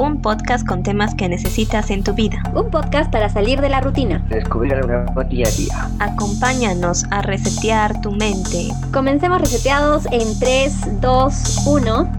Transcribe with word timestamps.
un 0.00 0.22
podcast 0.22 0.66
con 0.66 0.82
temas 0.82 1.14
que 1.14 1.28
necesitas 1.28 1.90
en 1.90 2.02
tu 2.02 2.14
vida. 2.14 2.42
Un 2.54 2.70
podcast 2.70 3.12
para 3.12 3.28
salir 3.28 3.60
de 3.60 3.68
la 3.68 3.82
rutina. 3.82 4.24
Descubrir 4.30 4.72
algo 4.74 4.88
nuevo 4.88 5.24
día 5.24 5.46
a 5.46 5.50
día. 5.50 5.90
Acompáñanos 5.98 7.04
a 7.10 7.20
resetear 7.20 8.00
tu 8.00 8.10
mente. 8.10 8.70
Comencemos 8.94 9.42
reseteados 9.42 10.06
en 10.06 10.38
3, 10.38 11.00
2, 11.02 11.66
1. 11.66 12.12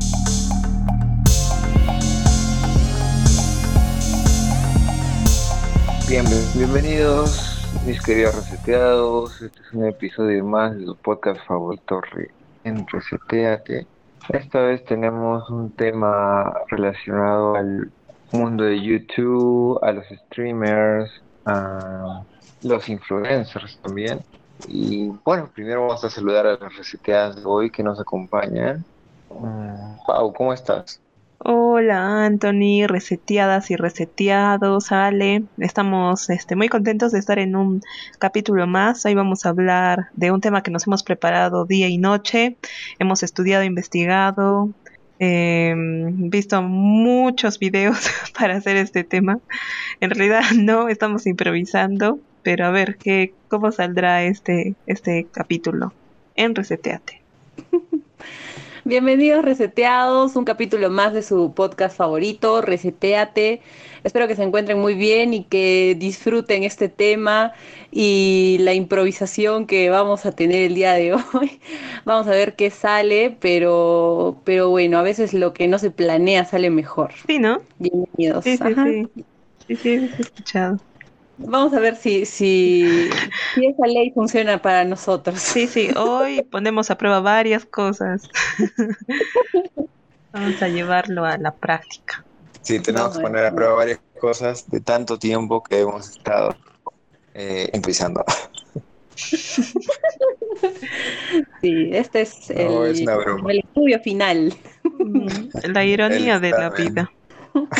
Bien, 6.07 6.25
bienvenidos 6.53 7.51
mis 7.87 7.99
queridos 8.01 8.35
reseteados. 8.35 9.41
Este 9.41 9.59
es 9.59 9.73
un 9.73 9.85
episodio 9.85 10.45
más 10.45 10.77
de 10.77 10.85
su 10.85 10.95
podcast 10.97 11.39
favorito 11.47 11.99
en 12.63 12.85
Reseteate. 12.85 13.87
Esta 14.33 14.61
vez 14.61 14.85
tenemos 14.85 15.49
un 15.49 15.71
tema 15.71 16.53
relacionado 16.69 17.55
al 17.55 17.91
mundo 18.31 18.63
de 18.63 18.81
YouTube, 18.81 19.77
a 19.83 19.91
los 19.91 20.05
streamers, 20.07 21.11
a 21.45 22.23
los 22.63 22.87
influencers 22.87 23.77
también. 23.81 24.21
Y 24.69 25.09
bueno, 25.25 25.49
primero 25.53 25.81
vamos 25.81 26.03
a 26.05 26.09
saludar 26.09 26.47
a 26.47 26.57
las 26.57 26.77
reseteadas 26.77 27.35
de 27.35 27.41
hoy 27.43 27.69
que 27.69 27.83
nos 27.83 27.99
acompañan. 27.99 28.85
Mm, 29.29 30.05
Pau, 30.07 30.33
¿cómo 30.33 30.53
estás? 30.53 31.01
Hola 31.43 32.25
Anthony, 32.25 32.85
reseteadas 32.85 33.71
y 33.71 33.75
reseteados, 33.75 34.91
Ale. 34.91 35.45
Estamos 35.57 36.29
este, 36.29 36.55
muy 36.55 36.69
contentos 36.69 37.11
de 37.11 37.17
estar 37.17 37.39
en 37.39 37.55
un 37.55 37.81
capítulo 38.19 38.67
más. 38.67 39.03
Hoy 39.07 39.15
vamos 39.15 39.43
a 39.43 39.49
hablar 39.49 40.09
de 40.13 40.29
un 40.29 40.39
tema 40.39 40.61
que 40.61 40.69
nos 40.69 40.85
hemos 40.85 41.01
preparado 41.01 41.65
día 41.65 41.87
y 41.87 41.97
noche. 41.97 42.57
Hemos 42.99 43.23
estudiado, 43.23 43.63
investigado, 43.63 44.69
eh, 45.17 45.73
visto 45.75 46.61
muchos 46.61 47.57
videos 47.57 48.11
para 48.37 48.57
hacer 48.57 48.77
este 48.77 49.03
tema. 49.03 49.39
En 49.99 50.11
realidad 50.11 50.43
no 50.55 50.89
estamos 50.89 51.25
improvisando, 51.25 52.19
pero 52.43 52.67
a 52.67 52.69
ver 52.69 52.97
qué, 52.97 53.33
cómo 53.47 53.71
saldrá 53.71 54.21
este, 54.25 54.75
este 54.85 55.25
capítulo 55.31 55.91
en 56.35 56.53
Reseteate. 56.53 57.19
Bienvenidos 58.83 59.45
reseteados, 59.45 60.35
un 60.35 60.43
capítulo 60.43 60.89
más 60.89 61.13
de 61.13 61.21
su 61.21 61.53
podcast 61.53 61.95
favorito, 61.95 62.61
Reseteate. 62.63 63.61
Espero 64.03 64.27
que 64.27 64.35
se 64.35 64.41
encuentren 64.41 64.79
muy 64.79 64.95
bien 64.95 65.35
y 65.35 65.43
que 65.43 65.95
disfruten 65.99 66.63
este 66.63 66.89
tema 66.89 67.53
y 67.91 68.57
la 68.61 68.73
improvisación 68.73 69.67
que 69.67 69.91
vamos 69.91 70.25
a 70.25 70.31
tener 70.31 70.63
el 70.63 70.73
día 70.73 70.93
de 70.93 71.13
hoy. 71.33 71.61
Vamos 72.05 72.25
a 72.25 72.31
ver 72.31 72.55
qué 72.55 72.71
sale, 72.71 73.37
pero, 73.39 74.41
pero 74.45 74.69
bueno, 74.69 74.97
a 74.97 75.03
veces 75.03 75.35
lo 75.35 75.53
que 75.53 75.67
no 75.67 75.77
se 75.77 75.91
planea 75.91 76.45
sale 76.45 76.71
mejor. 76.71 77.11
Sí, 77.27 77.37
¿no? 77.37 77.61
Bienvenidos. 77.77 78.43
Sí, 78.43 78.57
sí, 78.57 78.63
Ajá. 78.63 78.85
sí. 78.85 79.07
Sí, 79.67 79.75
sí, 79.75 79.89
he 79.89 80.21
escuchado. 80.21 80.79
Vamos 81.45 81.73
a 81.73 81.79
ver 81.79 81.95
si, 81.95 82.25
si, 82.25 83.09
si 83.55 83.65
esa 83.65 83.87
ley 83.87 84.11
funciona 84.11 84.61
para 84.61 84.83
nosotros. 84.85 85.39
Sí, 85.39 85.67
sí, 85.67 85.89
hoy 85.97 86.43
ponemos 86.43 86.91
a 86.91 86.97
prueba 86.97 87.19
varias 87.19 87.65
cosas. 87.65 88.29
Vamos 90.33 90.61
a 90.61 90.67
llevarlo 90.67 91.25
a 91.25 91.37
la 91.37 91.51
práctica. 91.53 92.23
Sí, 92.61 92.79
tenemos 92.79 93.17
que 93.17 93.23
poner 93.23 93.45
a 93.45 93.53
prueba 93.53 93.73
varias 93.73 93.99
cosas 94.19 94.69
de 94.69 94.79
tanto 94.79 95.17
tiempo 95.17 95.61
que 95.63 95.79
hemos 95.79 96.09
estado 96.09 96.55
eh, 97.33 97.69
improvisando. 97.73 98.23
Sí, 101.61 101.89
este 101.91 102.21
es 102.21 102.49
el, 102.49 102.85
es 102.87 102.99
el 103.01 103.59
estudio 103.59 103.99
final. 103.99 104.53
La 105.63 105.85
ironía 105.85 106.39
de 106.39 106.51
la 106.51 106.69
vida. 106.69 107.11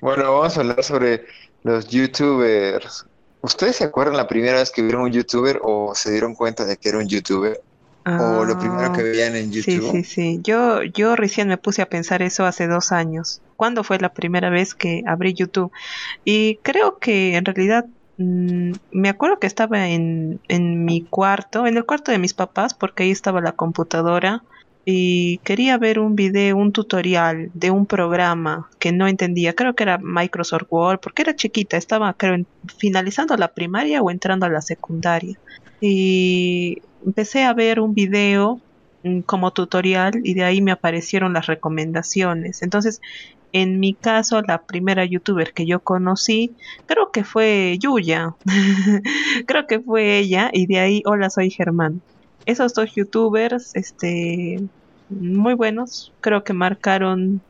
Bueno, 0.00 0.32
vamos 0.32 0.56
a 0.56 0.60
hablar 0.60 0.82
sobre 0.82 1.26
los 1.62 1.88
youtubers. 1.88 3.04
¿Ustedes 3.42 3.76
se 3.76 3.84
acuerdan 3.84 4.16
la 4.16 4.28
primera 4.28 4.58
vez 4.58 4.70
que 4.70 4.82
vieron 4.82 5.02
un 5.02 5.12
youtuber 5.12 5.60
o 5.62 5.94
se 5.94 6.10
dieron 6.12 6.34
cuenta 6.34 6.64
de 6.64 6.76
que 6.76 6.88
era 6.90 6.98
un 6.98 7.08
youtuber? 7.08 7.58
¿O 8.14 8.44
lo 8.44 8.58
primero 8.58 8.90
que 8.92 9.02
Ah, 9.02 9.04
veían 9.04 9.36
en 9.36 9.52
Sí, 9.58 9.80
YouTube? 9.80 9.82
sí, 9.82 10.04
sí. 10.04 10.40
Yo, 10.42 10.82
yo 10.84 11.16
recién 11.16 11.48
me 11.48 11.58
puse 11.58 11.82
a 11.82 11.88
pensar 11.88 12.22
eso 12.22 12.46
hace 12.46 12.66
dos 12.66 12.92
años. 12.92 13.42
¿Cuándo 13.56 13.84
fue 13.84 13.98
la 13.98 14.12
primera 14.14 14.48
vez 14.50 14.74
que 14.74 15.02
abrí 15.06 15.34
YouTube? 15.34 15.70
Y 16.24 16.60
creo 16.62 16.98
que 17.00 17.36
en 17.36 17.44
realidad 17.46 17.86
mm, 18.18 18.74
me 18.92 19.08
acuerdo 19.10 19.38
que 19.40 19.46
estaba 19.48 19.88
en, 19.88 20.42
en 20.48 20.84
mi 20.84 21.08
cuarto, 21.08 21.66
en 21.66 21.76
el 21.78 21.86
cuarto 21.86 22.12
de 22.12 22.18
mis 22.20 22.34
papás, 22.34 22.74
porque 22.74 23.04
ahí 23.04 23.10
estaba 23.12 23.40
la 23.42 23.52
computadora. 23.54 24.42
Y 24.92 25.38
quería 25.44 25.78
ver 25.78 26.00
un 26.00 26.16
video, 26.16 26.56
un 26.56 26.72
tutorial 26.72 27.50
de 27.54 27.70
un 27.70 27.86
programa 27.86 28.68
que 28.80 28.90
no 28.90 29.06
entendía. 29.06 29.52
Creo 29.54 29.74
que 29.74 29.84
era 29.84 29.98
Microsoft 29.98 30.64
Word, 30.68 30.98
porque 30.98 31.22
era 31.22 31.36
chiquita. 31.36 31.76
Estaba, 31.76 32.12
creo, 32.14 32.44
finalizando 32.78 33.36
la 33.36 33.48
primaria 33.48 34.02
o 34.02 34.10
entrando 34.10 34.46
a 34.46 34.48
la 34.48 34.60
secundaria. 34.60 35.38
Y 35.80 36.82
empecé 37.06 37.44
a 37.44 37.54
ver 37.54 37.78
un 37.78 37.94
video 37.94 38.60
mm, 39.04 39.20
como 39.20 39.52
tutorial 39.52 40.20
y 40.24 40.34
de 40.34 40.42
ahí 40.42 40.60
me 40.60 40.72
aparecieron 40.72 41.34
las 41.34 41.46
recomendaciones. 41.46 42.62
Entonces, 42.62 43.00
en 43.52 43.78
mi 43.78 43.94
caso, 43.94 44.42
la 44.42 44.62
primera 44.62 45.04
youtuber 45.04 45.52
que 45.52 45.66
yo 45.66 45.78
conocí, 45.78 46.50
creo 46.86 47.12
que 47.12 47.22
fue 47.22 47.76
Yuya. 47.78 48.34
creo 49.46 49.68
que 49.68 49.78
fue 49.78 50.18
ella 50.18 50.50
y 50.52 50.66
de 50.66 50.80
ahí, 50.80 51.02
hola, 51.04 51.30
soy 51.30 51.50
Germán. 51.50 52.02
Esos 52.44 52.74
dos 52.74 52.92
youtubers, 52.94 53.76
este, 53.76 54.60
muy 55.10 55.54
buenos, 55.54 56.12
creo 56.20 56.44
que 56.44 56.52
marcaron, 56.52 57.42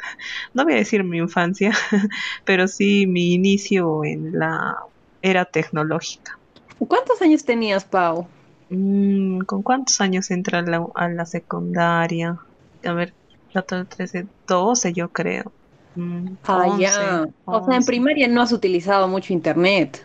no 0.55 0.65
voy 0.65 0.75
a 0.75 0.77
decir 0.77 1.05
mi 1.05 1.19
infancia, 1.19 1.73
pero 2.45 2.67
sí 2.69 3.07
mi 3.07 3.35
inicio 3.35 4.05
en 4.05 4.33
la 4.33 4.77
era 5.23 5.45
tecnológica. 5.45 6.39
¿Cuántos 6.79 7.21
años 7.23 7.45
tenías, 7.45 7.85
Pau? 7.85 8.27
Mm, 8.71 9.41
¿Con 9.41 9.63
cuántos 9.63 10.01
años 10.01 10.31
entra 10.31 10.61
a 10.61 10.63
la, 10.63 10.85
a 10.95 11.09
la 11.09 11.27
secundaria? 11.27 12.39
A 12.85 12.93
ver, 12.93 13.15
yo 13.53 13.63
tengo 13.63 13.85
13, 13.85 14.29
12 14.47 14.93
yo 14.93 15.11
creo. 15.11 15.53
Mm, 15.95 16.37
Ah, 16.45 16.67
11, 16.69 16.81
ya. 16.81 17.27
O 17.45 17.65
sea, 17.65 17.75
en 17.75 17.81
11. 17.81 17.87
primaria 17.87 18.29
no 18.29 18.41
has 18.43 18.53
utilizado 18.53 19.09
mucho 19.09 19.33
internet. 19.33 20.03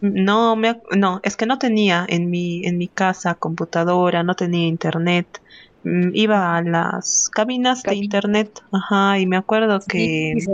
No, 0.00 0.56
me, 0.56 0.80
no, 0.96 1.20
es 1.22 1.36
que 1.36 1.46
no 1.46 1.58
tenía 1.58 2.04
en 2.08 2.28
mi, 2.30 2.64
en 2.66 2.76
mi 2.78 2.88
casa 2.88 3.34
computadora, 3.34 4.22
no 4.22 4.34
tenía 4.34 4.66
internet. 4.66 5.40
Mm, 5.86 6.10
Iba 6.14 6.56
a 6.56 6.62
las 6.62 7.30
cabinas 7.32 7.84
de 7.84 7.94
internet, 7.94 8.60
ajá, 8.72 9.20
y 9.20 9.26
me 9.26 9.36
acuerdo 9.36 9.78
que 9.86 10.34
Sí, 10.36 10.50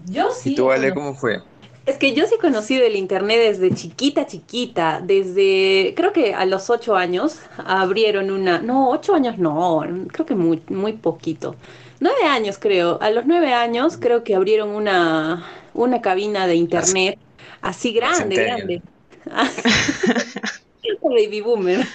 yo 0.05 0.31
sí. 0.31 0.53
¿Y 0.53 0.55
tú, 0.55 0.71
Ale, 0.71 0.93
cómo 0.93 1.15
fue? 1.15 1.39
Es 1.85 1.97
que 1.97 2.13
yo 2.13 2.27
sí 2.27 2.35
he 2.35 2.37
conocido 2.37 2.85
el 2.85 2.95
internet 2.95 3.39
desde 3.39 3.73
chiquita, 3.73 4.27
chiquita. 4.27 5.01
Desde, 5.03 5.93
creo 5.95 6.13
que 6.13 6.35
a 6.35 6.45
los 6.45 6.69
ocho 6.69 6.95
años 6.95 7.39
abrieron 7.57 8.29
una. 8.29 8.61
No, 8.61 8.91
ocho 8.91 9.15
años 9.15 9.39
no, 9.39 9.81
creo 10.11 10.25
que 10.25 10.35
muy, 10.35 10.61
muy 10.69 10.93
poquito. 10.93 11.55
Nueve 11.99 12.23
años, 12.25 12.59
creo. 12.59 13.01
A 13.01 13.09
los 13.09 13.25
nueve 13.25 13.53
años 13.53 13.97
creo 13.97 14.23
que 14.23 14.35
abrieron 14.35 14.69
una, 14.69 15.43
una 15.73 16.01
cabina 16.01 16.47
de 16.47 16.55
internet 16.55 17.19
así 17.61 17.93
grande, 17.93 18.37
grande. 18.39 18.81
Baby 21.03 21.41
boomer. 21.41 21.85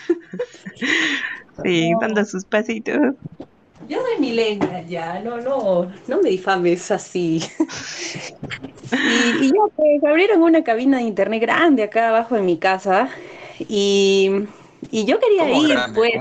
Sí, 1.62 1.92
dando 2.00 2.24
sus 2.24 2.44
pasitos. 2.44 3.16
Yo 3.88 4.00
soy 4.00 4.20
millennial 4.20 4.86
ya, 4.86 5.20
no, 5.20 5.40
no, 5.40 5.92
no 6.06 6.22
me 6.22 6.30
difames 6.30 6.90
así. 6.90 7.42
Y, 8.90 9.36
y 9.46 9.52
ya 9.52 9.60
pues 9.74 10.04
abrieron 10.04 10.42
una 10.42 10.62
cabina 10.64 10.98
de 10.98 11.04
internet 11.04 11.40
grande 11.42 11.82
acá 11.84 12.08
abajo 12.08 12.36
en 12.36 12.46
mi 12.46 12.58
casa 12.58 13.08
y, 13.58 14.30
y 14.90 15.04
yo 15.04 15.18
quería 15.18 15.44
¿Cómo 15.44 15.62
ir, 15.62 15.74
grande? 15.74 15.94
pues. 15.94 16.12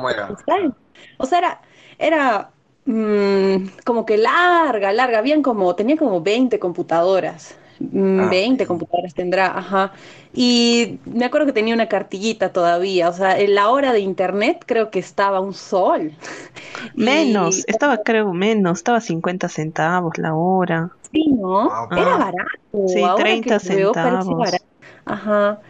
¿sabes? 0.46 0.72
O 1.18 1.26
sea, 1.26 1.40
era, 1.40 1.62
era 1.98 2.55
mm, 2.86 3.68
como 3.86 4.06
que 4.06 4.18
larga, 4.18 4.94
larga, 4.94 5.20
habían 5.20 5.42
como, 5.42 5.76
tenía 5.76 5.98
como 5.98 6.22
20 6.22 6.60
computadoras. 6.60 7.56
mm, 7.80 8.18
Ah, 8.18 8.30
20 8.30 8.64
ok. 8.64 8.68
computadoras 8.68 9.14
tendrá, 9.16 9.58
ajá. 9.58 9.94
Y 10.34 11.00
me 11.06 11.26
acuerdo 11.26 11.48
que 11.48 11.54
tenía 11.54 11.74
una 11.76 11.88
cartillita 11.90 12.52
todavía, 12.54 13.10
o 13.10 13.14
sea, 13.14 13.40
en 13.40 13.56
la 13.56 13.70
hora 13.70 13.94
de 13.94 14.00
internet 14.02 14.64
creo 14.66 14.92
que 14.92 15.00
estaba 15.00 15.40
un 15.42 15.54
sol. 15.54 16.14
Menos, 16.96 17.58
Y 17.58 17.64
estaba 17.68 17.98
creo 18.04 18.34
menos, 18.34 18.80
estaba 18.80 19.02
50 19.02 19.50
centavos 19.50 20.18
la 20.18 20.34
hora. 20.36 20.92
sí, 21.12 21.28
¿no? 21.32 21.70
Ah, 21.72 21.88
Era 21.96 22.18
barato. 22.18 22.88
Sí, 22.88 23.04
ahora 23.04 23.38
que 23.40 23.52
30 23.54 23.60
lo 23.64 23.76
veo 23.76 23.90
centavos. 23.94 24.38
barato. 24.38 24.66
Ajá. 25.06 25.62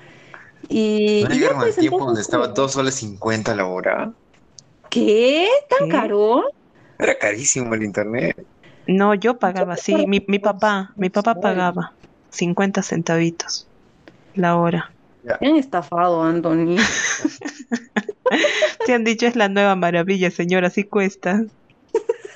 Y, 0.69 1.23
¿No 1.23 1.29
llegaron 1.29 1.61
al 1.61 1.75
tiempo 1.77 2.05
donde 2.05 2.21
estaba 2.21 2.47
2 2.47 2.71
soles 2.73 2.95
50 2.95 3.53
la 3.55 3.65
hora? 3.67 4.13
¿Qué? 4.89 5.47
¿Tan 5.69 5.79
¿Qué? 5.79 5.89
caro? 5.89 6.43
Era 6.99 7.17
carísimo 7.17 7.73
el 7.75 7.83
internet. 7.83 8.35
No, 8.87 9.15
yo 9.15 9.37
pagaba, 9.37 9.77
sí, 9.77 10.05
mi, 10.07 10.23
mi 10.27 10.39
papá, 10.39 10.91
mi 10.95 11.09
papá 11.09 11.35
pagaba 11.35 11.93
50 12.29 12.83
centavitos 12.83 13.67
la 14.35 14.57
hora. 14.57 14.91
Me 15.41 15.49
han 15.49 15.55
estafado, 15.55 16.23
Anthony. 16.23 16.77
Te 18.85 18.93
han 18.93 19.03
dicho 19.03 19.25
es 19.25 19.35
la 19.35 19.49
nueva 19.49 19.75
maravilla, 19.75 20.31
señora, 20.31 20.67
así 20.67 20.83
cuesta. 20.83 21.43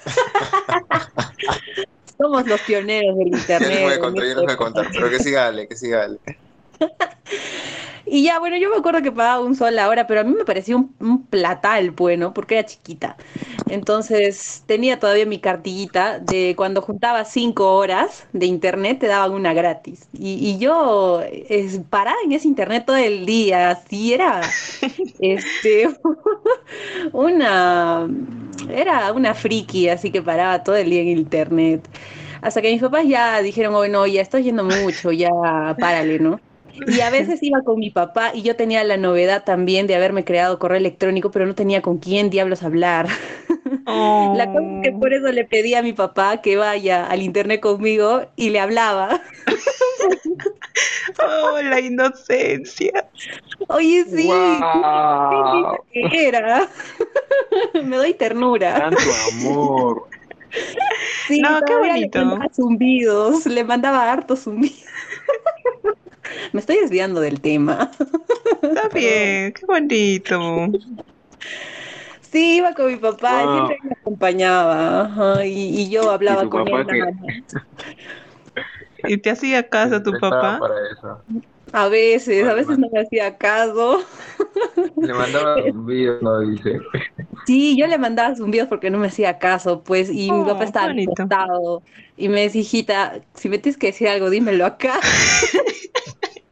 Somos 2.17 2.47
los 2.47 2.59
pioneros 2.61 3.17
del 3.17 3.31
Yo 3.31 3.37
internet. 3.37 3.69
les 3.69 3.83
voy 3.83 3.93
a 3.93 3.99
contar, 3.99 4.23
yo 4.23 4.35
les 4.35 4.43
voy 4.43 4.53
a 4.53 4.57
contar, 4.57 4.87
pero 4.91 5.09
que 5.09 5.19
siga 5.19 5.47
Ale, 5.47 5.67
que 5.67 5.75
siga 5.75 6.03
Ale. 6.03 6.19
Y 8.11 8.23
ya, 8.23 8.39
bueno, 8.39 8.57
yo 8.57 8.69
me 8.69 8.77
acuerdo 8.77 9.01
que 9.03 9.11
pagaba 9.11 9.41
un 9.43 9.55
sol 9.55 9.75
la 9.75 9.87
hora, 9.87 10.07
pero 10.07 10.21
a 10.21 10.23
mí 10.23 10.33
me 10.33 10.43
parecía 10.45 10.75
un, 10.75 10.95
un 10.99 11.27
platal, 11.27 11.91
bueno, 11.91 12.33
porque 12.33 12.55
era 12.57 12.65
chiquita. 12.65 13.17
Entonces 13.67 14.63
tenía 14.65 14.99
todavía 14.99 15.25
mi 15.27 15.39
cartillita 15.39 16.19
de 16.19 16.55
cuando 16.57 16.81
juntaba 16.81 17.23
cinco 17.25 17.75
horas 17.75 18.27
de 18.33 18.47
internet 18.47 18.99
te 18.99 19.07
daban 19.07 19.33
una 19.33 19.53
gratis. 19.53 20.07
Y, 20.13 20.33
y 20.49 20.57
yo 20.57 21.21
es, 21.21 21.79
paraba 21.89 22.17
en 22.25 22.31
ese 22.31 22.47
internet 22.47 22.85
todo 22.87 22.95
el 22.97 23.25
día, 23.27 23.69
así 23.71 24.13
era 24.13 24.41
este, 25.19 25.89
una, 27.13 28.07
era 28.69 29.11
una 29.13 29.33
friki, 29.33 29.89
así 29.89 30.11
que 30.11 30.21
paraba 30.21 30.63
todo 30.63 30.75
el 30.75 30.89
día 30.89 31.01
en 31.01 31.07
internet. 31.09 31.87
Hasta 32.41 32.61
que 32.61 32.71
mis 32.71 32.81
papás 32.81 33.05
ya 33.07 33.41
dijeron, 33.41 33.73
bueno, 33.73 34.05
ya 34.07 34.21
estás 34.21 34.43
yendo 34.43 34.63
mucho, 34.63 35.11
ya 35.11 35.29
párale, 35.79 36.19
¿no? 36.19 36.39
Y 36.87 37.01
a 37.01 37.09
veces 37.09 37.41
iba 37.43 37.61
con 37.63 37.79
mi 37.79 37.89
papá 37.89 38.31
y 38.33 38.41
yo 38.41 38.55
tenía 38.55 38.83
la 38.83 38.97
novedad 38.97 39.43
también 39.43 39.87
de 39.87 39.95
haberme 39.95 40.23
creado 40.23 40.59
correo 40.59 40.77
electrónico, 40.77 41.31
pero 41.31 41.45
no 41.45 41.55
tenía 41.55 41.81
con 41.81 41.97
quién 41.97 42.29
diablos 42.29 42.63
hablar. 42.63 43.07
La 43.85 44.45
cosa 44.47 44.67
es 44.77 44.83
que 44.83 44.91
por 44.91 45.13
eso 45.13 45.31
le 45.31 45.45
pedí 45.45 45.73
a 45.73 45.81
mi 45.81 45.93
papá 45.93 46.41
que 46.41 46.57
vaya 46.57 47.05
al 47.07 47.21
internet 47.21 47.59
conmigo 47.59 48.21
y 48.35 48.49
le 48.49 48.59
hablaba. 48.59 49.21
Oh, 51.21 51.59
la 51.61 51.79
inocencia. 51.79 53.09
Oye, 53.67 54.05
sí, 54.05 54.27
¡Guau! 54.27 55.77
qué 55.91 56.27
era. 56.27 56.69
Me 57.83 57.97
doy 57.97 58.13
ternura. 58.13 58.75
Tanto 58.79 58.97
amor. 59.33 60.07
Sí, 61.27 61.41
No, 61.41 61.59
qué 61.65 61.75
bonito. 61.75 62.19
Le 62.19 62.25
mandaba 62.25 62.49
zumbidos, 62.53 63.45
le 63.45 63.63
mandaba 63.63 64.11
hartos 64.11 64.43
zumbidos. 64.43 64.83
Me 66.53 66.59
estoy 66.59 66.77
desviando 66.77 67.21
del 67.21 67.41
tema. 67.41 67.91
Está 68.73 68.89
bien, 68.93 69.53
qué 69.53 69.65
bonito. 69.67 70.79
Sí, 72.21 72.57
iba 72.57 72.73
con 72.73 72.87
mi 72.87 72.97
papá, 72.97 73.47
Wow. 73.47 73.49
siempre 73.49 73.77
me 73.83 73.91
acompañaba, 73.93 75.01
ajá, 75.01 75.45
y, 75.45 75.51
y 75.81 75.89
yo 75.89 76.09
hablaba 76.11 76.49
con 76.49 76.67
papá 76.67 76.67
él. 76.67 76.85
más. 76.95 77.13
¿Y 79.05 79.17
te 79.17 79.29
hacía 79.31 79.69
caso 79.69 80.01
tu 80.03 80.17
Estaba 80.17 80.17
papá? 80.17 80.57
para 80.57 80.75
eso. 80.91 81.25
A 81.73 81.87
veces, 81.89 82.47
a 82.47 82.53
veces 82.55 82.77
no 82.79 82.87
me 82.91 83.01
hacía 83.01 83.37
caso. 83.37 84.03
Le 85.01 85.13
mandaba 85.13 85.65
un 85.65 85.85
video, 85.85 86.21
no 86.21 86.39
dice. 86.39 86.81
Sí, 87.45 87.75
yo 87.79 87.87
le 87.87 87.97
mandaba 87.97 88.35
zumbidos 88.35 88.67
porque 88.69 88.91
no 88.91 88.99
me 88.99 89.07
hacía 89.07 89.39
caso, 89.39 89.83
pues, 89.83 90.09
y 90.11 90.31
mi 90.33 90.43
Oh, 90.43 90.45
papá 90.45 90.65
estaba 90.65 90.85
qué 90.85 90.87
bonito. 90.87 91.23
acostado 91.27 91.83
y 92.15 92.29
me 92.29 92.41
decía, 92.41 92.61
hijita, 92.61 93.21
si 93.33 93.49
me 93.49 93.57
tienes 93.57 93.77
que 93.79 93.87
decir 93.87 94.07
algo, 94.07 94.29
dímelo 94.29 94.65
acá. 94.67 94.99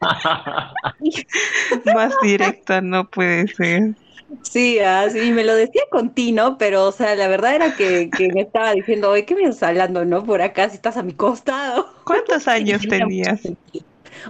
Más 1.84 2.18
directa 2.18 2.80
no 2.80 3.08
puede 3.10 3.48
ser. 3.48 3.96
Sí, 4.42 4.78
así, 4.80 5.20
y 5.28 5.32
me 5.32 5.42
lo 5.44 5.54
decía 5.54 5.82
con 5.90 6.12
tino, 6.14 6.58
pero, 6.58 6.86
o 6.86 6.92
sea, 6.92 7.14
la 7.14 7.28
verdad 7.28 7.54
era 7.54 7.74
que, 7.74 8.12
que 8.14 8.30
me 8.32 8.42
estaba 8.42 8.72
diciendo, 8.74 9.10
oye, 9.10 9.24
¿qué 9.24 9.34
me 9.34 9.42
estás 9.44 9.62
hablando, 9.70 10.04
no? 10.04 10.22
Por 10.24 10.42
acá, 10.42 10.68
si 10.68 10.76
estás 10.76 10.96
a 10.98 11.02
mi 11.02 11.14
costado. 11.14 11.88
¿Cuántos 12.04 12.48
años 12.48 12.88
tenías? 12.88 13.54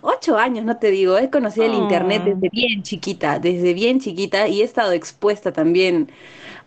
Ocho 0.03 0.37
años, 0.39 0.65
no 0.65 0.79
te 0.79 0.91
digo, 0.91 1.19
he 1.19 1.31
conocido 1.31 1.67
el 1.67 1.75
internet 1.75 2.25
desde 2.25 2.49
bien 2.51 2.83
chiquita, 2.83 3.39
desde 3.39 3.75
bien 3.75 4.01
chiquita 4.01 4.49
y 4.49 4.61
he 4.63 4.65
estado 4.65 4.93
expuesta 4.93 5.53
también 5.53 6.11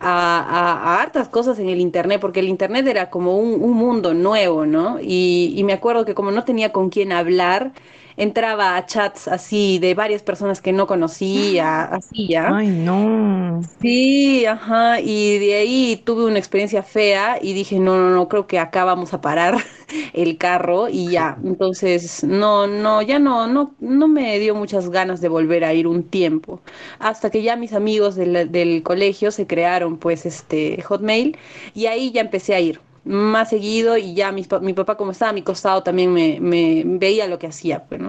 a, 0.00 0.40
a- 0.40 0.96
a 0.98 1.02
hartas 1.02 1.28
cosas 1.28 1.58
en 1.58 1.68
el 1.68 1.80
internet, 1.80 2.20
porque 2.20 2.40
el 2.40 2.48
internet 2.48 2.86
era 2.88 3.10
como 3.10 3.36
un, 3.38 3.62
un 3.62 3.72
mundo 3.74 4.14
nuevo, 4.14 4.66
¿no? 4.66 4.98
Y, 5.00 5.54
y 5.56 5.64
me 5.64 5.72
acuerdo 5.74 6.04
que 6.04 6.14
como 6.14 6.30
no 6.32 6.44
tenía 6.44 6.72
con 6.72 6.90
quién 6.90 7.12
hablar, 7.12 7.72
entraba 8.16 8.76
a 8.76 8.86
chats 8.86 9.28
así 9.28 9.78
de 9.78 9.94
varias 9.94 10.22
personas 10.22 10.60
que 10.60 10.72
no 10.72 10.86
conocía, 10.86 11.82
así 11.94 12.28
ya. 12.28 12.56
Ay, 12.56 12.68
no. 12.68 13.62
Sí, 13.80 14.46
ajá, 14.46 15.00
y 15.00 15.38
de 15.38 15.54
ahí 15.54 16.02
tuve 16.04 16.24
una 16.24 16.38
experiencia 16.38 16.82
fea 16.82 17.38
y 17.40 17.52
dije, 17.52 17.78
no, 17.78 17.96
no, 17.96 18.10
no, 18.10 18.28
creo 18.28 18.46
que 18.46 18.58
acá 18.58 18.84
vamos 18.84 19.12
a 19.14 19.20
parar 19.20 19.56
el 20.12 20.38
carro 20.38 20.88
y 20.88 21.10
ya. 21.10 21.38
Entonces, 21.44 22.24
no, 22.24 22.66
no, 22.66 23.02
ya 23.02 23.18
no, 23.18 23.46
no, 23.46 23.74
no 23.80 24.08
me 24.08 24.38
dio 24.38 24.54
muchas 24.54 24.90
ganas 24.90 25.20
de 25.20 25.28
volver 25.28 25.64
a 25.64 25.74
ir 25.74 25.86
un 25.86 26.02
tiempo. 26.04 26.60
Hasta 26.98 27.30
que 27.30 27.42
ya 27.42 27.56
mis 27.56 27.72
amigos 27.72 28.14
del, 28.16 28.50
del 28.50 28.82
colegio 28.82 29.30
se 29.30 29.46
crearon, 29.46 29.98
pues, 29.98 30.26
este 30.26 30.80
Hotmail 30.82 31.36
y 31.74 31.86
ahí 31.86 32.10
ya 32.12 32.20
empecé 32.20 32.54
a 32.54 32.60
ir 32.60 32.80
más 33.04 33.50
seguido 33.50 33.96
y 33.98 34.14
ya 34.14 34.32
pa- 34.48 34.60
mi 34.60 34.74
papá 34.74 34.96
como 34.96 35.12
estaba 35.12 35.30
a 35.30 35.32
mi 35.34 35.42
costado 35.42 35.82
también 35.82 36.12
me, 36.12 36.38
me 36.40 36.82
veía 36.86 37.26
lo 37.26 37.38
que 37.38 37.48
hacía, 37.48 37.84
pues. 37.84 38.00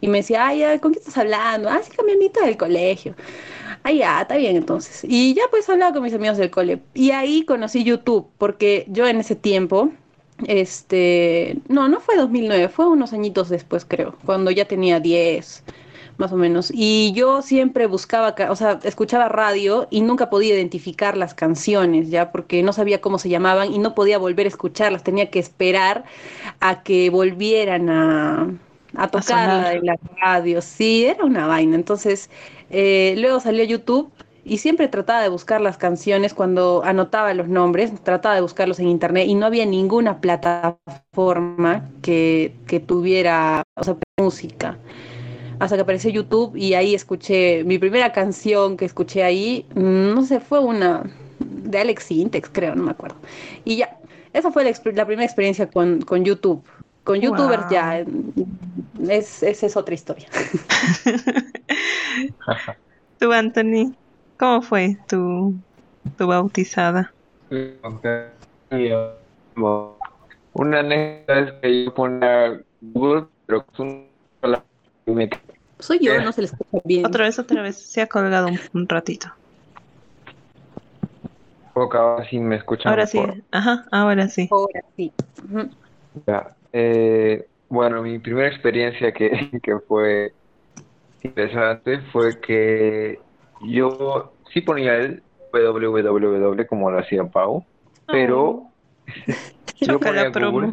Y 0.00 0.08
me 0.08 0.18
decía, 0.18 0.46
ay, 0.46 0.62
ay, 0.62 0.78
¿con 0.78 0.92
qué 0.92 0.98
estás 0.98 1.16
hablando? 1.18 1.68
Ah, 1.70 1.80
sí, 1.82 1.90
mi 2.04 2.12
amiguito 2.12 2.40
del 2.44 2.56
colegio. 2.56 3.14
Ya, 3.96 4.22
está 4.22 4.36
bien 4.36 4.56
entonces. 4.56 5.04
Y 5.04 5.34
ya 5.34 5.42
pues 5.50 5.68
hablaba 5.68 5.92
con 5.92 6.02
mis 6.02 6.14
amigos 6.14 6.38
del 6.38 6.50
cole. 6.50 6.80
Y 6.94 7.10
ahí 7.12 7.44
conocí 7.44 7.84
YouTube, 7.84 8.28
porque 8.38 8.86
yo 8.88 9.06
en 9.06 9.18
ese 9.20 9.36
tiempo, 9.36 9.90
este, 10.46 11.58
no, 11.68 11.88
no 11.88 12.00
fue 12.00 12.16
2009, 12.16 12.68
fue 12.68 12.88
unos 12.88 13.12
añitos 13.12 13.48
después 13.48 13.84
creo, 13.86 14.16
cuando 14.24 14.50
ya 14.50 14.64
tenía 14.66 15.00
10, 15.00 15.62
más 16.18 16.32
o 16.32 16.36
menos. 16.36 16.70
Y 16.74 17.12
yo 17.14 17.42
siempre 17.42 17.86
buscaba, 17.86 18.34
ca- 18.34 18.50
o 18.52 18.56
sea, 18.56 18.78
escuchaba 18.84 19.28
radio 19.28 19.86
y 19.90 20.00
nunca 20.02 20.30
podía 20.30 20.54
identificar 20.54 21.16
las 21.16 21.34
canciones, 21.34 22.10
ya, 22.10 22.32
porque 22.32 22.62
no 22.62 22.72
sabía 22.72 23.00
cómo 23.00 23.18
se 23.18 23.28
llamaban 23.28 23.72
y 23.72 23.78
no 23.78 23.94
podía 23.94 24.18
volver 24.18 24.46
a 24.46 24.48
escucharlas, 24.50 25.02
tenía 25.04 25.30
que 25.30 25.38
esperar 25.38 26.04
a 26.60 26.82
que 26.82 27.10
volvieran 27.10 27.88
a, 27.90 28.48
a 28.94 29.22
sonar. 29.22 29.66
en 29.76 29.86
la 29.86 29.96
radio. 30.20 30.62
Sí, 30.62 31.06
era 31.06 31.24
una 31.24 31.46
vaina. 31.46 31.76
Entonces, 31.76 32.30
eh, 32.70 33.14
luego 33.18 33.40
salió 33.40 33.64
YouTube 33.64 34.10
y 34.44 34.58
siempre 34.58 34.88
trataba 34.88 35.22
de 35.22 35.28
buscar 35.30 35.60
las 35.60 35.78
canciones 35.78 36.34
cuando 36.34 36.82
anotaba 36.84 37.32
los 37.34 37.48
nombres, 37.48 37.92
trataba 38.02 38.34
de 38.34 38.42
buscarlos 38.42 38.78
en 38.78 38.88
internet 38.88 39.26
y 39.28 39.34
no 39.34 39.46
había 39.46 39.64
ninguna 39.66 40.20
plataforma 40.20 41.90
que, 42.02 42.54
que 42.66 42.80
tuviera, 42.80 43.62
o 43.74 43.84
sea, 43.84 43.96
música. 44.20 44.78
Hasta 45.58 45.76
que 45.76 45.82
apareció 45.82 46.10
YouTube 46.10 46.56
y 46.56 46.74
ahí 46.74 46.94
escuché 46.94 47.64
mi 47.64 47.78
primera 47.78 48.12
canción 48.12 48.76
que 48.76 48.84
escuché 48.84 49.22
ahí, 49.22 49.66
mm, 49.74 50.14
no 50.14 50.24
sé, 50.24 50.40
fue 50.40 50.60
una 50.60 51.04
de 51.38 51.78
Alex 51.78 52.04
Sintex, 52.04 52.50
creo, 52.52 52.74
no 52.74 52.84
me 52.84 52.90
acuerdo. 52.90 53.16
Y 53.64 53.76
ya, 53.76 53.98
esa 54.32 54.50
fue 54.50 54.64
la, 54.64 55.06
primera 55.06 55.24
experiencia 55.24 55.70
con, 55.70 56.00
con 56.02 56.24
YouTube. 56.24 56.64
Con 57.04 57.20
youtubers 57.20 57.62
Wow. 57.62 57.70
ya, 57.70 58.04
es, 59.08 59.42
esa 59.42 59.66
es 59.66 59.76
otra 59.76 59.94
historia. 59.94 60.28
Tú, 63.18 63.32
Anthony, 63.32 63.94
¿cómo 64.38 64.62
fue 64.62 64.96
tu, 65.08 65.54
tu 66.16 66.26
bautizada? 66.26 67.14
Una 70.54 70.80
anécdota 70.80 71.40
es 71.40 71.52
que 71.60 71.84
yo 71.84 71.94
ponía 71.94 72.60
Google, 72.80 73.26
pero 73.46 73.66
con 73.66 73.88
un 73.88 74.08
sola- 74.40 74.64
y 74.64 74.73
me 75.06 75.28
Soy 75.78 75.98
yo, 76.00 76.14
Eh. 76.14 76.24
no 76.24 76.32
se 76.32 76.42
les 76.42 76.52
escucha 76.52 76.78
bien. 76.84 77.04
Otra 77.06 77.24
vez, 77.24 77.38
otra 77.38 77.62
vez. 77.62 77.76
Se 77.76 78.00
ha 78.00 78.06
colgado 78.06 78.48
un, 78.48 78.58
un 78.72 78.88
ratito. 78.88 79.28
poco 81.74 81.98
ahora 81.98 82.28
sí 82.30 82.38
me 82.38 82.56
escuchan 82.56 82.90
Ahora 82.90 83.06
sí. 83.06 83.18
Ajá, 83.50 83.84
ahora 83.90 84.28
sí. 84.28 84.48
Ahora 84.50 84.80
sí. 84.96 85.12
Ujú. 85.42 85.68
Ya, 86.26 86.56
eh, 86.72 87.46
bueno, 87.68 88.00
mi 88.02 88.18
primera 88.20 88.48
experiencia 88.48 89.12
que, 89.12 89.50
que 89.62 89.78
fue 89.80 90.32
interesante 91.22 92.00
fue 92.12 92.40
que 92.40 93.18
yo 93.66 94.32
sí 94.52 94.60
ponía 94.60 94.94
el 94.94 95.22
www 95.52 96.66
como 96.68 96.90
lo 96.90 96.98
hacía 96.98 97.24
Pau, 97.24 97.64
pero 98.06 98.64
yo 99.80 99.94
Choca 99.94 100.12
la 100.12 100.30
ponía 100.30 100.48
Google, 100.50 100.72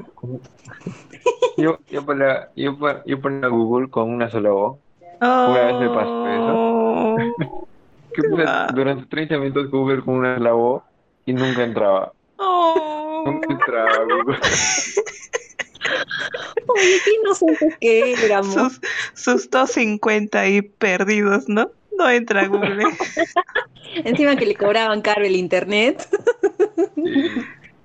Yo, 1.57 1.79
yo, 1.89 2.05
ponía, 2.05 2.49
yo, 2.55 2.77
pon- 2.77 3.01
yo 3.05 3.19
ponía 3.21 3.47
Google 3.47 3.89
con 3.89 4.09
una 4.09 4.29
sola 4.29 4.49
voz. 4.51 4.77
Una 5.21 5.61
vez 5.65 5.75
me 5.75 5.89
pasó 5.89 6.27
eso. 6.27 6.53
Oh. 6.53 7.17
Que 8.13 8.23
puse 8.23 8.43
durante 8.73 9.05
30 9.05 9.37
minutos 9.37 9.71
Google 9.71 10.01
con 10.01 10.15
una 10.15 10.35
sola 10.37 10.51
voz 10.51 10.83
y 11.25 11.31
nunca 11.31 11.63
entraba. 11.63 12.11
Oh. 12.35 13.23
Nunca 13.25 13.53
entraba 13.53 14.03
Google. 14.03 14.37
Oye, 16.67 16.97
qué 17.05 17.11
inocentes 17.21 17.77
que 17.79 18.13
éramos. 18.25 18.53
Sus, 18.53 18.81
sus 19.13 19.49
250 19.49 20.39
ahí 20.41 20.61
perdidos, 20.61 21.47
¿no? 21.47 21.71
No 21.97 22.09
entra 22.09 22.47
Google. 22.47 22.83
Encima 24.03 24.35
que 24.35 24.45
le 24.45 24.55
cobraban 24.55 25.01
caro 25.01 25.23
el 25.23 25.35
internet. 25.37 26.05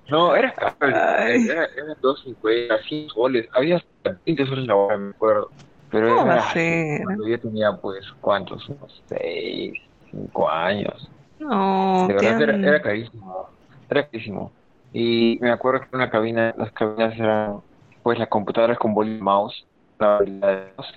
No, 0.08 0.34
era 0.36 0.54
caro. 0.54 0.76
Era, 0.80 1.64
era 1.66 1.94
2.50, 2.00 2.78
100 2.88 3.08
soles. 3.08 3.48
Había 3.52 3.76
hasta 3.76 4.20
20 4.24 4.46
soles 4.46 4.66
la 4.66 4.76
hora, 4.76 4.96
me 4.98 5.10
acuerdo. 5.10 5.50
Pero 5.90 6.08
¿Cómo 6.08 6.26
va 6.26 6.34
era 6.34 6.40
a 6.50 6.52
ser? 6.52 7.00
cuando 7.02 7.26
yo 7.28 7.40
tenía, 7.40 7.72
pues, 7.80 8.04
¿cuántos? 8.20 8.68
Unos 8.68 9.02
6, 9.08 9.72
5 10.10 10.48
años. 10.48 11.12
No, 11.38 12.08
De 12.08 12.14
qué 12.18 12.26
verdad, 12.26 12.40
era, 12.42 12.56
era 12.56 12.82
carísimo. 12.82 13.48
Era 13.88 14.08
carísimo. 14.08 14.56
Y 14.92 15.38
me 15.40 15.50
acuerdo 15.50 15.80
que 15.82 15.96
una 15.96 16.10
cabina, 16.10 16.54
las 16.56 16.72
cabinas 16.72 17.14
eran, 17.18 17.60
pues, 18.02 18.18
las 18.18 18.28
computadoras 18.28 18.78
con 18.78 18.94
boli 18.94 19.16
y 19.18 19.20
mouse. 19.20 19.66
La 19.98 20.18
habilidad 20.18 20.48
de 20.66 20.74
mouse. 20.76 20.94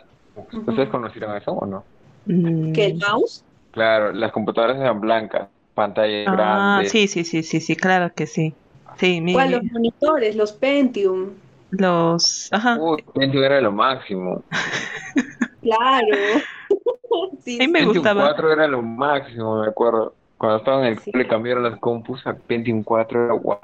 ¿Ustedes 0.68 0.90
conocieron 0.90 1.36
eso 1.38 1.52
o 1.54 1.66
no? 1.66 1.84
Mm. 2.26 2.74
¿Que 2.74 2.86
el 2.86 2.98
mouse? 2.98 3.44
Claro, 3.72 4.12
las 4.14 4.32
computadoras 4.32 4.78
eran 4.78 5.00
blancas, 5.02 5.50
pantallas 5.74 6.26
Ah, 6.28 6.32
grandes. 6.36 6.92
sí, 6.92 7.08
sí, 7.08 7.24
sí, 7.26 7.44
sí, 7.44 7.60
sí, 7.62 7.76
claro 7.76 8.14
que 8.16 8.28
sí. 8.28 8.56
Sí, 9.00 9.22
mi, 9.22 9.34
¿Cuál? 9.34 9.52
Los 9.52 9.64
monitores, 9.72 10.36
los 10.36 10.52
Pentium. 10.52 11.30
los, 11.72 12.50
ajá, 12.52 12.78
Uy, 12.80 13.04
Pentium 13.14 13.44
era 13.44 13.62
lo 13.62 13.72
máximo. 13.72 14.44
Claro. 15.62 16.16
Sí, 17.44 17.58
A 17.60 17.66
mí 17.66 17.68
me 17.68 17.80
Pentium 17.80 18.04
gustaba. 18.04 18.28
4 18.28 18.52
era 18.54 18.68
lo 18.68 18.82
máximo, 18.84 19.62
me 19.62 19.68
acuerdo. 19.68 20.14
Cuando 20.38 20.58
estaba 20.60 20.82
en 20.82 20.94
el 20.94 21.00
Sí. 21.00 21.12
cole 21.12 21.28
cambiaron 21.28 21.64
las 21.64 21.80
compus 21.80 22.26
a 22.28 22.34
Pentium 22.34 22.84
4, 22.84 23.24
era 23.26 23.34
wow. 23.34 23.58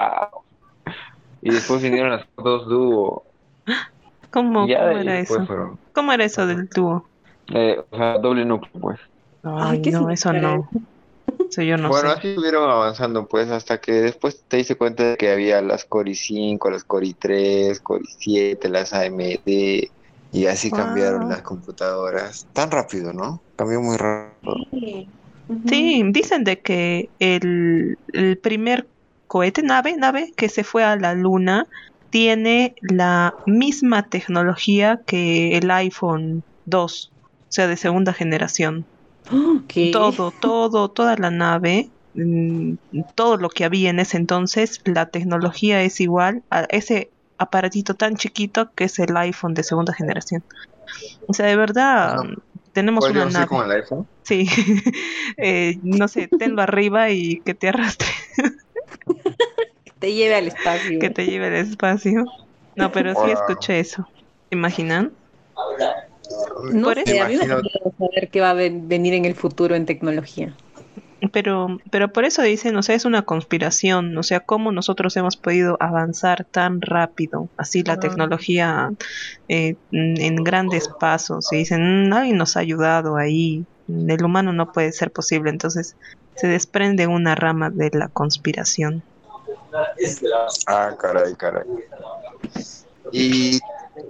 Y 1.42 1.52
después 1.52 1.82
vinieron 1.82 2.10
las 2.12 2.26
dos 2.38 2.68
Duo. 2.68 3.24
¿cómo, 4.32 4.68
ya 4.68 4.80
cómo 4.80 4.98
era 4.98 5.20
eso? 5.20 5.46
fueron. 5.46 5.80
¿Cómo 5.94 6.12
era 6.12 6.26
eso 6.26 6.48
del 6.48 6.68
tubo? 6.70 7.08
eh, 7.54 7.80
o 7.92 7.96
sea, 7.96 8.18
doble 8.18 8.44
núcleo, 8.46 8.72
pues. 8.82 9.00
Ay, 9.44 9.82
¿qué 9.82 9.92
no, 9.92 10.10
eso 10.10 10.34
no. 10.34 10.68
Eso 11.50 11.62
yo 11.64 11.78
no 11.78 11.92
bueno, 11.92 12.10
sé. 12.10 12.10
así 12.10 12.30
estuvieron 12.30 12.70
avanzando, 12.70 13.28
pues, 13.28 13.50
hasta 13.52 13.80
que 13.80 13.92
después 13.94 14.46
te 14.48 14.58
diste 14.58 14.76
cuenta 14.78 15.04
de 15.12 15.18
que 15.18 15.32
había 15.32 15.62
las 15.62 15.86
Core 15.86 16.12
i5, 16.12 16.70
las 16.72 16.84
Core 16.84 17.08
i3, 17.08 17.82
Core 17.82 18.04
i7, 18.04 18.70
las 18.70 18.94
AMD, 18.94 19.92
y 20.32 20.46
así 20.48 20.72
Wow. 20.72 20.74
cambiaron 20.74 21.28
las 21.30 21.42
computadoras. 21.44 22.48
Tan 22.54 22.72
rápido, 22.72 23.14
¿no? 23.14 23.46
Cambió 23.56 23.82
muy 23.82 23.98
rápido. 23.98 24.56
Sí, 25.68 26.04
dicen 26.12 26.44
de 26.44 26.62
que 26.62 27.12
el, 27.20 27.98
el 28.14 28.40
primer 28.40 28.90
cohete, 29.28 29.62
nave, 29.64 29.96
nave 29.98 30.32
que 30.38 30.50
se 30.50 30.64
fue 30.64 30.84
a 30.84 30.96
la 30.96 31.14
luna 31.14 31.68
tiene 32.10 32.76
la 32.82 33.34
misma 33.46 34.08
tecnología 34.10 35.00
que 35.06 35.58
el 35.58 35.70
iPhone 35.72 36.44
2, 36.66 37.14
o 37.22 37.28
sea, 37.50 37.68
de 37.68 37.78
segunda 37.78 38.14
generación. 38.14 38.88
¿Qué? 39.68 39.92
Todo, 39.92 40.32
todo, 40.32 40.90
toda 40.90 41.16
la 41.18 41.32
nave, 41.32 41.90
mm, 42.14 42.74
todo 43.16 43.38
lo 43.38 43.50
que 43.50 43.66
había 43.66 43.90
en 43.90 44.00
ese 44.00 44.18
entonces, 44.18 44.82
la 44.86 45.08
tecnología 45.08 45.82
es 45.82 46.00
igual 46.02 46.44
a 46.50 46.62
ese 46.70 47.10
aparatito 47.38 47.96
tan 47.96 48.16
chiquito 48.16 48.72
que 48.76 48.86
es 48.86 49.00
el 49.00 49.16
iPhone 49.18 49.54
de 49.54 49.64
segunda 49.64 49.94
generación. 49.94 50.44
O 51.28 51.34
sea, 51.34 51.48
de 51.48 51.56
verdad, 51.56 52.18
tenemos 52.72 53.04
una 53.06 53.26
¿Podríamos 53.26 53.34
ir 53.34 53.40
nave. 53.40 53.48
como 53.48 53.64
el 53.64 53.72
iPhone? 53.72 54.08
Sí, 54.24 54.48
Eh, 55.38 55.78
no 55.84 56.08
sé, 56.08 56.30
tenlo 56.40 56.62
arriba 56.62 57.10
y 57.10 57.42
que 57.42 57.54
te 57.54 57.68
arrastre, 57.70 58.08
Que 59.84 59.92
te 60.00 60.14
lleve 60.14 60.36
al 60.36 60.48
espacio. 60.48 61.00
que 61.00 61.10
te 61.10 61.26
lleve 61.26 61.48
al 61.48 61.54
espacio. 61.56 62.26
No, 62.76 62.92
pero 62.92 63.14
sí 63.16 63.32
escuché 63.32 63.80
eso. 63.80 64.08
¿Se 64.50 64.56
imaginan? 64.56 65.12
No 66.72 66.88
Por 66.88 67.04
sé, 67.04 67.20
a 67.20 67.28
mí 67.28 67.36
me 67.38 67.44
Imagino- 67.46 67.56
da 67.56 67.62
miedo 67.62 67.94
saber 67.98 68.30
qué 68.30 68.42
va 68.42 68.50
a 68.52 68.54
ven- 68.54 68.88
venir 68.88 69.14
en 69.14 69.26
el 69.26 69.36
futuro 69.36 69.76
en 69.76 69.86
tecnología. 69.86 70.56
Pero, 71.32 71.78
pero 71.92 72.12
por 72.14 72.24
eso 72.26 72.42
dicen, 72.44 72.76
o 72.78 72.84
sea, 72.84 72.94
es 72.96 73.06
una 73.06 73.24
conspiración, 73.24 74.16
o 74.18 74.22
sea, 74.24 74.42
cómo 74.42 74.72
nosotros 74.72 75.16
hemos 75.18 75.38
podido 75.38 75.76
avanzar 75.80 76.46
tan 76.52 76.82
rápido, 76.82 77.50
así 77.58 77.84
la 77.84 77.94
Ah. 77.94 78.00
tecnología 78.00 78.90
eh, 79.48 79.76
en 79.92 80.36
grandes 80.44 80.88
pasos, 81.00 81.48
y 81.52 81.58
dicen, 81.58 81.82
"Mm, 82.06 82.10
nadie 82.10 82.34
nos 82.34 82.58
ha 82.58 82.60
ayudado 82.60 83.16
ahí, 83.18 83.66
el 83.88 84.24
humano 84.24 84.54
no 84.54 84.72
puede 84.72 84.92
ser 84.92 85.12
posible, 85.12 85.50
entonces 85.52 85.96
se 86.36 86.48
desprende 86.48 87.08
una 87.08 87.34
rama 87.36 87.70
de 87.72 87.90
la 87.94 88.10
conspiración. 88.10 89.04
Ah, 90.68 90.96
caray, 91.00 91.34
caray. 91.36 91.64
Y, 93.12 93.60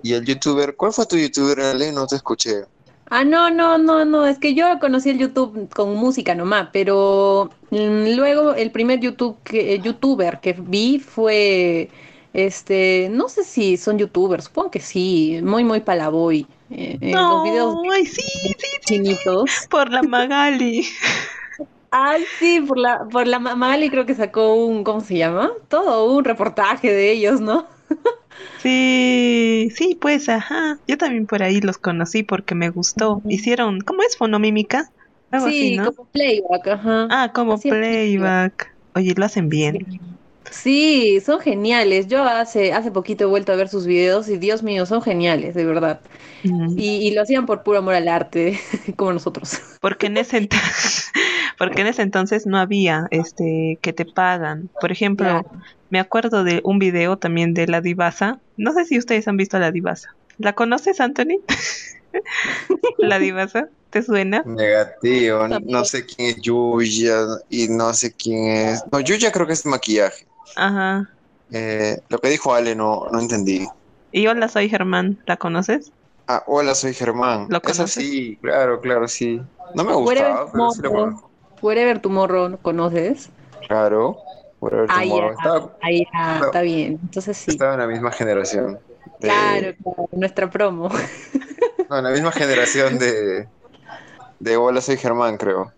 y 0.04 0.14
el 0.14 0.26
youtuber, 0.26 0.76
¿cuál 0.76 0.92
fue 0.94 1.06
tu 1.06 1.18
youtuber, 1.18 1.60
Ale? 1.62 1.92
No 1.92 2.08
te 2.08 2.16
escuché. 2.18 2.66
Ah, 3.08 3.24
no, 3.24 3.50
no, 3.52 3.78
no, 3.78 4.04
no, 4.06 4.26
es 4.26 4.40
que 4.40 4.56
yo 4.56 4.80
conocí 4.80 5.10
el 5.12 5.20
YouTube 5.20 5.70
con 5.74 5.96
música 5.96 6.34
nomás, 6.36 6.70
pero 6.74 7.52
mm, 7.70 8.16
luego 8.16 8.56
el 8.56 8.72
primer 8.72 9.00
YouTube 9.00 9.42
que, 9.44 9.76
eh, 9.76 9.82
youtuber 9.82 10.40
que 10.42 10.54
vi 10.54 11.00
fue, 11.00 11.92
este, 12.34 13.08
no 13.12 13.30
sé 13.30 13.44
si 13.44 13.78
son 13.78 14.00
youtubers, 14.00 14.46
supongo 14.46 14.72
que 14.72 14.80
sí, 14.80 15.40
muy, 15.44 15.64
muy 15.64 15.82
palaboy. 15.82 16.50
Eh, 16.70 16.98
eh, 17.02 17.26
los 17.26 17.42
videos 17.42 17.78
No, 17.78 17.92
ay, 17.92 18.06
sí, 18.06 18.22
sí, 18.22 18.68
chinitos. 18.86 19.70
por 19.70 19.92
la 19.92 20.04
Magali. 20.04 20.86
Ay, 21.92 22.26
sí, 22.40 22.60
por 22.62 22.78
la, 22.78 23.08
por 23.10 23.26
la 23.28 23.40
Ma- 23.40 23.56
Magali 23.56 23.90
creo 23.90 24.06
que 24.06 24.16
sacó 24.16 24.54
un, 24.56 24.84
¿cómo 24.84 25.00
se 25.02 25.18
llama? 25.18 25.52
Todo 25.70 26.12
un 26.14 26.26
reportaje 26.26 26.92
de 26.92 27.12
ellos, 27.12 27.40
¿no? 27.42 27.68
Sí, 28.58 29.70
sí, 29.76 29.98
pues, 30.02 30.30
ajá. 30.30 30.80
Yo 30.88 30.98
también 30.98 31.28
por 31.28 31.44
ahí 31.44 31.62
los 31.62 31.78
conocí 31.78 32.24
porque 32.24 32.56
me 32.56 32.70
gustó. 32.70 33.22
Hicieron, 33.28 33.80
¿cómo 33.82 34.02
es 34.04 34.18
fonomímica? 34.18 34.92
Algo 35.32 35.46
sí, 35.46 35.48
así, 35.48 35.72
¿no? 35.72 35.92
como 35.96 36.10
playback, 36.12 36.68
ajá. 36.68 37.08
Ah, 37.10 37.32
como 37.34 37.60
playback. 37.60 38.68
Oye, 38.96 39.14
lo 39.16 39.26
hacen 39.26 39.50
bien. 39.50 39.78
Sí, 39.78 40.15
son 41.26 41.40
geniales. 41.40 42.08
Yo 42.08 42.24
hace, 42.24 42.74
hace 42.74 42.92
poquito 42.92 43.24
he 43.26 43.28
vuelto 43.28 43.52
a 43.52 43.56
ver 43.56 43.70
sus 43.70 43.86
videos 43.86 44.30
y 44.30 44.38
Dios 44.38 44.64
mío, 44.64 44.86
son 44.86 45.02
geniales, 45.02 45.56
de 45.56 45.66
verdad. 45.66 46.02
Mm, 46.44 46.78
Y, 46.78 47.08
y 47.08 47.12
lo 47.12 47.22
hacían 47.22 47.46
por 47.46 47.64
puro 47.64 47.80
amor 47.80 47.96
al 47.96 48.08
arte, 48.08 48.60
como 48.98 49.14
nosotros. 49.14 49.60
Porque 49.82 50.08
en 50.08 50.18
ese 50.18 50.42
ent- 50.42 50.54
porque 51.58 51.82
en 51.82 51.88
ese 51.88 52.02
entonces 52.02 52.46
no 52.46 52.58
había 52.58 53.08
este 53.12 53.80
que 53.82 53.94
te 53.94 54.06
pagan. 54.06 54.70
Por 54.80 54.92
ejemplo, 54.92 55.26
Claro. 55.26 55.52
me 55.90 56.00
acuerdo 56.00 56.44
de 56.44 56.62
un 56.64 56.80
video 56.80 57.18
también 57.18 57.54
de 57.54 57.68
la 57.68 57.82
divasa. 57.82 58.40
No 58.58 58.74
sé 58.74 58.86
si 58.86 58.98
ustedes 58.98 59.28
han 59.28 59.38
visto 59.38 59.58
a 59.58 59.60
la 59.60 59.72
divasa. 59.72 60.10
¿La 60.38 60.54
conoces, 60.54 61.00
Anthony? 61.00 61.40
la 63.00 63.20
divasa, 63.20 63.70
¿te 63.90 64.04
suena? 64.04 64.44
Negativo, 64.46 65.48
no 65.48 65.86
sé 65.86 66.06
quién 66.06 66.30
es 66.30 66.42
Yuya 66.42 67.26
y 67.50 67.68
no 67.70 67.94
sé 67.94 68.14
quién 68.14 68.48
es. 68.48 68.84
No, 68.92 69.00
Yuya 69.00 69.32
creo 69.32 69.48
que 69.48 69.54
es 69.54 69.66
maquillaje. 69.66 70.26
Ajá. 70.56 71.10
Eh, 71.52 71.98
lo 72.10 72.18
que 72.20 72.30
dijo 72.30 72.54
Ale 72.54 72.76
no, 72.76 73.08
no 73.12 73.20
entendí. 73.20 73.68
Y 74.12 74.28
hola, 74.28 74.48
soy 74.48 74.70
Germán. 74.70 75.20
¿La 75.26 75.38
conoces? 75.38 75.92
Ah, 76.28 76.44
hola, 76.48 76.74
soy 76.74 76.94
Germán. 76.94 77.48
¿Lo 77.50 77.62
Esa 77.62 77.74
conoces? 77.74 78.04
sí, 78.04 78.38
claro, 78.42 78.80
claro, 78.82 79.08
sí. 79.08 79.40
No 79.76 79.84
me 79.84 79.94
Wherever 79.94 80.34
gustaba, 80.34 80.52
pero 80.52 80.70
sí 80.72 80.82
lo 80.82 80.90
Tomorrow. 80.90 81.06
conozco. 81.10 81.32
Wherever 81.62 82.00
Tomorrow, 82.00 82.50
¿no 82.50 82.58
¿conoces? 82.58 83.30
Claro. 83.68 84.18
Whatever 84.60 84.90
Ah, 84.90 85.04
ya, 85.06 85.12
Tomorrow. 85.12 85.32
Estaba, 85.32 85.78
ahí 85.82 86.04
ya, 86.14 86.40
no. 86.40 86.46
está 86.46 86.62
bien. 86.62 87.00
Entonces 87.04 87.38
sí. 87.38 87.52
estaba 87.52 87.74
en 87.74 87.80
la 87.80 87.88
misma 87.88 88.12
generación. 88.12 88.80
de- 89.20 89.28
Claro, 89.28 89.76
claro, 89.84 90.10
nuestra 90.14 90.50
promo. 90.50 90.90
No, 91.90 91.98
en 92.00 92.04
la 92.04 92.10
misma 92.10 92.32
generación 92.32 92.98
de, 92.98 93.48
de 94.40 94.58
Hola, 94.58 94.82
soy 94.82 94.98
Germán, 94.98 95.38
creo. 95.38 95.72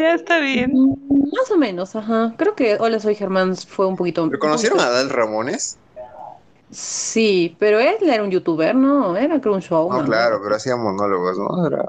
Ya 0.00 0.14
está 0.14 0.40
bien. 0.40 0.72
Mm, 0.72 1.30
Más 1.36 1.50
o 1.50 1.58
menos, 1.58 1.94
ajá. 1.94 2.32
Creo 2.38 2.54
que 2.54 2.78
Hola, 2.80 2.98
soy 3.00 3.14
Germán 3.14 3.54
fue 3.54 3.86
un 3.86 3.96
poquito. 3.96 4.26
¿Lo 4.26 4.38
conocieron 4.38 4.80
a 4.80 4.86
Adal 4.86 5.10
Ramones? 5.10 5.76
Sí, 6.70 7.54
pero 7.58 7.80
él 7.80 7.96
era 8.00 8.22
un 8.22 8.30
youtuber, 8.30 8.74
¿no? 8.74 9.14
Era 9.16 9.40
creo 9.40 9.54
un 9.54 9.60
showman. 9.60 9.98
No, 9.98 10.04
claro, 10.06 10.40
pero 10.42 10.56
hacía 10.56 10.76
monólogos, 10.76 11.36
¿no? 11.36 11.66
Era, 11.66 11.84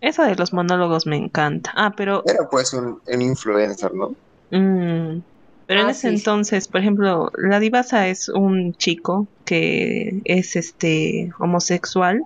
Eso 0.00 0.24
de 0.24 0.34
los 0.34 0.52
monólogos 0.52 1.06
me 1.06 1.16
encanta. 1.16 1.72
Ah, 1.76 1.92
pero 1.96 2.24
era 2.26 2.48
pues 2.50 2.72
un, 2.72 3.00
un 3.06 3.22
influencer, 3.22 3.94
¿no? 3.94 4.16
Mm, 4.50 5.20
pero 5.66 5.80
en 5.82 5.88
Ah, 5.88 5.90
ese 5.90 6.08
sí. 6.08 6.08
entonces, 6.08 6.68
por 6.68 6.80
ejemplo, 6.80 7.30
la 7.36 7.60
divasa 7.60 8.08
es 8.08 8.28
un 8.28 8.74
chico 8.74 9.28
que 9.44 10.20
es 10.24 10.56
este 10.56 11.30
homosexual 11.38 12.22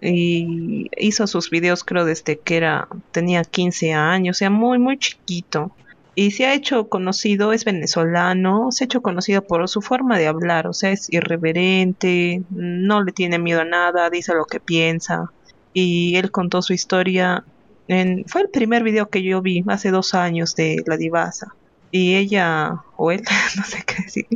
y 0.00 0.88
hizo 0.96 1.26
sus 1.26 1.50
videos 1.50 1.84
creo 1.84 2.04
desde 2.04 2.40
que 2.40 2.56
era 2.56 2.88
tenía 3.12 3.44
15 3.44 3.92
años, 3.92 4.36
o 4.36 4.38
sea, 4.38 4.50
muy 4.50 4.78
muy 4.78 4.98
chiquito. 4.98 5.76
y 6.14 6.30
se 6.32 6.46
ha 6.46 6.54
hecho 6.54 6.88
conocido, 6.88 7.52
es 7.52 7.64
venezolano, 7.64 8.72
se 8.72 8.84
ha 8.84 8.86
hecho 8.86 9.02
conocido 9.02 9.42
por 9.46 9.68
su 9.68 9.82
forma 9.82 10.18
de 10.18 10.26
hablar, 10.28 10.66
o 10.66 10.72
sea, 10.72 10.90
es 10.92 11.08
irreverente, 11.12 12.42
no 12.50 13.02
le 13.04 13.12
tiene 13.12 13.38
miedo 13.38 13.60
a 13.62 13.64
nada, 13.66 14.08
dice 14.10 14.32
lo 14.34 14.46
que 14.46 14.60
piensa. 14.60 15.32
Y 15.74 16.16
él 16.16 16.30
contó 16.30 16.62
su 16.62 16.72
historia 16.72 17.44
en, 17.88 18.24
fue 18.26 18.42
el 18.42 18.50
primer 18.50 18.82
video 18.82 19.10
que 19.10 19.22
yo 19.22 19.42
vi 19.42 19.62
hace 19.68 19.90
dos 19.90 20.14
años 20.14 20.54
de 20.54 20.82
la 20.86 20.96
divasa. 20.96 21.56
Y 21.96 22.14
ella, 22.14 22.82
o 22.98 23.10
él, 23.10 23.22
no 23.56 23.64
sé 23.64 23.82
qué 23.86 24.02
decir, 24.02 24.26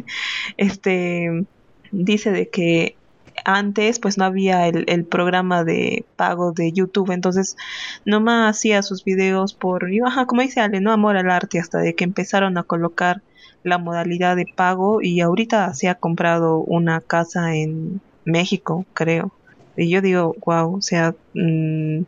este, 0.57 1.45
dice 1.93 2.33
de 2.33 2.49
que 2.49 2.97
antes 3.45 3.99
pues 3.99 4.17
no 4.17 4.25
había 4.25 4.67
el, 4.67 5.05
programa 5.05 5.63
de 5.63 6.07
pago 6.17 6.53
de 6.53 6.73
YouTube, 6.73 7.11
entonces 7.11 7.59
nomás 8.07 8.57
hacía 8.57 8.83
sus 8.83 9.05
videos 9.05 9.53
por, 9.53 9.91
ajá, 10.07 10.25
como 10.25 10.41
dice 10.41 10.61
Ale, 10.61 10.81
no 10.81 10.91
amor 10.91 11.19
al 11.19 11.31
arte, 11.31 11.59
hasta 11.61 11.81
de 11.81 11.95
que 11.95 12.05
empezaron 12.05 12.57
a 12.57 12.63
colocar 12.63 13.21
la 13.63 13.77
modalidad 13.77 14.37
de 14.37 14.47
pago 14.47 15.03
y 15.03 15.21
ahorita 15.21 15.75
se 15.75 15.91
ha 15.91 15.97
comprado 15.97 16.61
una 16.61 17.03
casa 17.03 17.55
en 17.55 18.01
México, 18.25 18.87
creo. 18.95 19.33
Y 19.77 19.91
yo 19.91 20.01
digo, 20.01 20.35
wow, 20.47 20.77
o 20.77 20.81
sea, 20.81 21.15
mmm, 21.35 22.05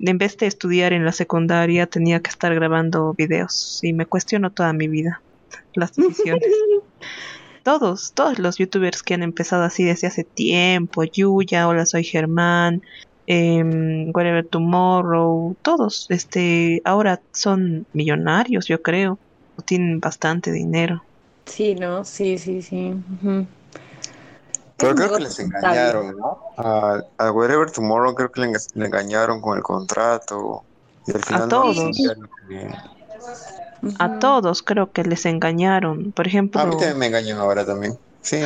en 0.00 0.18
vez 0.18 0.36
de 0.36 0.46
estudiar 0.46 0.92
en 0.92 1.04
la 1.04 1.12
secundaria 1.12 1.86
tenía 1.86 2.20
que 2.20 2.30
estar 2.30 2.54
grabando 2.54 3.14
videos 3.14 3.80
y 3.82 3.92
me 3.92 4.06
cuestiono 4.06 4.50
toda 4.50 4.72
mi 4.72 4.88
vida 4.88 5.20
las 5.74 5.94
decisiones. 5.94 6.44
todos, 7.62 8.12
todos 8.12 8.38
los 8.38 8.56
youtubers 8.56 9.02
que 9.02 9.14
han 9.14 9.22
empezado 9.22 9.62
así 9.62 9.84
desde 9.84 10.06
hace 10.06 10.24
tiempo, 10.24 11.04
Yuya, 11.04 11.68
Hola 11.68 11.86
soy 11.86 12.04
Germán, 12.04 12.82
eh, 13.26 14.10
Whatever 14.14 14.46
Tomorrow, 14.46 15.56
todos, 15.62 16.06
este, 16.10 16.80
ahora 16.84 17.20
son 17.32 17.86
millonarios, 17.92 18.66
yo 18.66 18.82
creo, 18.82 19.18
o 19.56 19.62
tienen 19.62 20.00
bastante 20.00 20.50
dinero. 20.50 21.04
Sí, 21.46 21.74
¿no? 21.74 22.04
Sí, 22.04 22.38
sí, 22.38 22.62
sí. 22.62 22.94
Uh 23.22 23.26
-huh. 23.26 23.46
Pero 24.80 24.94
creo 24.94 25.16
que 25.16 25.22
les 25.22 25.38
engañaron, 25.38 26.16
¿no? 26.16 26.38
A, 26.56 27.02
a 27.18 27.30
Wherever 27.30 27.70
Tomorrow 27.70 28.14
creo 28.14 28.32
que 28.32 28.40
le, 28.40 28.52
le, 28.74 28.86
engañaron 28.86 29.40
con 29.40 29.56
el 29.56 29.62
contrato. 29.62 30.64
Y 31.06 31.12
al 31.12 31.22
final 31.22 31.42
a 31.42 31.48
todos. 31.48 31.76
No 33.82 33.92
a 33.98 34.18
todos 34.18 34.62
creo 34.62 34.92
que 34.92 35.04
les 35.04 35.26
engañaron. 35.26 36.12
Por 36.12 36.26
ejemplo. 36.26 36.60
A 36.60 36.66
mí 36.66 36.72
también 36.72 36.98
me 36.98 37.06
engañan 37.06 37.38
ahora 37.38 37.64
también. 37.64 37.98
Sí, 38.22 38.40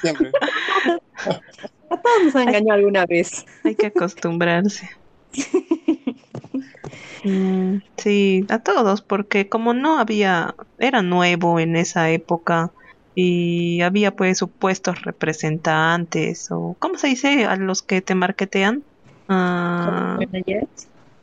siempre. 0.00 0.32
a 1.90 1.96
todos 1.96 2.24
nos 2.24 2.36
han 2.36 2.48
engañado 2.48 2.78
alguna 2.78 3.06
vez. 3.06 3.44
Hay 3.64 3.74
que 3.74 3.86
acostumbrarse. 3.86 4.90
mm, 7.24 7.76
sí, 7.96 8.46
a 8.48 8.58
todos, 8.58 9.02
porque 9.02 9.48
como 9.48 9.74
no 9.74 9.98
había, 9.98 10.54
era 10.78 11.02
nuevo 11.02 11.60
en 11.60 11.76
esa 11.76 12.10
época 12.10 12.72
y 13.14 13.80
había 13.82 14.12
pues 14.16 14.38
supuestos 14.38 15.02
representantes 15.02 16.46
o 16.50 16.76
¿cómo 16.80 16.96
se 16.98 17.08
dice 17.08 17.44
a 17.44 17.56
los 17.56 17.82
que 17.82 18.02
te 18.02 18.14
marketean? 18.14 18.84
Uh, 19.28 20.24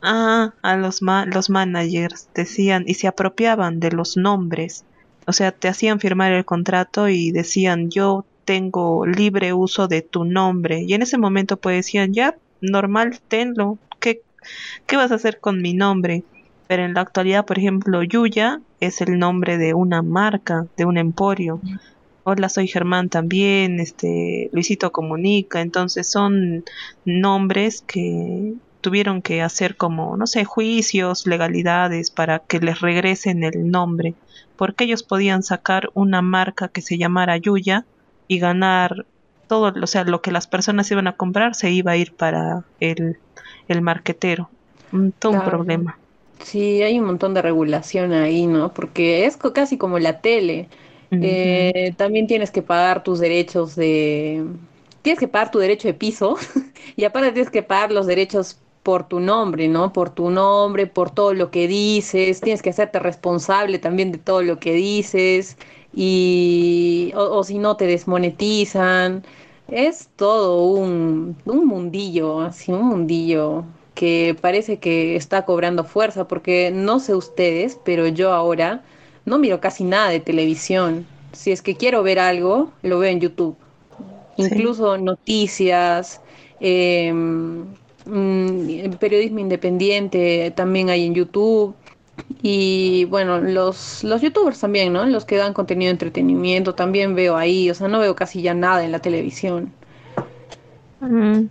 ah, 0.02 0.54
a 0.62 0.76
los 0.76 1.02
ma 1.02 1.26
los 1.26 1.50
managers 1.50 2.30
decían 2.34 2.84
y 2.86 2.94
se 2.94 3.08
apropiaban 3.08 3.80
de 3.80 3.90
los 3.92 4.16
nombres. 4.16 4.86
O 5.26 5.32
sea, 5.32 5.52
te 5.52 5.68
hacían 5.68 6.00
firmar 6.00 6.32
el 6.32 6.44
contrato 6.44 7.08
y 7.08 7.30
decían, 7.32 7.90
"Yo 7.90 8.28
tengo 8.44 9.06
libre 9.06 9.52
uso 9.52 9.88
de 9.88 10.02
tu 10.02 10.24
nombre." 10.24 10.82
Y 10.86 10.94
en 10.94 11.02
ese 11.02 11.18
momento 11.18 11.58
pues 11.60 11.76
decían, 11.76 12.12
"Ya, 12.14 12.36
normal, 12.60 13.20
tenlo. 13.28 13.80
¿Qué 14.00 14.22
qué 14.86 14.96
vas 14.96 15.12
a 15.12 15.16
hacer 15.16 15.40
con 15.40 15.60
mi 15.62 15.74
nombre?" 15.74 16.26
Pero 16.70 16.84
en 16.84 16.94
la 16.94 17.00
actualidad, 17.00 17.46
por 17.46 17.58
ejemplo, 17.58 18.00
Yuya 18.04 18.60
es 18.78 19.00
el 19.00 19.18
nombre 19.18 19.58
de 19.58 19.74
una 19.74 20.02
marca, 20.02 20.66
de 20.76 20.84
un 20.84 20.98
emporio. 20.98 21.60
Hola, 22.22 22.48
soy 22.48 22.68
Germán 22.68 23.08
también, 23.08 23.80
este, 23.80 24.50
Luisito 24.52 24.92
Comunica, 24.92 25.62
entonces 25.62 26.08
son 26.08 26.62
nombres 27.04 27.82
que 27.82 28.54
tuvieron 28.82 29.20
que 29.20 29.42
hacer 29.42 29.74
como, 29.74 30.16
no 30.16 30.28
sé, 30.28 30.44
juicios, 30.44 31.26
legalidades 31.26 32.12
para 32.12 32.38
que 32.38 32.60
les 32.60 32.80
regresen 32.80 33.42
el 33.42 33.68
nombre, 33.68 34.14
porque 34.56 34.84
ellos 34.84 35.02
podían 35.02 35.42
sacar 35.42 35.90
una 35.94 36.22
marca 36.22 36.68
que 36.68 36.82
se 36.82 36.98
llamara 36.98 37.36
Yuya 37.36 37.84
y 38.28 38.38
ganar 38.38 39.06
todo, 39.48 39.72
o 39.82 39.86
sea, 39.88 40.04
lo 40.04 40.22
que 40.22 40.30
las 40.30 40.46
personas 40.46 40.88
iban 40.92 41.08
a 41.08 41.16
comprar 41.16 41.56
se 41.56 41.72
iba 41.72 41.90
a 41.90 41.96
ir 41.96 42.12
para 42.12 42.62
el, 42.78 43.18
el 43.66 43.82
marquetero. 43.82 44.50
Todo 45.18 45.32
claro. 45.32 45.44
un 45.44 45.50
problema. 45.50 45.98
Sí, 46.40 46.82
hay 46.82 46.98
un 46.98 47.06
montón 47.06 47.34
de 47.34 47.42
regulación 47.42 48.12
ahí, 48.12 48.46
¿no? 48.46 48.72
Porque 48.72 49.26
es 49.26 49.36
casi 49.36 49.76
como 49.78 49.98
la 49.98 50.20
tele. 50.20 50.68
Uh 51.10 51.16
-huh. 51.16 51.40
eh, 51.74 51.94
también 51.98 52.26
tienes 52.26 52.50
que 52.50 52.62
pagar 52.62 53.02
tus 53.02 53.18
derechos 53.20 53.76
de... 53.76 54.44
Tienes 55.02 55.18
que 55.20 55.28
pagar 55.28 55.50
tu 55.50 55.58
derecho 55.58 55.88
de 55.88 55.94
piso 55.94 56.36
y 56.96 57.04
aparte 57.04 57.32
tienes 57.32 57.50
que 57.50 57.62
pagar 57.62 57.92
los 57.92 58.06
derechos 58.06 58.58
por 58.82 59.06
tu 59.08 59.20
nombre, 59.20 59.68
¿no? 59.68 59.92
Por 59.92 60.10
tu 60.10 60.30
nombre, 60.30 60.86
por 60.86 61.10
todo 61.10 61.34
lo 61.34 61.50
que 61.50 61.68
dices, 61.68 62.42
tienes 62.42 62.62
que 62.62 62.70
hacerte 62.70 62.98
responsable 62.98 63.78
también 63.78 64.10
de 64.12 64.18
todo 64.18 64.42
lo 64.42 64.58
que 64.58 64.72
dices 64.72 65.58
y 65.92 67.12
o, 67.16 67.20
o 67.38 67.44
si 67.44 67.58
no 67.58 67.76
te 67.76 67.86
desmonetizan. 67.86 69.24
Es 69.68 70.08
todo 70.16 70.64
un, 70.64 71.36
un 71.44 71.66
mundillo, 71.66 72.40
así 72.40 72.72
un 72.72 72.86
mundillo 72.88 73.64
que 74.00 74.34
parece 74.40 74.78
que 74.78 75.14
está 75.14 75.44
cobrando 75.44 75.84
fuerza, 75.84 76.26
porque 76.26 76.70
no 76.74 77.00
sé 77.00 77.14
ustedes, 77.14 77.78
pero 77.84 78.08
yo 78.08 78.32
ahora 78.32 78.82
no 79.26 79.36
miro 79.36 79.60
casi 79.60 79.84
nada 79.84 80.08
de 80.08 80.20
televisión. 80.20 81.06
Si 81.32 81.52
es 81.52 81.60
que 81.60 81.76
quiero 81.76 82.02
ver 82.02 82.18
algo, 82.18 82.72
lo 82.80 82.98
veo 82.98 83.10
en 83.10 83.20
YouTube. 83.20 83.58
Sí. 84.36 84.44
Incluso 84.44 84.96
noticias, 84.96 86.22
eh, 86.60 87.12
mmm, 87.12 88.90
periodismo 88.98 89.40
independiente 89.40 90.50
también 90.56 90.88
hay 90.88 91.04
en 91.04 91.14
YouTube. 91.14 91.74
Y 92.40 93.04
bueno, 93.10 93.38
los, 93.38 94.02
los 94.02 94.22
youtubers 94.22 94.60
también, 94.60 94.94
¿no? 94.94 95.04
Los 95.04 95.26
que 95.26 95.36
dan 95.36 95.52
contenido 95.52 95.88
de 95.88 95.92
entretenimiento 95.92 96.74
también 96.74 97.14
veo 97.14 97.36
ahí. 97.36 97.68
O 97.68 97.74
sea, 97.74 97.88
no 97.88 97.98
veo 97.98 98.16
casi 98.16 98.40
ya 98.40 98.54
nada 98.54 98.82
en 98.82 98.92
la 98.92 99.00
televisión. 99.00 99.70
Mm. 101.00 101.48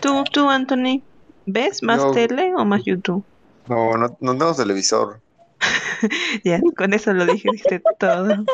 ¿Tú, 0.00 0.22
tú, 0.30 0.48
Anthony? 0.48 1.02
¿Ves 1.46 1.82
más 1.82 1.98
No. 1.98 2.12
tele 2.12 2.54
o 2.56 2.64
más 2.64 2.82
YouTube? 2.84 3.24
No, 3.68 3.96
no, 3.96 4.16
no 4.20 4.32
tengo 4.38 4.54
televisor. 4.54 5.20
ya, 6.44 6.60
con 6.76 6.92
eso 6.92 7.12
lo 7.12 7.26
dijiste 7.26 7.82
todo. 7.98 8.44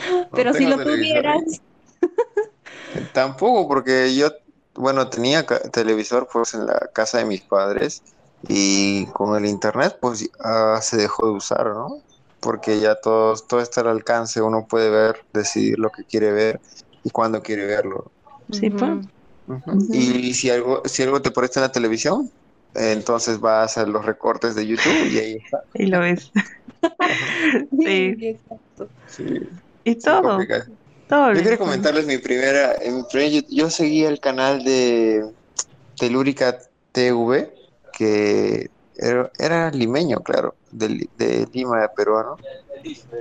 No 0.00 0.26
Pero 0.32 0.52
si 0.52 0.66
lo 0.66 0.76
televisor. 0.76 0.96
tuvieras, 0.96 1.42
Tampoco, 3.12 3.68
porque 3.68 4.14
yo, 4.14 4.28
bueno, 4.74 5.08
tenía 5.08 5.44
televisor 5.72 6.28
pues 6.32 6.54
en 6.54 6.66
la 6.66 6.78
casa 6.94 7.18
de 7.18 7.24
mis 7.24 7.42
padres 7.42 8.02
y 8.42 9.06
con 9.06 9.36
el 9.36 9.46
internet 9.48 9.98
pues 10.00 10.28
ah, 10.40 10.78
se 10.82 10.96
dejó 10.96 11.26
de 11.26 11.32
usar, 11.32 11.66
¿no? 11.68 11.88
Porque 12.40 12.78
ya 12.78 12.94
todo, 12.94 13.34
todo 13.48 13.60
está 13.60 13.80
al 13.80 13.88
alcance, 13.88 14.40
uno 14.40 14.66
puede 14.68 14.90
ver, 14.90 15.16
decidir 15.32 15.78
lo 15.78 15.90
que 15.90 16.04
quiere 16.04 16.32
ver 16.32 16.60
y 17.02 17.10
cuándo 17.10 17.42
quiere 17.42 17.66
verlo. 17.66 18.12
Sí, 18.50 18.70
pues. 18.70 18.90
Y 19.92 20.34
si 20.34 20.50
algo, 20.50 20.82
si 20.84 21.02
algo 21.02 21.22
te 21.22 21.30
presta 21.30 21.60
en 21.60 21.62
la 21.62 21.72
televisión, 21.72 22.30
entonces 22.74 23.40
vas 23.40 23.78
a 23.78 23.86
los 23.86 24.04
recortes 24.04 24.54
de 24.54 24.66
YouTube 24.66 25.10
y 25.12 25.18
ahí 25.18 25.36
está. 25.44 25.62
Y 25.74 25.86
lo 25.86 26.00
ves. 26.00 26.30
Sí. 27.80 28.38
Sí, 29.08 29.24
Y 29.84 29.92
sí, 29.92 30.00
todo, 30.00 30.38
todo. 31.08 31.28
Yo 31.32 31.34
lo 31.34 31.42
quiero 31.42 31.58
comentarles 31.58 32.06
mi 32.06 32.18
primera, 32.18 32.74
en 32.82 32.96
mi 32.96 33.02
primer 33.10 33.44
yo, 33.48 33.70
seguía 33.70 34.08
el 34.08 34.20
canal 34.20 34.64
de 34.64 35.24
Telúrica 35.98 36.58
TV, 36.92 37.52
que 37.96 38.68
era, 38.96 39.30
era 39.38 39.70
limeño, 39.70 40.20
claro, 40.20 40.56
de, 40.70 41.08
de 41.16 41.46
Lima, 41.52 41.88
peruano. 41.96 42.36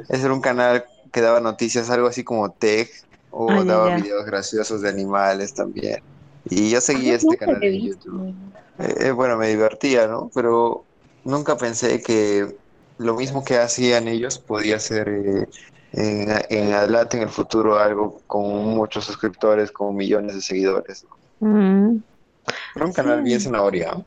Ese 0.10 0.26
era 0.26 0.34
un 0.34 0.42
canal 0.42 0.84
que 1.12 1.22
daba 1.22 1.40
noticias, 1.40 1.90
algo 1.90 2.08
así 2.08 2.24
como 2.24 2.52
tech, 2.52 2.90
o 3.30 3.50
Ah, 3.52 3.64
daba 3.66 3.90
ya. 3.90 3.98
videos 3.98 4.26
graciosos 4.26 4.82
de 4.82 4.90
animales 4.90 5.54
también. 5.54 6.00
Y 6.50 6.70
yo 6.70 6.78
Ah, 6.78 6.82
seguía 6.82 7.16
este 7.16 7.38
canal 7.38 7.60
visto. 7.60 8.10
YouTube. 8.10 8.34
Eh, 8.80 8.96
eh, 9.08 9.12
bueno, 9.12 9.38
me 9.38 9.48
divertía, 9.48 10.08
¿no? 10.08 10.30
Pero 10.34 10.84
nunca 11.24 11.58
pensé 11.58 12.02
que 12.02 12.56
lo 12.98 13.16
mismo 13.16 13.44
que 13.44 13.58
hacían 13.58 14.08
ellos 14.08 14.38
podía 14.40 14.80
ser 14.80 15.10
eh, 15.10 15.48
en, 15.94 16.30
en 16.50 16.74
adelante, 16.74 17.18
en 17.18 17.24
el 17.24 17.30
futuro, 17.30 17.78
algo 17.80 18.22
con 18.28 18.44
muchos 18.76 19.06
suscriptores, 19.06 19.72
con 19.72 19.96
millones 19.96 20.36
de 20.36 20.42
seguidores. 20.42 21.06
Mm. 21.40 21.98
Era 22.76 22.86
un 22.86 22.94
canal 22.94 23.22
bien 23.24 23.42
zanahoria. 23.42 23.98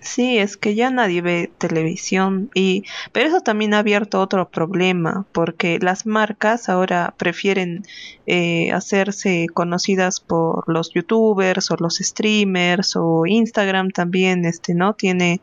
Sí, 0.00 0.38
es 0.38 0.56
que 0.56 0.74
ya 0.74 0.90
nadie 0.90 1.20
ve 1.20 1.52
televisión 1.58 2.50
y 2.54 2.84
pero 3.12 3.28
eso 3.28 3.40
también 3.42 3.74
ha 3.74 3.80
abierto 3.80 4.20
otro 4.20 4.48
problema 4.48 5.26
porque 5.32 5.78
las 5.78 6.06
marcas 6.06 6.70
ahora 6.70 7.14
prefieren 7.18 7.82
eh, 8.26 8.72
hacerse 8.72 9.46
conocidas 9.52 10.20
por 10.20 10.64
los 10.72 10.94
youtubers 10.94 11.70
o 11.70 11.76
los 11.78 11.96
streamers 11.96 12.96
o 12.96 13.26
Instagram 13.26 13.90
también 13.90 14.46
este 14.46 14.74
no 14.74 14.94
tiene 14.94 15.42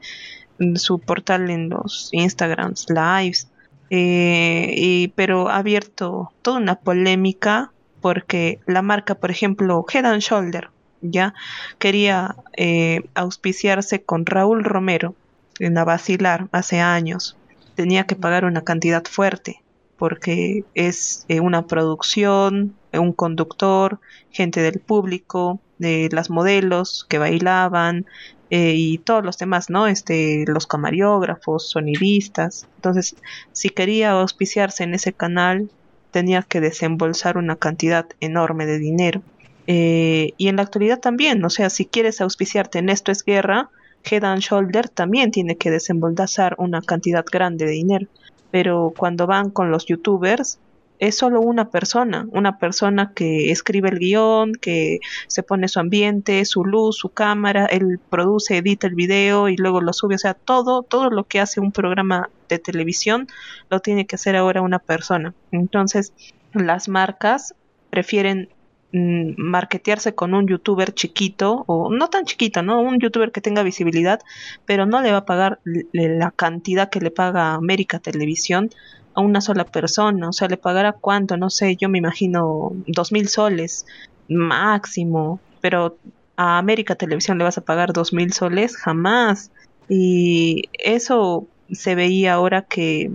su 0.75 0.99
portal 0.99 1.49
en 1.49 1.69
los 1.69 2.09
Instagrams, 2.11 2.87
lives, 2.89 3.49
eh, 3.89 4.73
y, 4.75 5.09
pero 5.09 5.49
ha 5.49 5.57
abierto 5.57 6.31
toda 6.41 6.57
una 6.57 6.75
polémica 6.75 7.71
porque 8.01 8.59
la 8.65 8.81
marca, 8.81 9.15
por 9.15 9.31
ejemplo, 9.31 9.85
Head 9.91 10.05
and 10.05 10.21
Shoulder, 10.21 10.69
ya 11.01 11.33
quería 11.79 12.35
eh, 12.55 13.01
auspiciarse 13.15 14.03
con 14.03 14.25
Raúl 14.25 14.63
Romero 14.63 15.15
en 15.59 15.77
a 15.77 15.83
vacilar 15.83 16.47
hace 16.51 16.79
años. 16.79 17.37
Tenía 17.75 18.05
que 18.05 18.15
pagar 18.15 18.45
una 18.45 18.63
cantidad 18.63 19.03
fuerte 19.05 19.61
porque 19.97 20.63
es 20.75 21.25
eh, 21.27 21.39
una 21.39 21.65
producción, 21.65 22.75
un 22.93 23.13
conductor, 23.13 23.99
gente 24.31 24.61
del 24.61 24.79
público, 24.79 25.59
de 25.79 26.09
las 26.11 26.29
modelos 26.29 27.05
que 27.09 27.17
bailaban 27.17 28.05
eh, 28.49 28.73
y 28.75 28.97
todos 28.99 29.25
los 29.25 29.37
demás, 29.37 29.69
¿no? 29.69 29.87
Este, 29.87 30.45
los 30.47 30.67
camariógrafos, 30.67 31.69
sonidistas. 31.69 32.67
Entonces, 32.75 33.15
si 33.51 33.69
quería 33.69 34.11
auspiciarse 34.11 34.83
en 34.83 34.93
ese 34.93 35.13
canal, 35.13 35.69
tenía 36.11 36.43
que 36.43 36.61
desembolsar 36.61 37.37
una 37.37 37.57
cantidad 37.57 38.07
enorme 38.19 38.65
de 38.65 38.79
dinero. 38.79 39.21
Eh, 39.67 40.33
y 40.37 40.47
en 40.47 40.55
la 40.55 40.63
actualidad 40.63 40.99
también, 40.99 41.43
o 41.43 41.49
sea, 41.49 41.69
si 41.69 41.85
quieres 41.85 42.21
auspiciarte 42.21 42.79
en 42.79 42.89
Esto 42.89 43.11
es 43.11 43.23
Guerra, 43.23 43.69
Head 44.09 44.23
and 44.23 44.41
Shoulder 44.41 44.89
también 44.89 45.31
tiene 45.31 45.57
que 45.57 45.69
desembolsar 45.69 46.55
una 46.57 46.81
cantidad 46.81 47.25
grande 47.29 47.65
de 47.65 47.71
dinero. 47.71 48.07
Pero 48.51 48.93
cuando 48.95 49.27
van 49.27 49.49
con 49.49 49.69
los 49.69 49.85
youtubers, 49.85 50.59
es 50.99 51.17
solo 51.17 51.41
una 51.41 51.69
persona, 51.69 52.27
una 52.31 52.57
persona 52.57 53.11
que 53.13 53.51
escribe 53.51 53.89
el 53.89 53.99
guion, 53.99 54.53
que 54.53 54.99
se 55.27 55.43
pone 55.43 55.67
su 55.67 55.79
ambiente, 55.79 56.43
su 56.45 56.65
luz, 56.65 56.97
su 56.97 57.09
cámara, 57.09 57.65
él 57.65 57.99
produce, 58.09 58.57
edita 58.57 58.87
el 58.87 58.95
video 58.95 59.47
y 59.49 59.57
luego 59.57 59.81
lo 59.81 59.93
sube, 59.93 60.15
o 60.15 60.17
sea, 60.17 60.33
todo, 60.33 60.81
todo 60.83 61.09
lo 61.09 61.25
que 61.25 61.39
hace 61.39 61.59
un 61.59 61.71
programa 61.71 62.29
de 62.49 62.57
televisión 62.57 63.27
lo 63.69 63.79
tiene 63.79 64.07
que 64.07 64.15
hacer 64.15 64.35
ahora 64.35 64.61
una 64.61 64.79
persona. 64.79 65.33
Entonces, 65.51 66.13
las 66.53 66.87
marcas 66.89 67.53
prefieren 67.91 68.49
marketearse 68.91 70.15
con 70.15 70.33
un 70.33 70.47
youtuber 70.47 70.93
chiquito 70.93 71.65
o 71.67 71.91
no 71.91 72.09
tan 72.09 72.25
chiquito, 72.25 72.63
¿no? 72.63 72.81
Un 72.81 72.99
youtuber 72.99 73.31
que 73.31 73.41
tenga 73.41 73.63
visibilidad, 73.63 74.21
pero 74.65 74.85
no 74.85 75.01
le 75.01 75.11
va 75.11 75.19
a 75.19 75.25
pagar 75.25 75.59
la 75.63 76.31
cantidad 76.31 76.89
que 76.89 77.01
le 77.01 77.11
paga 77.11 77.53
América 77.53 77.99
Televisión 77.99 78.69
a 79.13 79.21
una 79.21 79.41
sola 79.41 79.65
persona, 79.65 80.29
o 80.29 80.33
sea, 80.33 80.47
le 80.47 80.57
pagará 80.57 80.93
cuánto, 80.93 81.37
no 81.37 81.49
sé, 81.49 81.75
yo 81.75 81.89
me 81.89 81.97
imagino 81.97 82.71
dos 82.85 83.11
mil 83.11 83.27
soles 83.27 83.85
máximo, 84.29 85.39
pero 85.59 85.97
a 86.35 86.59
América 86.59 86.95
Televisión 86.95 87.37
le 87.37 87.43
vas 87.43 87.57
a 87.57 87.65
pagar 87.65 87.93
dos 87.93 88.13
mil 88.13 88.31
soles, 88.31 88.77
jamás. 88.77 89.51
Y 89.89 90.69
eso 90.73 91.47
se 91.71 91.95
veía 91.95 92.33
ahora 92.33 92.61
que 92.61 93.11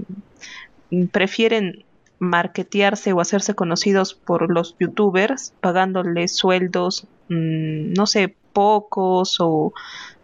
prefieren 1.12 1.84
marketearse 2.22 3.12
o 3.12 3.20
hacerse 3.20 3.54
conocidos 3.54 4.14
por 4.14 4.50
los 4.50 4.76
youtubers, 4.78 5.52
pagándoles 5.60 6.34
sueldos, 6.34 7.06
mmm, 7.28 7.92
no 7.92 8.06
sé, 8.06 8.34
pocos 8.52 9.38
o 9.40 9.72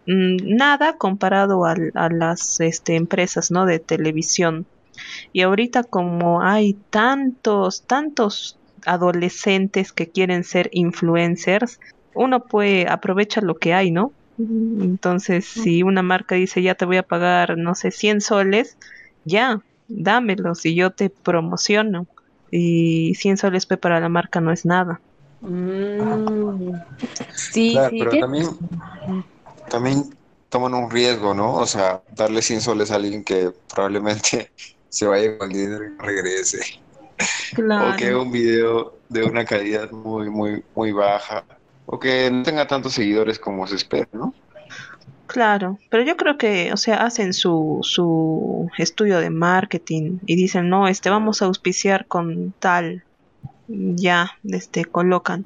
mmm, 0.06 0.36
nada 0.44 0.96
comparado 0.96 1.66
a, 1.66 1.74
a 1.94 2.08
las 2.08 2.60
este, 2.60 2.94
empresas 2.94 3.50
¿no? 3.50 3.66
de 3.66 3.80
televisión. 3.80 4.66
Y 5.32 5.42
ahorita 5.42 5.82
como 5.84 6.40
hay 6.42 6.74
tantos, 6.90 7.82
tantos 7.82 8.58
adolescentes 8.86 9.92
que 9.92 10.08
quieren 10.08 10.44
ser 10.44 10.70
influencers, 10.72 11.80
uno 12.14 12.44
puede 12.44 12.88
aprovechar 12.88 13.42
lo 13.42 13.56
que 13.56 13.74
hay, 13.74 13.90
¿no? 13.90 14.12
Entonces, 14.38 15.46
si 15.46 15.82
una 15.82 16.02
marca 16.02 16.36
dice, 16.36 16.62
ya 16.62 16.76
te 16.76 16.84
voy 16.84 16.96
a 16.96 17.02
pagar, 17.02 17.58
no 17.58 17.74
sé, 17.74 17.90
100 17.90 18.20
soles, 18.20 18.76
ya, 19.24 19.62
dámelos 19.88 20.64
y 20.66 20.74
yo 20.74 20.90
te 20.90 21.10
promociono. 21.10 22.06
Y 22.50 23.14
100 23.16 23.36
soles 23.36 23.66
para 23.66 24.00
la 24.00 24.08
marca 24.08 24.40
no 24.40 24.52
es 24.52 24.64
nada. 24.64 25.00
Mm, 25.40 26.72
sí, 27.34 27.72
Claro, 27.72 27.90
sí, 27.90 27.98
pero 27.98 28.10
¿qué? 28.10 28.20
también, 28.20 28.46
también 29.68 30.16
toman 30.48 30.74
un 30.74 30.90
riesgo, 30.90 31.34
¿no? 31.34 31.54
O 31.54 31.66
sea, 31.66 32.02
darle 32.14 32.42
100 32.42 32.60
soles 32.60 32.90
a 32.90 32.96
alguien 32.96 33.22
que 33.22 33.52
probablemente 33.72 34.50
se 34.88 35.06
vaya 35.06 35.36
con 35.38 35.50
el 35.50 35.56
dinero 35.56 35.84
y 35.84 35.96
regrese. 35.98 36.60
O 37.58 37.96
que 37.96 38.14
un 38.14 38.30
video 38.30 38.94
de 39.08 39.24
una 39.24 39.44
calidad 39.44 39.90
muy, 39.90 40.30
muy, 40.30 40.64
muy 40.74 40.92
baja. 40.92 41.44
O 41.86 41.98
que 41.98 42.30
no 42.30 42.42
tenga 42.42 42.66
tantos 42.66 42.92
seguidores 42.92 43.38
como 43.38 43.66
se 43.66 43.76
espera, 43.76 44.08
¿no? 44.12 44.34
Claro, 45.28 45.78
pero 45.90 46.02
yo 46.04 46.16
creo 46.16 46.38
que, 46.38 46.72
o 46.72 46.78
sea, 46.78 47.04
hacen 47.04 47.34
su, 47.34 47.80
su 47.82 48.70
estudio 48.78 49.20
de 49.20 49.28
marketing 49.28 50.20
y 50.24 50.36
dicen, 50.36 50.70
no, 50.70 50.88
este, 50.88 51.10
vamos 51.10 51.42
a 51.42 51.44
auspiciar 51.44 52.06
con 52.06 52.54
tal, 52.58 53.04
ya, 53.68 54.32
este, 54.44 54.86
colocan. 54.86 55.44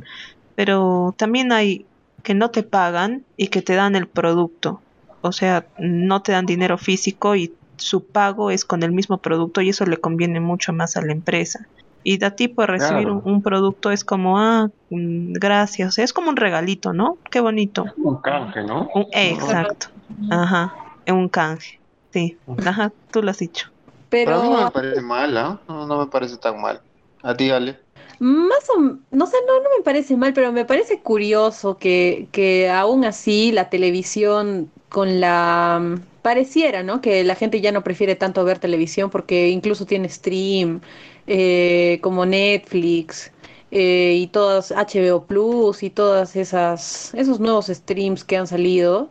Pero 0.55 1.15
también 1.19 1.51
hay 1.51 1.85
que 2.23 2.35
no 2.35 2.51
te 2.53 2.63
pagan 2.63 3.25
y 3.37 3.49
que 3.49 3.61
te 3.61 3.75
dan 3.75 3.97
el 3.97 4.07
producto. 4.07 4.81
O 5.21 5.33
sea, 5.33 5.67
no 5.79 6.23
te 6.23 6.31
dan 6.31 6.47
dinero 6.47 6.79
físico 6.79 7.35
y 7.35 7.53
su 7.77 8.07
pago 8.07 8.53
es 8.53 8.65
con 8.65 8.85
el 8.85 8.93
mismo 8.93 9.19
producto 9.19 9.63
y 9.63 9.71
eso 9.71 9.85
le 9.85 9.97
conviene 9.97 10.39
mucho 10.39 10.73
más 10.73 10.97
a 10.97 11.03
la 11.03 11.11
empresa. 11.11 11.67
Y 12.05 12.19
de 12.19 12.27
a 12.27 12.35
ti 12.35 12.49
por 12.49 12.69
recibir 12.69 13.05
Claro. 13.05 13.23
un, 13.25 13.35
un 13.35 13.43
producto 13.43 13.91
es 13.91 14.05
como, 14.05 14.39
ah, 14.39 14.69
mm, 14.91 15.35
gracias, 15.35 15.89
o 15.89 15.93
sea, 15.93 16.05
es 16.05 16.13
como 16.13 16.31
un 16.31 16.37
regalito, 16.37 16.93
¿no? 16.93 17.19
Qué 17.31 17.41
bonito. 17.41 17.87
Un 17.97 18.21
canje, 18.21 18.63
¿no? 18.63 18.89
Un- 18.95 19.07
exacto. 19.13 19.89
Ajá. 20.31 20.75
Un 21.07 21.29
canje. 21.29 21.81
Sí. 22.13 22.37
Ajá, 22.65 22.93
tú 23.11 23.23
lo 23.23 23.31
has 23.31 23.39
dicho. 23.39 23.69
Pero 24.11 24.43
no 24.43 24.65
me 24.65 24.71
parece 24.71 25.01
mal, 25.01 25.37
¿ah? 25.39 25.59
No, 25.67 25.87
no 25.87 25.99
me 25.99 26.07
parece 26.07 26.37
tan 26.37 26.61
mal. 26.61 26.81
A 27.23 27.35
ti, 27.35 27.51
Ale. 27.51 27.79
más 28.19 28.69
o 28.77 28.81
no 28.81 29.27
sé, 29.27 29.37
no, 29.47 29.57
no 29.63 29.69
me 29.79 29.83
parece 29.85 30.17
mal, 30.17 30.33
pero 30.33 30.53
me 30.53 30.65
parece 30.65 31.01
curioso 31.01 31.79
que, 31.79 32.27
que 32.33 32.69
aún 32.69 33.05
así 33.05 33.53
la 33.53 33.71
televisión 33.71 34.71
con 34.89 35.21
la 35.21 35.81
mm, 35.81 36.01
pareciera, 36.23 36.83
¿no? 36.83 37.01
Que 37.01 37.25
la 37.25 37.35
gente 37.35 37.61
ya 37.61 37.73
no 37.73 37.83
prefiere 37.83 38.15
tanto 38.15 38.45
ver 38.45 38.59
televisión 38.59 39.09
porque 39.09 39.49
incluso 39.49 39.87
tiene 39.87 40.09
stream 40.09 40.81
eh, 41.27 41.99
como 42.03 42.27
Netflix 42.27 43.33
eh, 43.71 44.17
y 44.19 44.27
todas 44.29 44.73
HBO 44.73 45.27
Plus 45.27 45.83
y 45.83 45.91
todas 45.91 46.37
esas 46.37 47.15
esos 47.15 47.41
nuevos 47.41 47.67
streams 47.67 48.25
que 48.25 48.37
han 48.37 48.47
salido. 48.47 49.11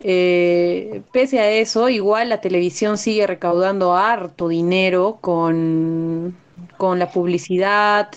Eh, 0.00 1.02
pese 1.12 1.40
a 1.40 1.50
eso, 1.50 1.88
igual 1.90 2.30
la 2.30 2.40
televisión 2.40 2.96
sigue 2.98 3.26
recaudando 3.26 3.94
harto 3.96 4.48
dinero 4.48 5.18
con, 5.20 6.36
con 6.78 6.98
la 6.98 7.10
publicidad 7.10 8.10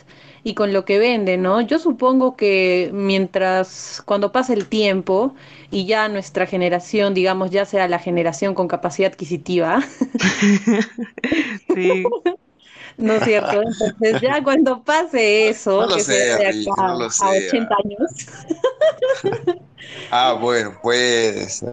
y 0.44 0.56
con 0.56 0.74
lo 0.74 0.86
que 0.86 1.00
vende, 1.00 1.38
¿no? 1.38 1.62
Yo 1.62 1.80
supongo 1.80 2.36
que 2.36 2.90
mientras, 2.94 4.02
cuando 4.06 4.32
pase 4.32 4.54
el 4.54 4.68
tiempo 4.68 5.36
y 5.72 5.86
ya 5.86 6.08
nuestra 6.10 6.46
generación, 6.46 7.14
digamos, 7.14 7.52
ya 7.52 7.66
sea 7.66 7.88
la 7.88 8.00
generación 8.00 8.54
con 8.56 8.68
capacidad 8.68 9.12
adquisitiva, 9.12 9.82
Sí. 11.74 12.04
¿no 12.98 13.14
es 13.14 13.24
cierto? 13.24 13.62
Entonces 13.62 14.22
ya 14.22 14.44
cuando 14.44 14.84
pase 14.84 15.50
eso, 15.50 15.86
No 15.86 15.96
que 15.96 16.04
sea 16.04 16.38
de 16.38 16.66
no 16.66 17.06
a 17.06 17.10
sé, 17.10 17.48
80 17.48 17.74
ah. 17.74 17.78
años, 17.84 18.12
Ah, 20.12 20.34
bueno, 20.34 20.78
pues. 20.82 21.64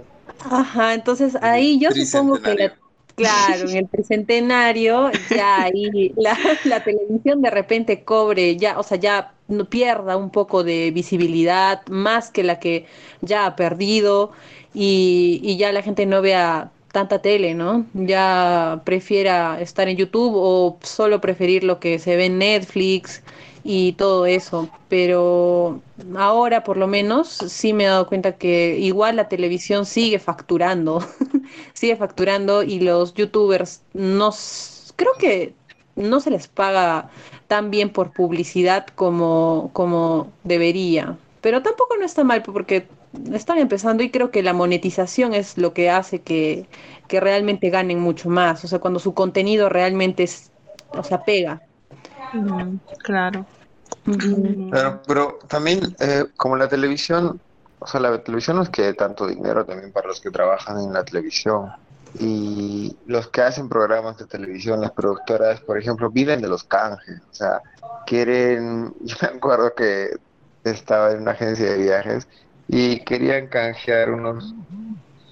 Ajá, 0.40 0.94
entonces 0.94 1.36
ahí 1.42 1.78
yo 1.78 1.90
supongo 1.90 2.40
que 2.40 2.54
la, 2.54 2.74
claro, 3.14 3.68
en 3.68 3.76
el 3.76 3.88
tricentenario 3.88 5.10
ya 5.28 5.64
ahí 5.64 6.12
la, 6.16 6.38
la 6.64 6.82
televisión 6.82 7.42
de 7.42 7.50
repente 7.50 8.04
cobre 8.04 8.56
ya, 8.56 8.78
o 8.78 8.82
sea, 8.82 8.96
ya 8.96 9.34
no 9.48 9.68
pierda 9.68 10.16
un 10.16 10.30
poco 10.30 10.64
de 10.64 10.90
visibilidad 10.92 11.86
más 11.88 12.30
que 12.30 12.42
la 12.42 12.58
que 12.58 12.86
ya 13.20 13.46
ha 13.46 13.56
perdido 13.56 14.32
y, 14.72 15.40
y 15.42 15.56
ya 15.58 15.72
la 15.72 15.82
gente 15.82 16.06
no 16.06 16.22
vea 16.22 16.72
tanta 16.92 17.20
tele, 17.20 17.54
¿no? 17.54 17.86
Ya 17.94 18.82
prefiera 18.84 19.60
estar 19.60 19.88
en 19.88 19.96
YouTube 19.96 20.32
o 20.34 20.78
solo 20.82 21.20
preferir 21.20 21.64
lo 21.64 21.80
que 21.80 21.98
se 21.98 22.16
ve 22.16 22.26
en 22.26 22.38
Netflix 22.38 23.22
y 23.62 23.92
todo 23.92 24.26
eso, 24.26 24.70
pero 24.88 25.80
ahora 26.16 26.64
por 26.64 26.76
lo 26.76 26.86
menos 26.86 27.28
sí 27.28 27.72
me 27.72 27.84
he 27.84 27.86
dado 27.88 28.06
cuenta 28.06 28.36
que 28.36 28.78
igual 28.78 29.16
la 29.16 29.28
televisión 29.28 29.86
sigue 29.86 30.18
facturando, 30.18 31.04
sigue 31.74 31.96
facturando 31.96 32.62
y 32.62 32.80
los 32.80 33.14
youtubers 33.14 33.82
no, 33.92 34.30
creo 34.96 35.12
que 35.18 35.52
no 35.94 36.20
se 36.20 36.30
les 36.30 36.48
paga 36.48 37.10
tan 37.48 37.70
bien 37.70 37.90
por 37.90 38.12
publicidad 38.12 38.86
como, 38.94 39.70
como 39.74 40.32
debería, 40.44 41.16
pero 41.42 41.62
tampoco 41.62 41.96
no 41.98 42.06
está 42.06 42.24
mal 42.24 42.42
porque 42.42 42.86
están 43.32 43.58
empezando 43.58 44.02
y 44.02 44.10
creo 44.10 44.30
que 44.30 44.42
la 44.42 44.52
monetización 44.52 45.34
es 45.34 45.58
lo 45.58 45.72
que 45.74 45.90
hace 45.90 46.22
que, 46.22 46.68
que 47.08 47.20
realmente 47.20 47.70
ganen 47.70 48.00
mucho 48.00 48.28
más, 48.28 48.64
o 48.64 48.68
sea, 48.68 48.78
cuando 48.78 49.00
su 49.00 49.14
contenido 49.14 49.68
realmente 49.68 50.22
es, 50.24 50.50
o 50.92 51.02
sea, 51.02 51.24
pega. 51.24 51.60
Mm, 52.32 52.76
claro. 53.02 53.46
Ujú. 54.06 54.18
Mm, 54.36 54.70
Pero, 54.70 55.02
pero 55.06 55.38
también, 55.48 55.80
eh, 56.00 56.24
como 56.36 56.56
la 56.56 56.68
televisión, 56.68 57.40
o 57.78 57.86
sea, 57.86 58.00
la 58.00 58.22
televisión 58.22 58.56
nos 58.56 58.70
quede 58.70 58.94
tanto 58.94 59.26
dinero 59.26 59.64
también 59.64 59.92
para 59.92 60.08
los 60.08 60.20
que 60.20 60.30
trabajan 60.30 60.78
en 60.78 60.92
la 60.92 61.04
televisión. 61.04 61.70
y 62.12 62.98
los 63.06 63.28
que 63.30 63.40
hacen 63.42 63.68
programas 63.68 64.16
de 64.18 64.26
televisión, 64.26 64.80
las 64.80 64.90
productoras, 64.92 65.60
por 65.60 65.78
ejemplo, 65.78 66.10
viven 66.10 66.40
de 66.42 66.48
los 66.48 66.64
canjes, 66.64 67.20
o 67.30 67.32
sea, 67.32 67.60
quieren, 68.04 68.92
yo 69.00 69.16
me 69.22 69.28
acuerdo 69.28 69.72
que 69.76 70.10
estaba 70.64 71.12
en 71.12 71.22
una 71.22 71.32
agencia 71.32 71.70
de 71.70 71.78
viajes 71.78 72.26
y 72.72 73.00
querían 73.00 73.48
canjear 73.48 74.12
unos 74.12 74.54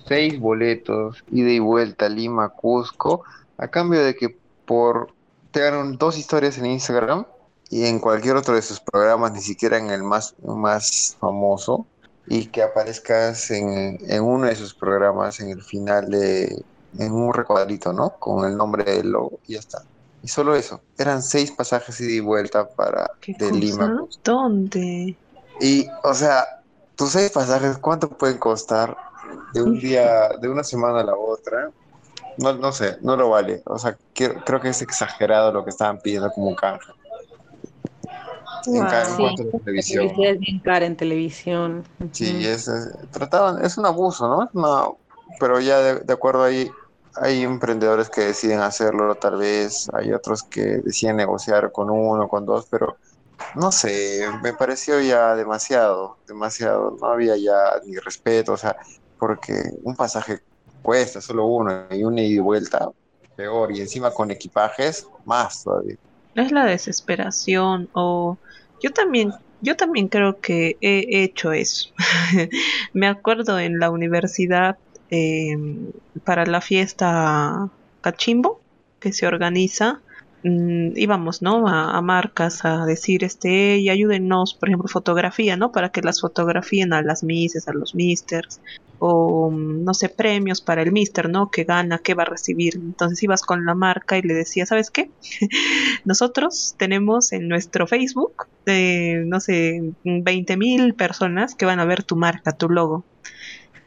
seis 0.09 0.41
boletos 0.41 1.23
ida 1.31 1.51
y 1.51 1.61
vuelta 1.61 2.09
Lima 2.09 2.49
Cusco 2.49 3.23
a 3.59 3.69
cambio 3.69 4.05
de 4.05 4.17
que 4.17 4.37
por 4.65 5.13
te 5.53 5.67
hagan 5.67 5.97
dos 5.99 6.19
historias 6.19 6.59
en 6.59 6.67
Instagram 6.67 7.27
y 7.71 7.85
en 7.85 8.01
cualquier 8.01 8.37
otro 8.37 8.55
de 8.55 8.63
sus 8.63 8.81
programas, 8.81 9.33
ni 9.33 9.41
siquiera 9.41 9.79
en 9.79 9.91
el 9.91 10.03
más, 10.03 10.35
más 10.43 11.17
famoso, 11.21 11.87
y 12.27 12.47
que 12.47 12.63
aparezcas 12.63 13.51
en, 13.51 13.99
en 14.01 14.23
uno 14.23 14.47
de 14.47 14.57
sus 14.57 14.75
programas 14.75 15.39
en 15.41 15.51
el 15.51 15.63
final 15.63 16.11
de, 16.11 16.65
en 16.99 17.13
un 17.13 17.33
recuadrito, 17.33 17.93
¿no? 17.93 18.11
Con 18.19 18.51
el 18.51 18.57
nombre 18.57 18.85
del 18.85 19.11
logo 19.11 19.39
y 19.47 19.55
ya 19.55 19.61
está. 19.61 19.83
Y 20.23 20.29
solo 20.29 20.57
eso. 20.57 20.81
Eran 20.99 21.23
seis 21.23 21.53
pasajes 21.53 22.01
ida 22.01 22.13
y 22.13 22.21
vuelta 22.21 22.69
para 22.69 23.11
de 23.27 23.53
Lima. 23.53 24.07
¿Dónde? 24.25 25.17
Y, 25.61 25.87
o 26.03 26.15
sea, 26.15 26.58
tus 26.99 27.11
seis 27.13 27.31
pasajes, 27.31 27.79
¿cuánto 27.79 28.11
pueden 28.11 28.39
costar 28.39 28.97
de 29.55 29.63
un 29.63 29.79
día, 29.79 30.31
de 30.41 30.49
una 30.49 30.65
semana 30.65 31.01
a 31.01 31.05
la 31.05 31.15
otra? 31.15 31.71
No, 32.39 32.53
no 32.53 32.73
sé, 32.73 32.99
no 33.03 33.17
lo 33.17 33.31
vale. 33.31 33.63
O 33.67 33.79
sea, 33.79 33.97
creo 34.13 34.61
que 34.61 34.71
es 34.71 34.83
exagerado 34.83 35.53
lo 35.53 35.65
que 35.65 35.71
estaban 35.71 36.01
pidiendo 36.01 36.31
como 36.33 36.57
canja. 36.57 36.93
En, 38.67 38.85
cuanto 38.85 39.57
a 39.57 39.61
televisión. 39.61 40.11
Es 40.19 40.41
bien 40.41 40.59
cara 40.59 40.87
en 40.87 40.97
televisión. 40.97 41.85
Sí, 42.11 42.45
es, 42.45 42.69
trataban, 43.13 43.65
es 43.65 43.79
un 43.79 43.87
abuso, 43.87 44.29
¿no? 44.29 44.51
No, 44.53 44.99
pero 45.39 45.61
ya 45.61 45.79
de, 45.79 46.13
acuerdo 46.13 46.43
ahí, 46.43 46.69
hay 47.15 47.43
emprendedores 47.43 48.11
que 48.11 48.23
deciden 48.23 48.59
hacerlo, 48.59 49.15
tal 49.15 49.37
vez 49.37 49.89
hay 49.93 50.13
otros 50.13 50.43
que 50.43 50.79
deciden 50.79 51.17
negociar 51.17 51.71
con 51.71 51.91
uno, 51.91 52.29
con 52.29 52.45
dos, 52.45 52.67
pero 52.69 52.97
no 53.55 53.73
sé, 53.73 54.27
me 54.43 54.53
pareció 54.53 55.01
ya 55.01 55.35
demasiado, 55.35 56.19
demasiado, 56.27 56.97
no 57.01 57.09
había 57.09 57.37
ya 57.37 57.81
ni 57.85 57.97
respeto, 57.97 58.53
o 58.53 58.57
sea, 58.57 58.77
porque 59.19 59.55
un 59.83 59.95
pasaje 59.97 60.41
cuesta 60.83 61.21
solo 61.21 61.47
uno 61.47 61.87
y 61.91 62.05
una 62.05 62.23
ida 62.23 62.37
y 62.37 62.39
vuelta, 62.39 62.91
peor, 63.37 63.73
y 63.73 63.81
encima 63.81 64.11
con 64.11 64.31
equipajes, 64.31 65.07
más 65.25 65.65
todavía. 65.65 65.97
Es 66.35 66.53
la 66.53 66.65
desesperación 66.65 67.89
o 67.93 68.37
yo 68.81 68.93
también 68.93 69.33
yo 69.61 69.77
también 69.77 70.09
creo 70.09 70.41
que 70.41 70.77
he 70.81 71.25
hecho 71.25 71.53
eso. 71.53 71.91
Me 72.93 73.09
acuerdo 73.09 73.59
en 73.59 73.81
la 73.81 73.91
universidad 73.91 74.79
eh, 75.11 75.57
para 76.25 76.47
la 76.47 76.61
fiesta 76.61 77.69
cachimbo 78.01 78.61
que 79.01 79.13
se 79.13 79.27
organiza 79.27 80.01
Mm, 80.45 80.97
íbamos, 80.97 81.43
¿no? 81.43 81.67
A, 81.67 82.01
marcas 82.01 82.65
a 82.65 82.87
decir, 82.87 83.25
este, 83.25 83.79
y 83.79 83.89
ayúdenos, 83.89 84.55
por 84.55 84.69
ejemplo, 84.69 84.89
fotografía, 84.89 85.57
¿no? 85.57 85.73
Para 85.73 85.91
que 85.91 86.01
las 86.01 86.21
fotografíen 86.21 86.93
a 86.93 87.03
las 87.03 87.25
misses, 87.25 87.67
a 87.67 87.73
los 87.73 87.95
misters, 87.97 88.61
o 89.01 89.51
mm, 89.51 89.85
no 89.85 89.95
sé, 89.95 90.09
premios 90.09 90.61
para 90.61 90.83
el 90.83 90.93
mister, 90.93 91.29
¿no? 91.29 91.51
Que 91.51 91.65
gana, 91.65 91.99
que 91.99 92.15
va 92.15 92.23
a 92.23 92.27
recibir. 92.27 92.77
Entonces 92.77 93.23
ibas 93.23 93.43
con 93.43 93.67
la 93.67 93.75
marca 93.75 94.17
y 94.17 94.23
le 94.23 94.35
decías, 94.35 94.69
¿sabes 94.69 94.91
qué? 94.91 95.11
Nosotros 96.05 96.75
tenemos 96.79 97.33
en 97.33 97.49
nuestro 97.49 97.87
Facebook, 97.89 98.47
eh, 98.67 99.25
no 99.27 99.41
sé, 99.41 99.93
20 100.05 100.57
mil 100.57 100.95
personas 100.95 101.55
que 101.57 101.67
van 101.67 101.81
a 101.81 101.85
ver 101.85 102.05
tu 102.05 102.17
marca, 102.17 102.53
tu 102.53 102.69
logo. 102.69 103.05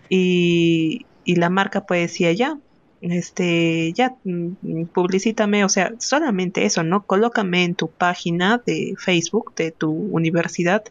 Y, 0.09 1.05
y 1.23 1.35
la 1.35 1.49
marca 1.49 1.85
pues 1.85 2.01
decía, 2.11 2.33
ya, 2.33 2.57
este, 3.01 3.93
ya, 3.93 4.15
mm, 4.23 4.85
publicítame, 4.93 5.65
o 5.65 5.69
sea, 5.69 5.93
solamente 5.99 6.65
eso, 6.65 6.83
¿no? 6.83 7.05
Colócame 7.05 7.63
en 7.63 7.75
tu 7.75 7.89
página 7.89 8.61
de 8.65 8.93
Facebook 8.97 9.53
de 9.55 9.71
tu 9.71 9.91
universidad 9.91 10.83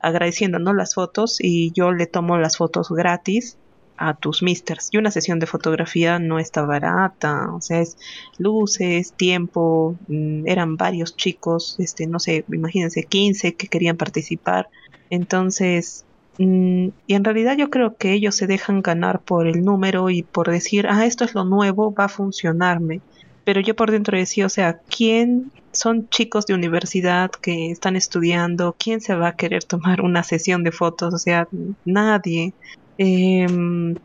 agradeciendo, 0.00 0.58
¿no? 0.58 0.72
Las 0.72 0.94
fotos 0.94 1.38
y 1.40 1.72
yo 1.72 1.92
le 1.92 2.06
tomo 2.06 2.38
las 2.38 2.56
fotos 2.56 2.90
gratis 2.90 3.58
a 3.98 4.14
tus 4.14 4.42
misters. 4.42 4.88
Y 4.92 4.98
una 4.98 5.10
sesión 5.10 5.40
de 5.40 5.46
fotografía 5.46 6.18
no 6.18 6.38
está 6.38 6.62
barata, 6.62 7.52
o 7.52 7.60
sea, 7.60 7.80
es 7.80 7.98
luces, 8.38 9.12
tiempo, 9.12 9.96
mm, 10.08 10.46
eran 10.46 10.76
varios 10.76 11.16
chicos, 11.16 11.76
este, 11.78 12.06
no 12.06 12.18
sé, 12.20 12.44
imagínense, 12.50 13.04
15 13.04 13.54
que 13.54 13.66
querían 13.68 13.96
participar. 13.96 14.70
Entonces, 15.10 16.04
y 16.38 16.92
en 17.08 17.24
realidad 17.24 17.56
yo 17.56 17.68
creo 17.68 17.96
que 17.96 18.12
ellos 18.12 18.36
se 18.36 18.46
dejan 18.46 18.80
ganar 18.80 19.20
por 19.20 19.48
el 19.48 19.64
número 19.64 20.08
y 20.08 20.22
por 20.22 20.48
decir, 20.48 20.86
ah, 20.88 21.04
esto 21.04 21.24
es 21.24 21.34
lo 21.34 21.44
nuevo, 21.44 21.92
va 21.92 22.04
a 22.04 22.08
funcionarme. 22.08 23.00
Pero 23.44 23.60
yo 23.60 23.74
por 23.74 23.90
dentro 23.90 24.16
decía, 24.16 24.46
o 24.46 24.48
sea, 24.48 24.78
¿quién 24.88 25.50
son 25.72 26.08
chicos 26.10 26.46
de 26.46 26.54
universidad 26.54 27.30
que 27.30 27.70
están 27.72 27.96
estudiando? 27.96 28.76
¿Quién 28.78 29.00
se 29.00 29.16
va 29.16 29.28
a 29.28 29.36
querer 29.36 29.64
tomar 29.64 30.00
una 30.00 30.22
sesión 30.22 30.62
de 30.62 30.70
fotos? 30.70 31.12
O 31.12 31.18
sea, 31.18 31.48
nadie. 31.84 32.52
Em, 32.98 33.96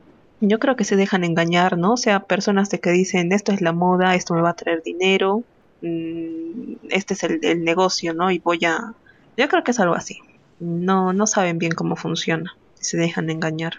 yo 0.41 0.59
creo 0.59 0.75
que 0.75 0.85
se 0.85 0.95
dejan 0.95 1.23
engañar, 1.23 1.77
¿no? 1.77 1.93
O 1.93 1.97
sea, 1.97 2.21
personas 2.21 2.69
de 2.69 2.79
que 2.79 2.91
dicen, 2.91 3.31
esto 3.31 3.51
es 3.51 3.61
la 3.61 3.73
moda, 3.73 4.15
esto 4.15 4.33
me 4.33 4.41
va 4.41 4.51
a 4.51 4.55
traer 4.55 4.81
dinero, 4.83 5.43
mm, 5.81 6.87
este 6.89 7.13
es 7.13 7.23
el, 7.23 7.39
el 7.43 7.63
negocio, 7.63 8.13
¿no? 8.13 8.31
Y 8.31 8.39
voy 8.39 8.65
a... 8.65 8.93
Yo 9.37 9.47
creo 9.49 9.63
que 9.63 9.71
es 9.71 9.79
algo 9.79 9.95
así 9.95 10.19
no, 10.63 11.13
no 11.13 11.27
saben 11.27 11.59
bien 11.59 11.73
cómo 11.73 11.95
funciona, 11.95 12.55
se 12.75 12.97
dejan 12.97 13.29
engañar. 13.29 13.73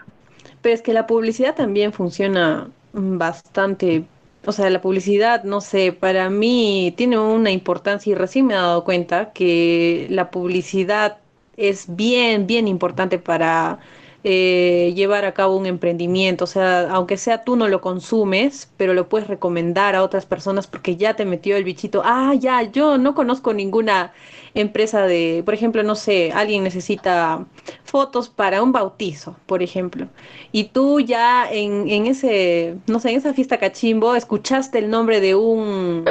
Pero 0.61 0.75
es 0.75 0.81
que 0.81 0.93
la 0.93 1.07
publicidad 1.07 1.55
también 1.55 1.93
funciona 1.93 2.69
bastante, 2.93 4.05
o 4.45 4.51
sea, 4.51 4.69
la 4.69 4.81
publicidad, 4.81 5.43
no 5.43 5.61
sé, 5.61 5.91
para 5.91 6.29
mí 6.29 6.93
tiene 6.95 7.19
una 7.19 7.51
importancia 7.51 8.11
y 8.11 8.15
recién 8.15 8.47
me 8.47 8.53
he 8.53 8.57
dado 8.57 8.83
cuenta 8.83 9.31
que 9.33 10.07
la 10.09 10.31
publicidad 10.31 11.17
es 11.57 11.85
bien, 11.95 12.47
bien 12.47 12.67
importante 12.67 13.17
para 13.17 13.79
eh, 14.27 14.91
llevar 14.95 15.23
a 15.23 15.35
cabo 15.35 15.55
un 15.55 15.67
emprendimiento. 15.67 16.45
O 16.45 16.47
sea, 16.47 16.89
aunque 16.89 17.15
sea 17.15 17.43
tú 17.43 17.55
no 17.55 17.67
lo 17.67 17.79
consumes, 17.79 18.71
pero 18.75 18.95
lo 18.95 19.07
puedes 19.07 19.27
recomendar 19.27 19.95
a 19.95 20.01
otras 20.01 20.25
personas 20.25 20.65
porque 20.65 20.95
ya 20.97 21.15
te 21.15 21.25
metió 21.25 21.55
el 21.55 21.63
bichito. 21.63 22.01
Ah, 22.03 22.33
ya, 22.33 22.63
yo 22.63 22.97
no 22.97 23.13
conozco 23.13 23.53
ninguna 23.53 24.13
empresa 24.55 25.05
de, 25.05 25.43
por 25.45 25.53
ejemplo, 25.53 25.83
no 25.83 25.93
sé, 25.93 26.31
alguien 26.33 26.63
necesita 26.63 27.45
fotos 27.83 28.27
para 28.27 28.63
un 28.63 28.71
bautizo, 28.71 29.35
por 29.45 29.61
ejemplo. 29.61 30.07
Y 30.51 30.65
tú 30.65 30.99
ya 31.01 31.47
en, 31.51 31.87
en 31.87 32.07
ese, 32.07 32.77
no 32.87 32.99
sé, 32.99 33.11
en 33.11 33.17
esa 33.17 33.35
fiesta 33.35 33.59
cachimbo, 33.59 34.15
escuchaste 34.15 34.79
el 34.79 34.89
nombre 34.89 35.21
de 35.21 35.35
un 35.35 36.03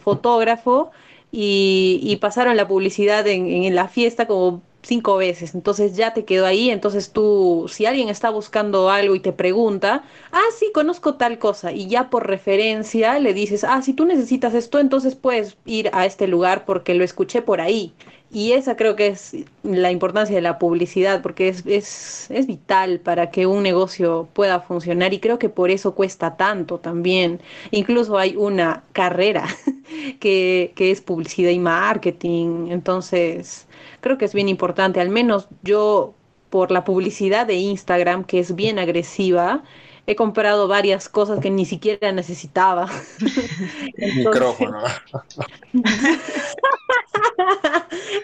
fotógrafo 0.00 0.90
y, 1.32 2.18
pasaron 2.20 2.58
la 2.58 2.68
publicidad 2.68 3.26
en, 3.26 3.46
en 3.48 3.74
la 3.74 3.88
fiesta 3.88 4.26
como 4.26 4.62
cinco 4.84 5.16
veces, 5.16 5.54
entonces 5.54 5.96
ya 5.96 6.12
te 6.12 6.24
quedó 6.24 6.46
ahí, 6.46 6.70
entonces 6.70 7.10
tú, 7.10 7.66
si 7.68 7.86
alguien 7.86 8.08
está 8.08 8.30
buscando 8.30 8.90
algo 8.90 9.14
y 9.14 9.20
te 9.20 9.32
pregunta, 9.32 10.04
ah, 10.32 10.42
sí, 10.58 10.70
conozco 10.72 11.14
tal 11.14 11.38
cosa, 11.38 11.72
y 11.72 11.88
ya 11.88 12.10
por 12.10 12.26
referencia 12.26 13.18
le 13.18 13.34
dices, 13.34 13.64
ah, 13.64 13.82
si 13.82 13.94
tú 13.94 14.04
necesitas 14.04 14.54
esto, 14.54 14.78
entonces 14.78 15.14
puedes 15.14 15.56
ir 15.64 15.90
a 15.92 16.06
este 16.06 16.28
lugar 16.28 16.64
porque 16.64 16.94
lo 16.94 17.04
escuché 17.04 17.42
por 17.42 17.60
ahí. 17.60 17.92
Y 18.30 18.52
esa 18.52 18.74
creo 18.76 18.96
que 18.96 19.06
es 19.08 19.36
la 19.62 19.92
importancia 19.92 20.34
de 20.34 20.42
la 20.42 20.58
publicidad, 20.58 21.22
porque 21.22 21.48
es, 21.48 21.64
es, 21.66 22.28
es 22.32 22.48
vital 22.48 22.98
para 22.98 23.30
que 23.30 23.46
un 23.46 23.62
negocio 23.62 24.28
pueda 24.32 24.58
funcionar 24.60 25.14
y 25.14 25.20
creo 25.20 25.38
que 25.38 25.48
por 25.48 25.70
eso 25.70 25.94
cuesta 25.94 26.36
tanto 26.36 26.78
también. 26.78 27.40
Incluso 27.70 28.18
hay 28.18 28.34
una 28.36 28.82
carrera 28.92 29.46
que, 30.20 30.72
que 30.74 30.90
es 30.90 31.00
publicidad 31.00 31.50
y 31.50 31.60
marketing, 31.60 32.68
entonces 32.70 33.68
creo 34.04 34.18
que 34.18 34.26
es 34.26 34.34
bien 34.34 34.50
importante, 34.50 35.00
al 35.00 35.08
menos 35.08 35.48
yo 35.62 36.14
por 36.50 36.70
la 36.70 36.84
publicidad 36.84 37.46
de 37.46 37.54
Instagram, 37.54 38.24
que 38.24 38.38
es 38.38 38.54
bien 38.54 38.78
agresiva, 38.78 39.64
he 40.06 40.16
comprado 40.16 40.68
varias 40.68 41.08
cosas 41.08 41.40
que 41.40 41.50
ni 41.50 41.64
siquiera 41.64 42.12
necesitaba. 42.12 42.88
Micrófono. 44.16 44.82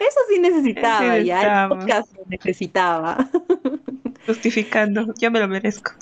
Eso 0.01 0.21
sí 0.29 0.39
necesitaba, 0.39 1.19
ya 1.19 1.65
el 1.65 1.69
podcast 1.71 2.13
necesitaba. 2.29 3.29
Justificando, 4.27 5.15
yo 5.19 5.31
me 5.31 5.41
lo 5.41 5.49
merezco. 5.49 5.93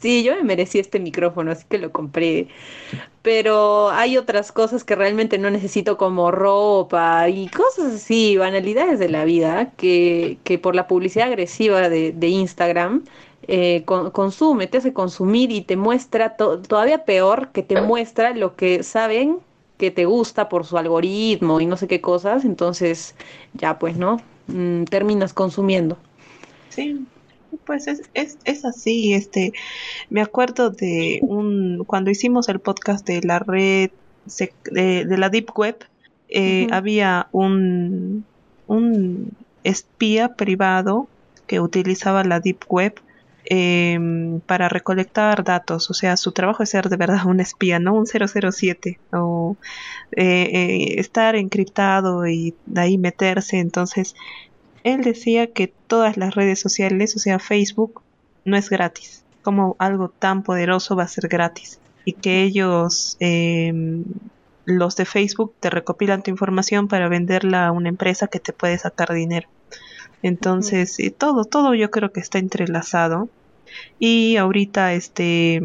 Sí, 0.00 0.22
yo 0.22 0.34
me 0.36 0.42
merecí 0.42 0.78
este 0.78 0.98
micrófono, 0.98 1.50
así 1.52 1.66
que 1.68 1.78
lo 1.78 1.92
compré. 1.92 2.48
Pero 3.22 3.90
hay 3.90 4.16
otras 4.16 4.52
cosas 4.52 4.84
que 4.84 4.94
realmente 4.94 5.38
no 5.38 5.50
necesito 5.50 5.98
como 5.98 6.30
ropa 6.30 7.28
y 7.28 7.48
cosas 7.48 7.94
así, 7.94 8.36
banalidades 8.36 8.98
de 8.98 9.08
la 9.08 9.24
vida, 9.24 9.72
que, 9.76 10.38
que 10.44 10.58
por 10.58 10.74
la 10.74 10.86
publicidad 10.86 11.28
agresiva 11.28 11.88
de, 11.88 12.12
de 12.12 12.28
Instagram 12.28 13.04
eh, 13.48 13.84
consume, 13.84 14.66
te 14.66 14.78
hace 14.78 14.92
consumir 14.92 15.52
y 15.52 15.60
te 15.60 15.76
muestra 15.76 16.36
todavía 16.36 17.04
peor 17.04 17.50
que 17.52 17.62
te 17.62 17.80
muestra 17.80 18.34
lo 18.34 18.56
que 18.56 18.82
saben 18.82 19.38
que 19.78 19.90
te 19.90 20.04
gusta 20.04 20.48
por 20.48 20.64
su 20.64 20.78
algoritmo 20.78 21.60
y 21.60 21.66
no 21.66 21.76
sé 21.76 21.86
qué 21.86 22.00
cosas, 22.00 22.44
entonces 22.44 23.14
ya 23.54 23.78
pues, 23.78 23.96
¿no? 23.96 24.20
Mm, 24.48 24.84
terminas 24.84 25.32
consumiendo. 25.32 25.96
Sí, 26.70 27.06
Pues 27.64 27.86
es, 27.86 28.02
es, 28.14 28.38
es 28.44 28.64
así, 28.64 29.14
este, 29.14 29.52
me 30.10 30.22
acuerdo 30.22 30.70
de 30.70 31.20
un, 31.22 31.84
cuando 31.86 32.10
hicimos 32.10 32.48
el 32.48 32.58
podcast 32.58 33.06
de 33.06 33.20
la 33.22 33.38
red, 33.38 33.90
de, 34.72 35.16
la 35.16 35.28
Deep 35.28 35.56
Web, 35.56 35.84
eh, 36.28 36.66
había 36.72 37.28
un, 37.30 38.24
un 38.66 39.30
espía 39.62 40.34
privado 40.34 41.06
que 41.46 41.60
utilizaba 41.60 42.24
la 42.24 42.40
Deep 42.40 42.64
Web 42.68 43.00
Em, 43.48 44.40
para 44.40 44.68
recolectar 44.68 45.44
datos. 45.44 45.90
O 45.90 45.94
sea, 45.94 46.16
su 46.16 46.32
trabajo 46.32 46.62
es 46.62 46.70
ser 46.70 46.88
de 46.88 46.96
verdad 46.96 47.26
un 47.26 47.40
espía, 47.40 47.78
no 47.78 47.94
un 47.94 48.06
007 48.06 48.98
o 49.12 49.56
eh, 50.12 50.50
eh, 50.52 51.00
estar 51.00 51.36
encriptado 51.36 52.26
y 52.26 52.54
de 52.66 52.80
ahí 52.80 52.98
meterse. 52.98 53.58
Entonces, 53.58 54.16
él 54.84 55.02
decía 55.02 55.52
que 55.52 55.72
todas 55.86 56.16
las 56.16 56.34
redes 56.34 56.58
sociales, 56.60 57.14
o 57.16 57.18
sea, 57.20 57.38
Facebook, 57.38 58.02
no 58.44 58.56
es 58.56 58.68
gratis. 58.68 59.24
Como 59.42 59.76
algo 59.78 60.08
tan 60.08 60.42
poderoso 60.42 60.96
va 60.96 61.04
a 61.04 61.08
ser 61.08 61.28
gratis. 61.28 61.78
Y 62.04 62.14
que 62.14 62.42
ellos, 62.42 63.16
em, 63.20 64.04
los 64.64 64.96
de 64.96 65.04
Facebook, 65.04 65.54
te 65.60 65.70
recopilan 65.70 66.22
tu 66.22 66.30
información 66.32 66.88
para 66.88 67.08
venderla 67.08 67.68
a 67.68 67.72
una 67.72 67.88
empresa 67.88 68.26
que 68.28 68.40
te 68.40 68.52
puede 68.52 68.78
sacar 68.78 69.12
dinero. 69.12 69.48
Entonces, 70.26 70.98
todo, 71.16 71.44
todo 71.44 71.74
yo 71.74 71.92
creo 71.92 72.10
que 72.10 72.18
está 72.18 72.38
entrelazado. 72.38 73.28
Y 74.00 74.36
ahorita, 74.36 74.92
este, 74.94 75.60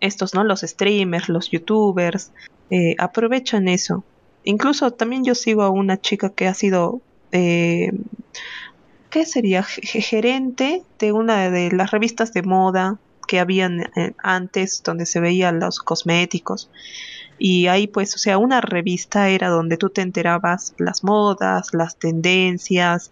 estos, 0.00 0.32
¿no? 0.32 0.44
Los 0.44 0.62
streamers, 0.62 1.28
los 1.28 1.50
youtubers, 1.50 2.32
eh, 2.70 2.94
aprovechan 2.98 3.68
eso. 3.68 4.02
Incluso 4.44 4.92
también 4.92 5.24
yo 5.24 5.34
sigo 5.34 5.62
a 5.62 5.68
una 5.68 6.00
chica 6.00 6.30
que 6.30 6.48
ha 6.48 6.54
sido, 6.54 7.02
eh, 7.32 7.92
¿qué 9.10 9.26
sería? 9.26 9.62
gerente 9.62 10.82
de 10.98 11.12
una 11.12 11.50
de 11.50 11.70
las 11.70 11.90
revistas 11.90 12.32
de 12.32 12.42
moda 12.42 12.98
que 13.28 13.40
habían 13.40 13.80
eh, 13.80 14.14
antes, 14.22 14.82
donde 14.82 15.04
se 15.04 15.20
veían 15.20 15.60
los 15.60 15.80
cosméticos. 15.80 16.70
Y 17.38 17.66
ahí 17.66 17.88
pues, 17.88 18.14
o 18.14 18.18
sea, 18.18 18.38
una 18.38 18.62
revista 18.62 19.28
era 19.28 19.48
donde 19.48 19.76
tú 19.76 19.90
te 19.90 20.00
enterabas 20.00 20.74
las 20.78 21.04
modas, 21.04 21.74
las 21.74 21.96
tendencias, 21.96 23.10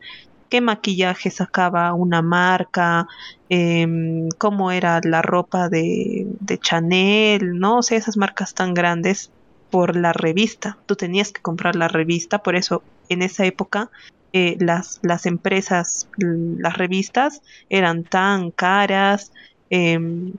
qué 0.51 0.61
maquillaje 0.61 1.31
sacaba 1.31 1.95
una 1.95 2.21
marca, 2.23 3.07
em, 3.49 4.29
cómo 4.39 4.71
era 4.73 5.01
la 5.03 5.23
ropa 5.23 5.69
de, 5.69 6.27
de 6.41 6.59
Chanel, 6.59 7.59
¿no? 7.59 7.79
O 7.79 7.83
sea, 7.83 7.97
esas 7.97 8.17
marcas 8.17 8.53
tan 8.55 8.75
grandes 8.75 9.31
por 9.71 9.97
la 9.97 10.13
revista. 10.13 10.77
Tú 10.87 10.97
tenías 10.97 11.33
que 11.33 11.41
comprar 11.41 11.77
la 11.77 11.89
revista, 11.89 12.43
por 12.43 12.57
eso 12.57 12.83
en 13.09 13.23
esa 13.23 13.47
época 13.47 13.91
eh, 14.33 14.57
las, 14.61 15.01
las 15.03 15.27
empresas, 15.27 16.09
las 16.19 16.77
revistas 16.77 17.43
eran 17.69 18.05
tan 18.05 18.51
caras 18.51 19.33
em, 19.71 20.33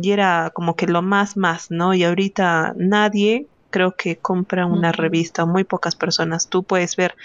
y 0.00 0.10
era 0.10 0.50
como 0.54 0.76
que 0.76 0.86
lo 0.86 1.02
más 1.02 1.36
más, 1.36 1.70
¿no? 1.70 1.94
Y 1.94 2.04
ahorita 2.04 2.74
nadie 2.76 3.46
creo 3.70 3.96
que 3.96 4.16
compra 4.18 4.66
una 4.66 4.92
revista, 4.92 5.46
muy 5.46 5.64
pocas 5.64 5.96
personas. 5.96 6.48
Tú 6.48 6.62
puedes 6.62 6.94
ver 6.96 7.16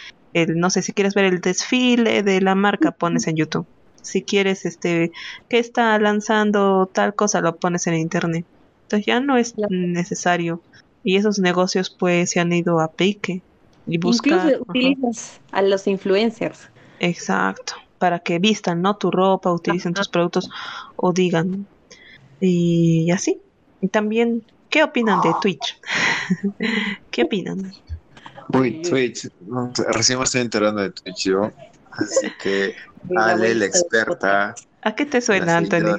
no 0.46 0.70
sé 0.70 0.82
si 0.82 0.94
quieres 0.94 1.16
ver 1.16 1.26
el 1.26 1.42
desfile 1.42 2.24
de 2.24 2.42
la 2.42 2.56
marca 2.56 2.92
pones 2.92 3.28
en 3.28 3.36
YouTube. 3.36 3.66
Si 4.02 4.22
quieres 4.22 4.66
este 4.66 5.12
que 5.50 5.60
está 5.60 5.98
lanzando 6.00 6.86
tal 6.86 7.16
cosa 7.16 7.42
lo 7.42 7.56
pones 7.58 7.88
en 7.88 7.96
internet. 7.96 8.46
Entonces 8.84 9.06
ya 9.06 9.20
no 9.20 9.38
es 9.38 9.56
necesario. 9.70 10.62
Y 11.04 11.18
esos 11.18 11.40
negocios 11.40 11.90
pues 11.90 12.30
se 12.30 12.40
han 12.40 12.54
ido 12.54 12.80
a 12.80 12.92
pique. 12.92 13.42
Y 13.86 13.98
buscar 13.98 14.60
utilizas 14.60 15.40
a 15.52 15.62
los 15.62 15.88
influencers. 15.88 16.70
Exacto. 17.00 17.74
Para 17.98 18.20
que 18.20 18.40
vistan 18.40 18.82
no 18.82 18.96
tu 18.98 19.12
ropa 19.12 19.52
utilicen 19.52 19.94
tus 19.94 20.08
productos 20.08 20.50
o 20.96 21.12
digan. 21.14 21.66
Y 22.40 23.10
así. 23.12 23.40
Y 23.82 23.88
también 23.88 24.44
qué 24.70 24.84
opinan 24.84 25.22
de 25.22 25.34
Twitch 25.42 25.80
qué 27.12 27.24
opinan 27.24 27.74
Uy, 28.54 28.82
Twitch. 28.82 29.30
Recién 29.90 30.20
me 30.20 30.26
estoy 30.26 30.42
enterando 30.42 30.82
de 30.82 30.92
Twitch 30.92 31.26
yo. 31.26 31.52
Así 31.92 32.32
que 32.42 32.76
Ale, 33.16 33.56
la 33.56 33.66
experta. 33.66 34.56
¿A 34.82 34.96
qué 34.96 35.06
te 35.06 35.22
suena, 35.22 35.58
Antonio? 35.58 35.98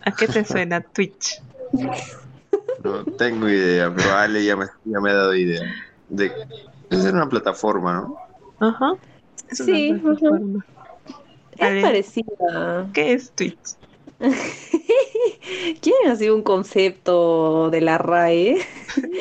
¿A 0.00 0.12
qué 0.12 0.28
te 0.28 0.44
suena 0.44 0.80
Twitch? 0.80 1.42
No 2.82 3.04
tengo 3.04 3.48
idea, 3.48 3.92
pero 3.94 4.12
Ale 4.14 4.44
ya 4.44 4.56
me, 4.56 4.66
ya 4.84 5.00
me 5.00 5.10
ha 5.10 5.14
dado 5.14 5.34
idea. 5.34 5.62
De, 6.08 6.30
es 6.90 7.04
una 7.04 7.28
plataforma, 7.28 7.94
¿no? 7.94 8.16
Ajá. 8.60 8.92
sí, 9.50 10.02
Es 11.56 11.82
parecida. 11.82 12.88
¿Qué 12.92 13.14
es 13.14 13.32
Twitch? 13.32 13.76
¿Quieren 15.80 16.10
así 16.10 16.28
un 16.30 16.42
concepto 16.42 17.70
de 17.70 17.80
la 17.80 17.98
RAE? 17.98 18.58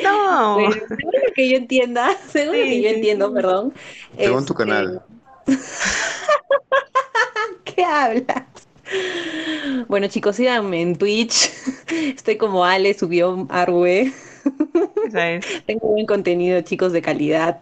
No. 0.03 0.57
según 0.71 1.11
lo 1.13 1.33
que 1.35 1.49
yo 1.49 1.57
entienda, 1.57 2.17
según 2.29 2.59
lo 2.59 2.63
que 2.63 2.81
yo 2.81 2.89
entiendo, 2.89 3.33
perdón. 3.33 3.73
Según 4.17 4.45
tu 4.45 4.53
canal. 4.53 5.01
Este, 5.47 5.63
¿Qué 7.63 7.83
hablas? 7.83 8.45
Bueno, 9.87 10.07
chicos, 10.07 10.35
síganme 10.35 10.81
en 10.81 10.95
Twitch. 10.95 11.51
Estoy 11.91 12.37
como 12.37 12.65
Ale, 12.65 12.93
subió 12.93 13.47
Arwe. 13.49 14.13
Tengo 15.65 15.87
buen 15.87 16.05
contenido, 16.05 16.61
chicos, 16.61 16.91
de 16.91 17.01
calidad. 17.01 17.61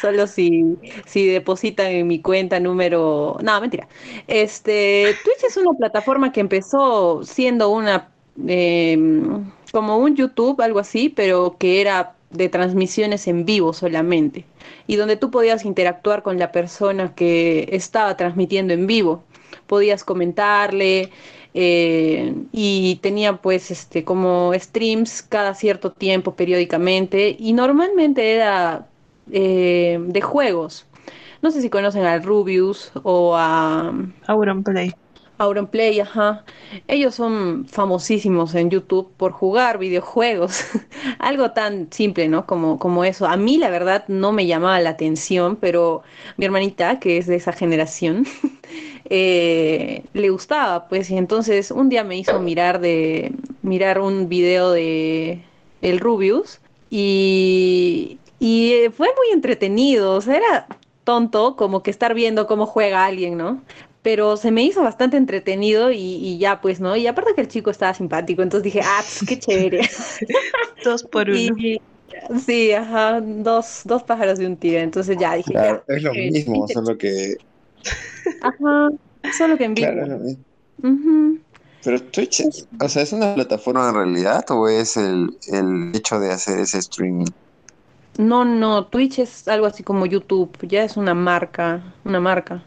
Solo 0.00 0.26
si, 0.26 0.76
si 1.06 1.26
depositan 1.26 1.88
en 1.88 2.06
mi 2.06 2.20
cuenta 2.20 2.60
número. 2.60 3.36
No, 3.42 3.60
mentira. 3.60 3.88
Este, 4.26 5.16
Twitch 5.24 5.44
es 5.48 5.56
una 5.56 5.72
plataforma 5.72 6.32
que 6.32 6.40
empezó 6.40 7.24
siendo 7.24 7.70
una. 7.70 8.10
Em, 8.46 9.50
como 9.72 9.98
un 9.98 10.14
YouTube, 10.16 10.60
algo 10.60 10.78
así, 10.78 11.08
pero 11.08 11.56
que 11.58 11.80
era 11.80 12.14
de 12.30 12.48
transmisiones 12.48 13.26
en 13.26 13.44
vivo 13.44 13.72
solamente. 13.72 14.44
Y 14.86 14.96
donde 14.96 15.16
tú 15.16 15.30
podías 15.30 15.64
interactuar 15.64 16.22
con 16.22 16.38
la 16.38 16.52
persona 16.52 17.14
que 17.14 17.68
estaba 17.72 18.16
transmitiendo 18.16 18.72
en 18.74 18.86
vivo. 18.86 19.24
Podías 19.66 20.04
comentarle. 20.04 21.10
Eh, 21.56 22.34
y 22.52 22.96
tenía 23.00 23.36
pues 23.36 23.70
este 23.70 24.02
como 24.04 24.52
streams 24.54 25.22
cada 25.22 25.54
cierto 25.54 25.92
tiempo 25.92 26.34
periódicamente 26.34 27.36
y 27.38 27.52
normalmente 27.52 28.32
era 28.32 28.88
eh, 29.30 29.98
de 30.00 30.20
juegos. 30.20 30.86
No 31.42 31.50
sé 31.50 31.60
si 31.60 31.68
conocen 31.70 32.04
al 32.04 32.22
Rubius 32.22 32.90
o 33.02 33.36
a... 33.36 33.92
Auronplay. 34.26 34.94
Auronplay, 35.36 36.00
ajá. 36.00 36.44
Ellos 36.86 37.14
son 37.16 37.66
famosísimos 37.66 38.54
en 38.54 38.70
YouTube 38.70 39.10
por 39.16 39.32
jugar 39.32 39.78
videojuegos. 39.78 40.64
Algo 41.18 41.50
tan 41.50 41.88
simple, 41.90 42.28
¿no? 42.28 42.46
Como, 42.46 42.78
como 42.78 43.04
eso. 43.04 43.26
A 43.26 43.36
mí, 43.36 43.58
la 43.58 43.68
verdad, 43.68 44.04
no 44.08 44.32
me 44.32 44.46
llamaba 44.46 44.80
la 44.80 44.90
atención, 44.90 45.56
pero 45.56 46.02
mi 46.36 46.44
hermanita, 46.44 47.00
que 47.00 47.18
es 47.18 47.26
de 47.26 47.36
esa 47.36 47.52
generación, 47.52 48.26
eh, 49.10 50.04
le 50.12 50.30
gustaba, 50.30 50.88
pues. 50.88 51.10
Y 51.10 51.16
entonces 51.18 51.70
un 51.70 51.88
día 51.88 52.04
me 52.04 52.16
hizo 52.16 52.38
mirar 52.40 52.80
de 52.80 53.32
mirar 53.62 54.00
un 54.00 54.28
video 54.28 54.70
de 54.70 55.42
el 55.82 56.00
Rubius 56.00 56.60
y, 56.90 58.18
y 58.44 58.74
eh, 58.74 58.90
fue 58.90 59.08
muy 59.16 59.32
entretenido, 59.32 60.16
o 60.16 60.20
sea, 60.20 60.36
era 60.36 60.66
tonto 61.02 61.56
como 61.56 61.82
que 61.82 61.90
estar 61.90 62.12
viendo 62.12 62.46
cómo 62.46 62.66
juega 62.66 63.06
alguien, 63.06 63.38
¿no? 63.38 63.62
Pero 64.02 64.36
se 64.36 64.50
me 64.50 64.62
hizo 64.62 64.82
bastante 64.82 65.16
entretenido 65.16 65.90
y, 65.90 66.36
ya 66.36 66.60
pues, 66.60 66.78
¿no? 66.78 66.94
Y 66.94 67.06
aparte 67.06 67.32
que 67.34 67.40
el 67.40 67.48
chico 67.48 67.70
estaba 67.70 67.94
simpático, 67.94 68.42
entonces 68.42 68.64
dije, 68.64 68.82
ah, 68.84 69.00
pues, 69.02 69.26
qué 69.26 69.38
chévere. 69.38 69.80
dos 70.84 71.04
por 71.04 71.30
uno. 71.30 71.56
sí, 72.44 72.72
ajá, 72.72 73.22
dos, 73.22 73.80
dos 73.86 74.02
pájaros 74.02 74.38
de 74.38 74.46
un 74.46 74.58
tiro, 74.58 74.78
entonces 74.78 75.16
ya 75.18 75.36
dije, 75.36 75.50
claro, 75.50 75.82
Es 75.88 76.02
lo 76.02 76.12
mismo, 76.12 76.68
solo 76.68 76.98
que... 76.98 77.36
Ajá, 78.42 78.90
solo 79.38 79.56
que 79.56 79.64
en 79.64 79.74
vivo. 79.74 79.90
Claro, 79.90 80.20
Pero 81.82 82.02
Twitch, 82.02 82.42
o 82.78 82.88
sea, 82.90 83.02
¿es 83.02 83.12
una 83.14 83.34
plataforma 83.36 83.88
en 83.88 83.94
realidad 83.94 84.44
o 84.50 84.68
es 84.68 84.98
el, 84.98 85.30
el 85.50 85.92
hecho 85.94 86.20
de 86.20 86.30
hacer 86.30 86.58
ese 86.58 86.76
streaming? 86.76 87.30
No, 88.18 88.44
no, 88.44 88.86
Twitch 88.86 89.18
es 89.18 89.48
algo 89.48 89.66
así 89.66 89.82
como 89.82 90.06
YouTube, 90.06 90.56
ya 90.62 90.84
es 90.84 90.96
una 90.96 91.14
marca, 91.14 91.82
una 92.04 92.20
marca. 92.20 92.62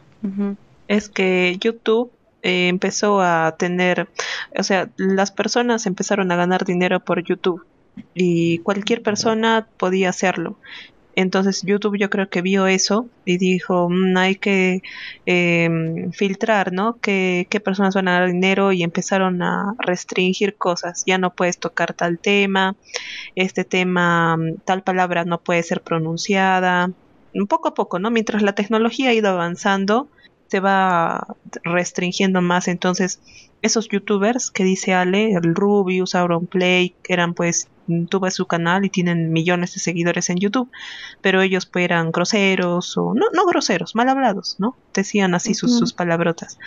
Es 0.88 1.09
que 1.09 1.57
YouTube 1.59 2.11
eh, 2.41 2.67
empezó 2.67 3.22
a 3.22 3.55
tener, 3.57 4.09
o 4.57 4.63
sea, 4.63 4.89
las 4.97 5.32
personas 5.32 5.86
empezaron 5.86 6.32
a 6.32 6.36
ganar 6.36 6.65
dinero 6.65 6.99
por 6.99 7.24
YouTube 7.24 7.65
y 8.13 8.59
cualquier 8.59 9.01
persona 9.01 9.67
podía 9.78 10.09
hacerlo. 10.09 10.57
Entonces 11.18 11.63
YouTube 11.63 11.97
yo 11.97 12.11
creo 12.11 12.30
que 12.30 12.43
vio 12.43 12.68
eso 12.68 13.09
y 13.26 13.39
dijo, 13.39 13.89
mm, 13.89 14.18
hay 14.18 14.36
que 14.36 14.84
em, 15.26 16.11
filtrar, 16.11 16.72
¿no? 16.72 16.99
¿Qué, 17.01 17.47
¿Qué, 17.49 17.59
personas 17.59 17.95
van 17.95 18.07
a 18.07 18.20
dar 18.20 18.32
dinero? 18.32 18.72
Y 18.72 18.84
empezaron 18.84 19.41
a 19.41 19.74
restringir 19.80 20.57
cosas. 20.57 21.03
Ya 21.07 21.18
no 21.18 21.34
puedes 21.34 21.57
tocar 21.57 21.93
tal 21.95 22.20
tema, 22.20 22.76
este 23.36 23.63
tema, 23.65 24.38
mm, 24.38 24.57
tal 24.63 24.84
palabra 24.84 25.26
no 25.26 25.39
puede 25.41 25.63
ser 25.63 25.82
pronunciada. 25.82 26.91
Poco 27.49 27.70
a 27.70 27.74
poco, 27.74 27.97
¿no? 27.97 28.11
Mientras 28.11 28.43
la 28.43 28.53
tecnología 28.53 29.09
ha 29.09 29.13
ido 29.13 29.30
avanzando, 29.30 30.09
se 30.49 30.59
va 30.59 31.36
restringiendo 31.63 32.41
más. 32.43 32.68
Entonces, 32.68 33.20
esos 33.62 33.89
youtubers 33.89 34.51
que 34.51 34.64
dice 34.64 34.93
Ale, 34.93 35.32
el 35.32 35.55
Rubius, 35.55 36.16
Auronplay, 36.16 36.95
que 37.03 37.14
eran 37.14 37.34
pues, 37.34 37.70
tuve 38.10 38.32
su 38.32 38.45
canal 38.45 38.86
y 38.86 38.89
tienen 38.89 39.32
millones 39.32 39.74
de 39.74 39.80
seguidores 39.80 40.30
en 40.30 40.38
YouTube, 40.38 40.70
pero 41.22 41.41
ellos 41.41 41.66
pues 41.66 41.86
eran 41.86 42.12
groseros 42.12 42.97
o 42.97 43.14
no, 43.14 43.28
no 43.34 43.45
groseros, 43.45 43.95
mal 43.95 44.10
hablados, 44.10 44.58
¿no? 44.60 44.76
Decían 44.93 45.34
así 45.34 45.53
sus, 45.53 45.78
sus 45.78 45.93
palabrotas. 45.93 46.60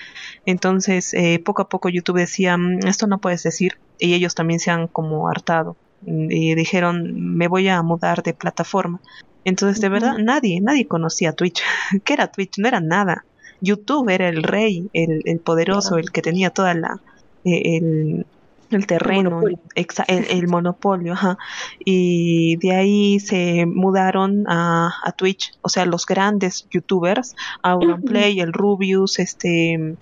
Entonces, 0.46 1.14
eh, 1.14 1.40
poco 1.44 1.62
a 1.62 1.68
poco 1.68 1.88
YouTube 1.88 2.18
decía, 2.18 2.56
mm, 2.56 2.86
esto 2.86 3.06
no 3.06 3.18
puedes 3.18 3.42
decir, 3.42 3.78
y 3.98 4.14
ellos 4.14 4.34
también 4.34 4.60
se 4.60 4.70
han 4.70 4.88
como 4.88 5.28
hartado 5.28 5.76
y 6.06 6.54
dijeron, 6.54 7.36
me 7.36 7.48
voy 7.48 7.68
a 7.68 7.82
mudar 7.82 8.22
de 8.22 8.34
plataforma. 8.34 9.00
Entonces, 9.44 9.80
de 9.80 9.88
verdad, 9.88 10.18
nadie, 10.18 10.60
nadie 10.60 10.86
conocía 10.86 11.32
Twitch. 11.32 11.62
¿Qué 12.04 12.12
era 12.12 12.30
Twitch? 12.30 12.58
No 12.58 12.68
era 12.68 12.80
nada. 12.80 13.24
YouTube 13.60 14.08
era 14.08 14.28
el 14.28 14.42
rey, 14.42 14.88
el, 14.92 15.22
el 15.24 15.38
poderoso, 15.38 15.98
el 15.98 16.10
que 16.10 16.22
tenía 16.22 16.50
toda 16.50 16.74
la 16.74 17.00
eh, 17.44 17.76
el, 17.76 18.26
el 18.70 18.86
terreno, 18.86 19.42
el 19.74 20.48
monopolio, 20.48 21.14
ajá. 21.14 21.38
y 21.84 22.56
de 22.56 22.72
ahí 22.72 23.20
se 23.20 23.66
mudaron 23.66 24.44
a, 24.48 24.92
a, 25.02 25.12
Twitch, 25.12 25.52
o 25.62 25.68
sea, 25.68 25.86
los 25.86 26.06
grandes 26.06 26.68
youtubers, 26.70 27.34
Auronplay, 27.62 28.40
el 28.40 28.52
Rubius, 28.52 29.18
este, 29.18 29.96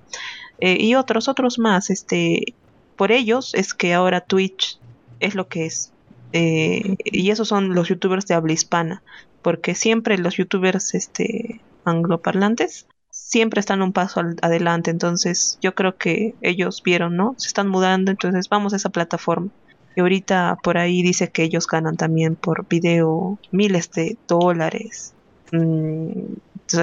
eh, 0.61 0.77
y 0.81 0.95
otros, 0.97 1.29
otros 1.29 1.59
más, 1.59 1.91
este, 1.91 2.55
por 2.97 3.13
ellos 3.13 3.55
es 3.55 3.73
que 3.73 3.95
ahora 3.95 4.21
Twitch 4.21 4.79
es 5.21 5.35
lo 5.35 5.49
que 5.49 5.67
es, 5.67 5.93
eh, 6.33 6.97
y 7.05 7.31
esos 7.31 7.49
son 7.49 7.75
los 7.75 7.89
youtubers 7.89 8.27
de 8.27 8.35
habla 8.35 8.53
hispana, 8.53 9.03
porque 9.41 9.75
siempre 9.75 10.19
los 10.19 10.37
youtubers, 10.37 10.95
este, 10.95 11.61
angloparlantes 11.85 12.87
siempre 13.29 13.61
están 13.61 13.83
un 13.83 13.93
paso 13.93 14.23
adelante. 14.41 14.91
Entonces 14.91 15.59
yo 15.61 15.75
creo 15.75 15.97
que 15.97 16.35
ellos 16.41 16.83
vieron, 16.83 17.15
¿no? 17.17 17.35
Se 17.37 17.47
están 17.47 17.69
mudando, 17.69 18.11
entonces 18.11 18.49
vamos 18.49 18.73
a 18.73 18.77
esa 18.77 18.89
plataforma. 18.89 19.51
Y 19.95 20.01
ahorita 20.01 20.57
por 20.63 20.79
ahí 20.79 21.03
dice 21.03 21.31
que 21.31 21.43
ellos 21.43 21.67
ganan 21.67 21.97
también 21.97 22.37
por 22.37 22.67
video 22.67 23.39
miles 23.51 23.91
de 23.93 24.17
dólares. 24.27 25.13
Mm, 25.53 26.37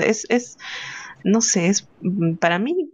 es, 0.04 0.28
es, 0.30 0.58
no 1.24 1.42
sé, 1.42 1.68
es 1.68 1.88
mm, 2.02 2.36
para 2.36 2.60
mí 2.60 2.92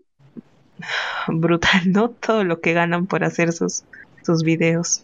brutal, 1.27 1.91
¿no? 1.91 2.09
Todo 2.25 2.45
lo 2.45 2.61
que 2.61 2.71
ganan 2.71 3.05
por 3.05 3.25
hacer 3.25 3.51
sus, 3.51 3.83
sus 4.23 4.43
videos. 4.43 5.03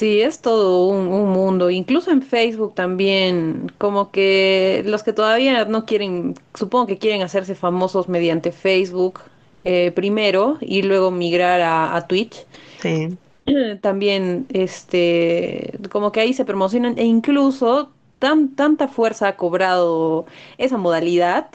Sí, 0.00 0.22
es 0.22 0.40
todo 0.40 0.86
un, 0.86 1.08
mundo. 1.28 1.68
Incluso 1.68 2.10
en 2.10 2.22
Facebook 2.22 2.74
también, 2.74 3.70
como 3.76 4.10
que 4.10 4.82
los 4.86 5.02
que 5.02 5.12
todavía 5.12 5.66
no 5.66 5.84
quieren, 5.84 6.36
supongo 6.54 6.86
que 6.86 6.96
quieren 6.96 7.20
hacerse 7.20 7.54
famosos 7.54 8.08
mediante 8.08 8.50
Facebook 8.50 9.20
eh, 9.64 9.92
primero 9.94 10.56
y 10.62 10.80
luego 10.80 11.10
migrar 11.10 11.60
a, 11.60 12.06
Twitch. 12.06 12.46
Sí. 12.80 13.18
También, 13.82 14.46
este, 14.48 15.74
como 15.92 16.12
que 16.12 16.20
ahí 16.20 16.32
se 16.32 16.46
promocionan 16.46 16.96
e 16.98 17.04
incluso 17.04 17.90
tan, 18.18 18.54
tanta 18.54 18.88
fuerza 18.88 19.28
ha 19.28 19.36
cobrado 19.36 20.24
esa 20.56 20.78
modalidad 20.78 21.48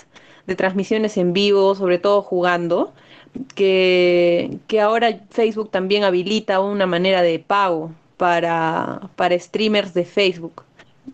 de 0.45 0.55
transmisiones 0.55 1.17
en 1.17 1.33
vivo, 1.33 1.73
sobre 1.73 1.97
todo 1.97 2.21
jugando, 2.21 2.93
que, 3.55 4.59
que 4.67 4.81
ahora 4.81 5.21
Facebook 5.31 5.71
también 5.71 6.03
habilita 6.03 6.59
una 6.59 6.85
manera 6.85 7.23
de 7.23 7.39
pago 7.39 7.89
para, 8.17 9.09
para 9.15 9.37
streamers 9.39 9.93
de 9.93 10.05
Facebook. 10.05 10.63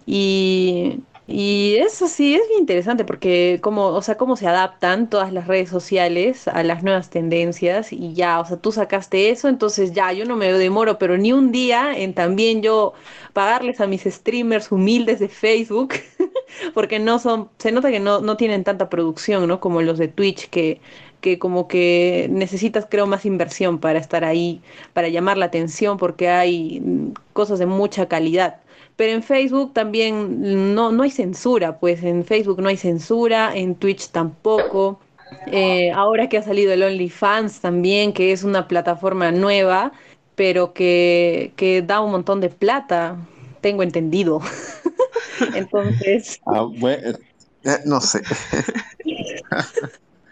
Y, 0.05 0.99
y 1.27 1.75
eso 1.77 2.07
sí 2.07 2.35
es 2.35 2.47
bien 2.49 2.61
interesante 2.61 3.05
porque 3.05 3.59
cómo, 3.61 3.87
o 3.87 4.01
sea, 4.01 4.15
cómo 4.17 4.35
se 4.35 4.47
adaptan 4.47 5.09
todas 5.09 5.31
las 5.31 5.47
redes 5.47 5.69
sociales 5.69 6.47
a 6.47 6.63
las 6.63 6.83
nuevas 6.83 7.09
tendencias 7.09 7.93
y 7.93 8.13
ya, 8.13 8.39
o 8.39 8.45
sea, 8.45 8.57
tú 8.57 8.71
sacaste 8.71 9.29
eso, 9.29 9.47
entonces 9.47 9.93
ya, 9.93 10.11
yo 10.13 10.25
no 10.25 10.35
me 10.35 10.51
demoro, 10.51 10.97
pero 10.97 11.17
ni 11.17 11.31
un 11.31 11.51
día 11.51 11.97
en 11.97 12.13
también 12.13 12.61
yo 12.61 12.93
pagarles 13.33 13.79
a 13.79 13.87
mis 13.87 14.03
streamers 14.03 14.71
humildes 14.71 15.19
de 15.19 15.29
Facebook, 15.29 15.93
porque 16.73 16.99
no 16.99 17.19
son, 17.19 17.49
se 17.59 17.71
nota 17.71 17.91
que 17.91 17.99
no, 17.99 18.19
no 18.21 18.35
tienen 18.37 18.63
tanta 18.63 18.89
producción, 18.89 19.47
¿no? 19.47 19.59
Como 19.59 19.81
los 19.81 19.97
de 19.97 20.07
Twitch 20.07 20.49
que 20.49 20.81
que 21.21 21.37
como 21.39 21.67
que 21.67 22.27
necesitas, 22.31 22.87
creo, 22.89 23.05
más 23.07 23.25
inversión 23.25 23.79
para 23.79 23.99
estar 23.99 24.23
ahí, 24.25 24.61
para 24.93 25.07
llamar 25.09 25.37
la 25.37 25.45
atención, 25.45 25.97
porque 25.97 26.29
hay 26.29 26.79
mm, 26.81 27.13
cosas 27.33 27.59
de 27.59 27.67
mucha 27.67 28.07
calidad. 28.07 28.57
Pero 29.01 29.13
en 29.13 29.23
Facebook 29.23 29.73
también 29.73 30.75
no, 30.75 30.91
no 30.91 31.01
hay 31.01 31.09
censura, 31.09 31.79
pues 31.79 32.03
en 32.03 32.23
Facebook 32.23 32.61
no 32.61 32.69
hay 32.69 32.77
censura, 32.77 33.51
en 33.55 33.73
Twitch 33.73 34.09
tampoco. 34.09 34.99
Eh, 35.47 35.89
ahora 35.89 36.29
que 36.29 36.37
ha 36.37 36.43
salido 36.43 36.71
el 36.71 36.83
OnlyFans 36.83 37.61
también, 37.61 38.13
que 38.13 38.31
es 38.31 38.43
una 38.43 38.67
plataforma 38.67 39.31
nueva, 39.31 39.91
pero 40.35 40.73
que, 40.73 41.51
que 41.55 41.81
da 41.81 41.99
un 41.99 42.11
montón 42.11 42.41
de 42.41 42.49
plata, 42.49 43.17
tengo 43.61 43.81
entendido. 43.81 44.39
Entonces... 45.55 46.39
Ah, 46.45 46.67
bueno, 46.77 47.17
eh, 47.63 47.77
no 47.85 47.99
sé. 48.01 48.21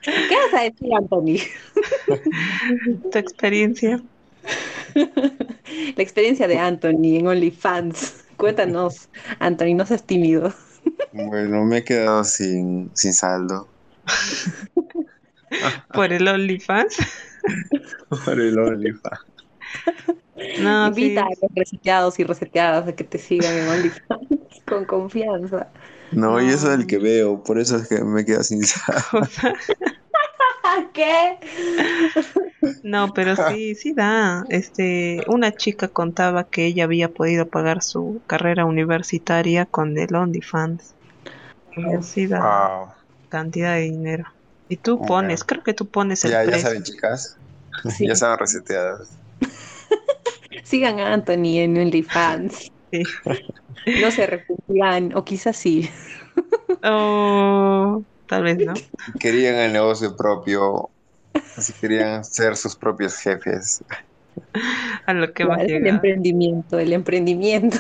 ¿Qué 0.03 0.35
vas 0.53 0.61
a 0.61 0.61
decir, 0.65 0.93
Anthony? 0.95 1.39
Tu 3.11 3.17
experiencia. 3.17 3.99
La 4.93 6.03
experiencia 6.03 6.47
de 6.47 6.59
Anthony 6.59 7.17
en 7.17 7.25
OnlyFans. 7.25 8.28
Cuéntanos, 8.39 9.09
Anthony, 9.39 9.75
no 9.75 9.85
seas 9.85 10.03
tímido. 10.03 10.53
Bueno, 11.11 11.65
me 11.65 11.79
he 11.79 11.83
quedado 11.83 12.23
sin, 12.23 12.89
sin 12.93 13.13
saldo. 13.13 13.67
¿Por 15.93 16.13
el 16.13 16.25
OnlyFans? 16.25 16.95
Por 18.23 18.39
el 18.39 18.57
OnlyFans. 18.57 19.19
No, 20.61 20.87
Invita 20.87 21.23
a 21.23 21.29
los 21.41 21.51
reseteados 21.53 22.17
y 22.17 22.23
reseteadas 22.23 22.87
a 22.87 22.95
que 22.95 23.03
te 23.03 23.17
sigan 23.17 23.53
en 23.53 23.67
OnlyFans 23.67 24.29
con 24.65 24.85
confianza. 24.85 25.67
No, 26.13 26.41
y 26.41 26.47
eso 26.47 26.71
es 26.71 26.79
el 26.79 26.87
que 26.87 26.97
veo, 26.97 27.43
por 27.43 27.59
eso 27.59 27.75
es 27.75 27.89
que 27.89 28.01
me 28.01 28.23
quedo 28.23 28.41
sin 28.41 28.61
¿Qué? 30.93 31.37
No, 32.83 33.13
pero 33.13 33.35
sí, 33.35 33.75
sí 33.75 33.93
da. 33.93 34.43
Este, 34.49 35.23
una 35.27 35.51
chica 35.51 35.87
contaba 35.87 36.45
que 36.45 36.65
ella 36.65 36.83
había 36.83 37.09
podido 37.09 37.47
pagar 37.47 37.81
su 37.81 38.21
carrera 38.27 38.65
universitaria 38.65 39.65
con 39.65 39.97
el 39.97 40.13
OnlyFans. 40.13 40.95
Y 41.77 42.03
sí 42.03 42.27
da 42.27 42.95
cantidad 43.29 43.75
de 43.75 43.81
dinero. 43.81 44.25
Y 44.67 44.77
tú 44.77 45.03
pones, 45.05 45.43
creo 45.43 45.63
que 45.63 45.73
tú 45.73 45.87
pones 45.87 46.23
el 46.25 46.31
Ya, 46.31 46.43
ya 46.43 46.59
saben, 46.59 46.83
chicas. 46.83 47.37
Ya 47.99 48.15
saben 48.15 48.39
reseteadas. 48.39 49.09
Sigan 50.63 50.99
a 50.99 51.13
Anthony 51.13 51.59
en 51.59 51.77
OnlyFans. 51.77 52.71
Sí. 52.91 53.03
No 54.01 54.11
se 54.11 54.23
arrepentirán, 54.23 55.15
o 55.15 55.23
quizás 55.23 55.55
sí. 55.55 55.89
Oh, 56.83 58.03
tal 58.29 58.43
vez 58.43 58.57
no. 58.59 58.73
Querían 59.19 59.55
el 59.55 59.73
negocio 59.73 60.15
propio, 60.15 60.89
así 61.57 61.73
querían 61.73 62.23
ser 62.23 62.55
sus 62.55 62.75
propios 62.75 63.17
jefes. 63.17 63.83
A 65.05 65.13
lo 65.13 65.33
que 65.33 65.43
va 65.43 65.55
a 65.55 65.63
El 65.63 65.87
emprendimiento, 65.87 66.77
el 66.79 66.93
emprendimiento. 66.93 67.77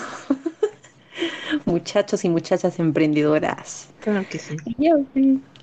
Muchachos 1.65 2.25
y 2.25 2.29
muchachas 2.29 2.79
emprendedoras. 2.79 3.87
Claro 4.01 4.25
que 4.27 4.39
sí. 4.39 4.55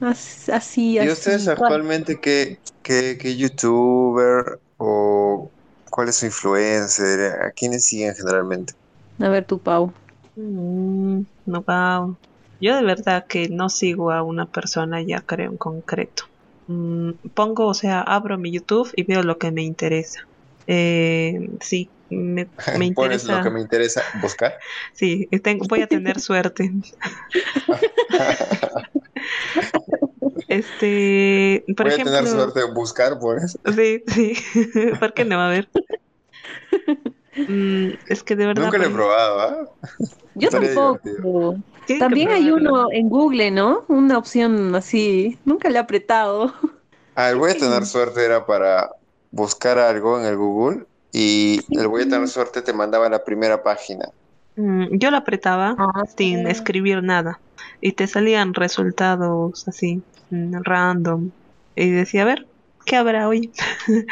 así, 0.01 0.53
así. 0.53 0.99
¿Y 0.99 1.09
ustedes 1.09 1.49
actualmente 1.49 2.19
qué, 2.21 2.59
qué, 2.83 3.19
qué 3.21 3.37
youtuber 3.37 4.61
o 4.79 5.51
cuál 5.91 6.09
es 6.09 6.17
su 6.17 6.27
influencer? 6.27 7.43
¿A 7.43 7.51
quiénes 7.51 7.87
siguen 7.87 8.15
generalmente? 8.15 8.75
A 9.19 9.29
ver, 9.29 9.45
tu 9.45 9.59
Pau. 9.59 9.93
Mm, 10.37 11.23
no, 11.47 11.63
Pau. 11.63 12.17
Yo 12.61 12.77
de 12.77 12.83
verdad 12.83 13.27
que 13.27 13.49
no 13.49 13.69
sigo 13.69 14.11
a 14.11 14.23
una 14.23 14.47
persona 14.47 15.03
ya 15.03 15.21
creo 15.21 15.51
en 15.51 15.57
concreto. 15.57 16.25
Mm, 16.69 17.11
pongo, 17.35 17.67
o 17.67 17.75
sea, 17.75 18.01
abro 18.01 18.39
mi 18.39 18.51
YouTube 18.51 18.91
y 18.97 19.05
veo 19.05 19.23
lo 19.23 19.39
que 19.39 19.53
me 19.53 19.63
interesa. 19.63 20.27
Eh, 20.67 21.49
sí, 21.61 21.89
me, 22.11 22.49
me 22.79 22.87
interesa. 22.87 23.39
lo 23.39 23.45
que 23.45 23.51
me 23.51 23.61
interesa 23.61 24.03
buscar? 24.21 24.55
Sí, 24.95 25.29
tengo, 25.43 25.67
voy 25.69 25.83
a 25.83 25.87
tener 25.87 26.21
suerte. 26.21 26.73
este, 30.49 31.65
por 31.77 31.87
voy 31.87 31.95
ejemplo, 31.95 32.15
a 32.15 32.19
tener 32.19 32.33
suerte 32.33 32.61
en 32.61 32.75
buscar 32.75 33.19
por 33.19 33.39
eso. 33.39 33.59
Sí, 33.75 34.03
sí. 34.07 34.35
¿Por 34.99 35.13
qué 35.13 35.27
no? 35.27 35.41
A 35.41 35.51
ver. 35.51 35.69
Mm, 37.37 37.91
es 38.09 38.23
que 38.23 38.35
de 38.35 38.47
verdad. 38.47 38.65
Nunca 38.65 38.79
lo 38.79 38.87
he 38.87 38.91
probado, 38.91 39.41
¿ah? 39.41 39.69
Yo 40.35 40.49
tampoco. 40.49 41.59
También 41.97 42.31
hay 42.31 42.51
uno 42.51 42.89
en 42.93 43.09
Google, 43.09 43.51
¿no? 43.51 43.85
Una 43.89 44.19
opción 44.19 44.75
así. 44.75 45.39
Nunca 45.45 45.69
le 45.71 45.77
he 45.77 45.81
apretado. 45.81 46.53
Ah, 47.15 47.31
el 47.31 47.37
voy 47.37 47.51
a 47.53 47.57
tener 47.59 47.85
suerte 47.87 48.25
era 48.25 48.47
para 48.47 48.91
buscar 49.31 49.79
algo 49.79 50.19
en 50.21 50.27
el 50.27 50.37
Google 50.37 50.87
y 51.13 51.69
el 51.79 51.89
voy 51.89 52.03
a 52.03 52.09
tener 52.09 52.29
suerte 52.29 52.63
te 52.63 52.73
mandaba 52.73 53.09
la 53.09 53.25
primera 53.25 53.63
página. 53.63 54.07
Mm, 54.57 54.99
yo 54.99 55.11
lo 55.11 55.19
apretaba 55.19 55.79
Ah, 55.79 56.05
sin 56.05 56.47
sí. 56.47 56.47
escribir 56.47 57.03
nada 57.03 57.43
y 57.81 57.93
te 57.93 58.07
salían 58.07 58.55
resultados 58.55 59.67
así. 59.69 60.05
mm, 60.31 60.63
random. 60.65 61.33
Y 61.75 61.91
decía, 61.91 62.23
a 62.23 62.25
ver, 62.27 62.49
¿qué 62.85 62.97
habrá 62.97 63.29
hoy? 63.29 63.53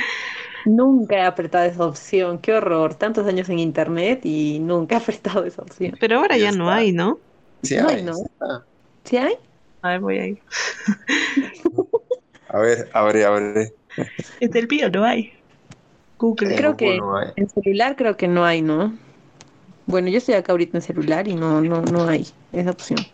Nunca 0.64 1.16
he 1.16 1.22
apretado 1.22 1.64
esa 1.66 1.84
opción, 1.86 2.38
qué 2.40 2.54
horror. 2.54 2.94
Tantos 2.96 3.26
años 3.26 3.48
en 3.50 3.58
internet 3.58 4.20
y 4.24 4.58
nunca 4.60 4.96
he 4.96 4.98
apretado 4.98 5.44
esa 5.44 5.62
opción. 5.62 5.96
Pero 6.00 6.18
ahora 6.18 6.36
ya, 6.38 6.52
no 6.52 6.70
hay, 6.70 6.92
¿no? 6.92 7.20
Sí 7.64 7.76
No 7.76 7.88
hay, 7.88 8.02
¿no? 8.02 8.12
¿Sí 9.04 9.16
hay? 9.16 9.34
A 9.82 9.90
ver, 9.90 10.00
voy 10.00 10.18
a 10.18 10.26
ir. 10.26 10.42
A 12.48 12.58
ver, 12.58 12.88
abre, 12.94 13.24
abre. 13.26 13.68
En 14.40 14.56
el 14.56 14.68
mío 14.68 14.90
no 14.90 15.04
hay. 15.04 15.32
Google. 16.18 16.54
Creo 16.54 16.76
que 16.76 16.86
no 16.92 17.16
hay. 17.16 17.32
en 17.36 17.48
celular 17.50 17.96
creo 17.96 18.16
que 18.16 18.28
no 18.28 18.44
hay, 18.44 18.62
¿no? 18.62 18.98
Bueno, 19.86 20.08
yo 20.10 20.18
estoy 20.18 20.34
acá 20.34 20.52
ahorita 20.52 20.78
en 20.78 20.82
celular 20.82 21.28
y 21.28 21.34
no, 21.36 21.60
no, 21.62 21.82
no 21.82 22.08
hay 22.08 22.26
esa 22.52 22.72
opción. 22.72 23.06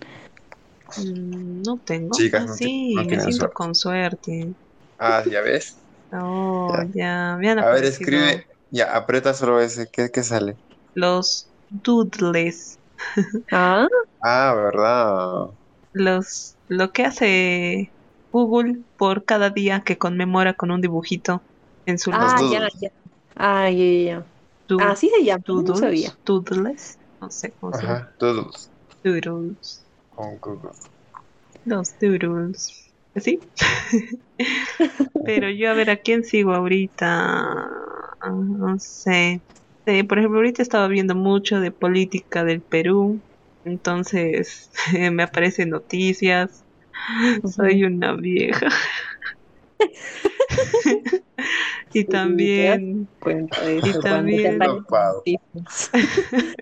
Mm, 0.97 1.63
no 1.65 1.81
tengo. 1.85 2.17
Chicas, 2.17 2.45
Ah, 2.45 2.47
no 2.47 2.57
sí, 2.57 3.07
no 3.11 3.17
me 3.17 3.19
siento 3.21 3.33
suerte. 3.33 3.53
con 3.53 3.75
suerte. 3.75 4.55
Ah, 4.99 5.25
ya 5.29 5.41
ves. 5.43 5.85
Oh, 6.13 6.83
ya, 6.95 7.37
me 7.39 7.49
han 7.51 7.59
A 7.59 7.71
ver, 7.71 7.85
escribe. 7.85 8.45
Ya, 8.71 8.97
aprieta 8.97 9.35
solo 9.35 9.61
ese. 9.61 9.87
¿Qué, 9.93 10.11
qué 10.13 10.23
sale? 10.25 10.59
los 10.95 11.51
doodles. 11.69 12.79
Ah, 13.53 13.87
Ah, 14.23 14.55
¿verdad? 14.55 15.51
Los, 15.93 16.59
lo 16.69 16.93
que 16.93 17.05
hace 17.05 17.95
Google 18.33 18.85
por 18.97 19.25
cada 19.25 19.51
día 19.51 19.83
que 19.85 19.99
conmemora 19.99 20.55
con 20.55 20.71
un 20.71 20.81
dibujito 20.81 21.47
en 21.87 21.99
su 21.99 22.13
ah, 22.13 22.41
ya, 22.43 22.61
doodles. 22.61 22.73
ya. 22.81 22.89
Ah, 23.35 23.71
ya, 23.71 23.85
ya. 24.05 24.27
Du- 24.69 24.79
Ah, 24.79 24.97
sí 24.97 25.09
se 25.11 25.25
llama, 25.25 25.43
no 25.55 25.75
doodles, 25.75 25.75
sabía. 25.75 26.19
doodles, 26.25 26.99
no 27.21 27.31
sé 27.31 27.55
cómo 27.61 27.73
se 27.73 27.87
llama. 27.89 28.01
Ajá, 28.01 28.15
todos. 28.19 28.71
Doodles, 29.05 29.87
Con 30.09 30.39
Google. 30.39 30.71
los 31.65 31.97
doodles. 31.99 32.93
¿Sí? 33.17 33.51
Pero 35.23 35.51
yo 35.51 35.71
a 35.71 35.75
ver 35.75 35.91
a 35.91 35.97
quién 35.99 36.25
sigo 36.25 36.53
ahorita. 36.55 37.07
Ah, 38.21 38.31
No 38.31 38.77
sé. 38.79 39.45
Sí, 39.87 40.03
por 40.05 40.19
ejemplo, 40.19 40.39
ahorita 40.39 40.63
estaba 40.63 40.89
viendo 40.89 41.15
mucho 41.15 41.61
de 41.61 41.73
política 41.73 42.45
del 42.45 42.63
Perú. 42.63 43.23
Entonces 43.71 44.71
me 45.13 45.23
aparecen 45.23 45.71
noticias. 45.71 46.65
Soy 47.57 47.85
una 47.85 48.13
vieja. 48.15 48.67
y 51.95 52.05
también 52.05 53.09
Y 53.25 53.93
también- 54.03 54.59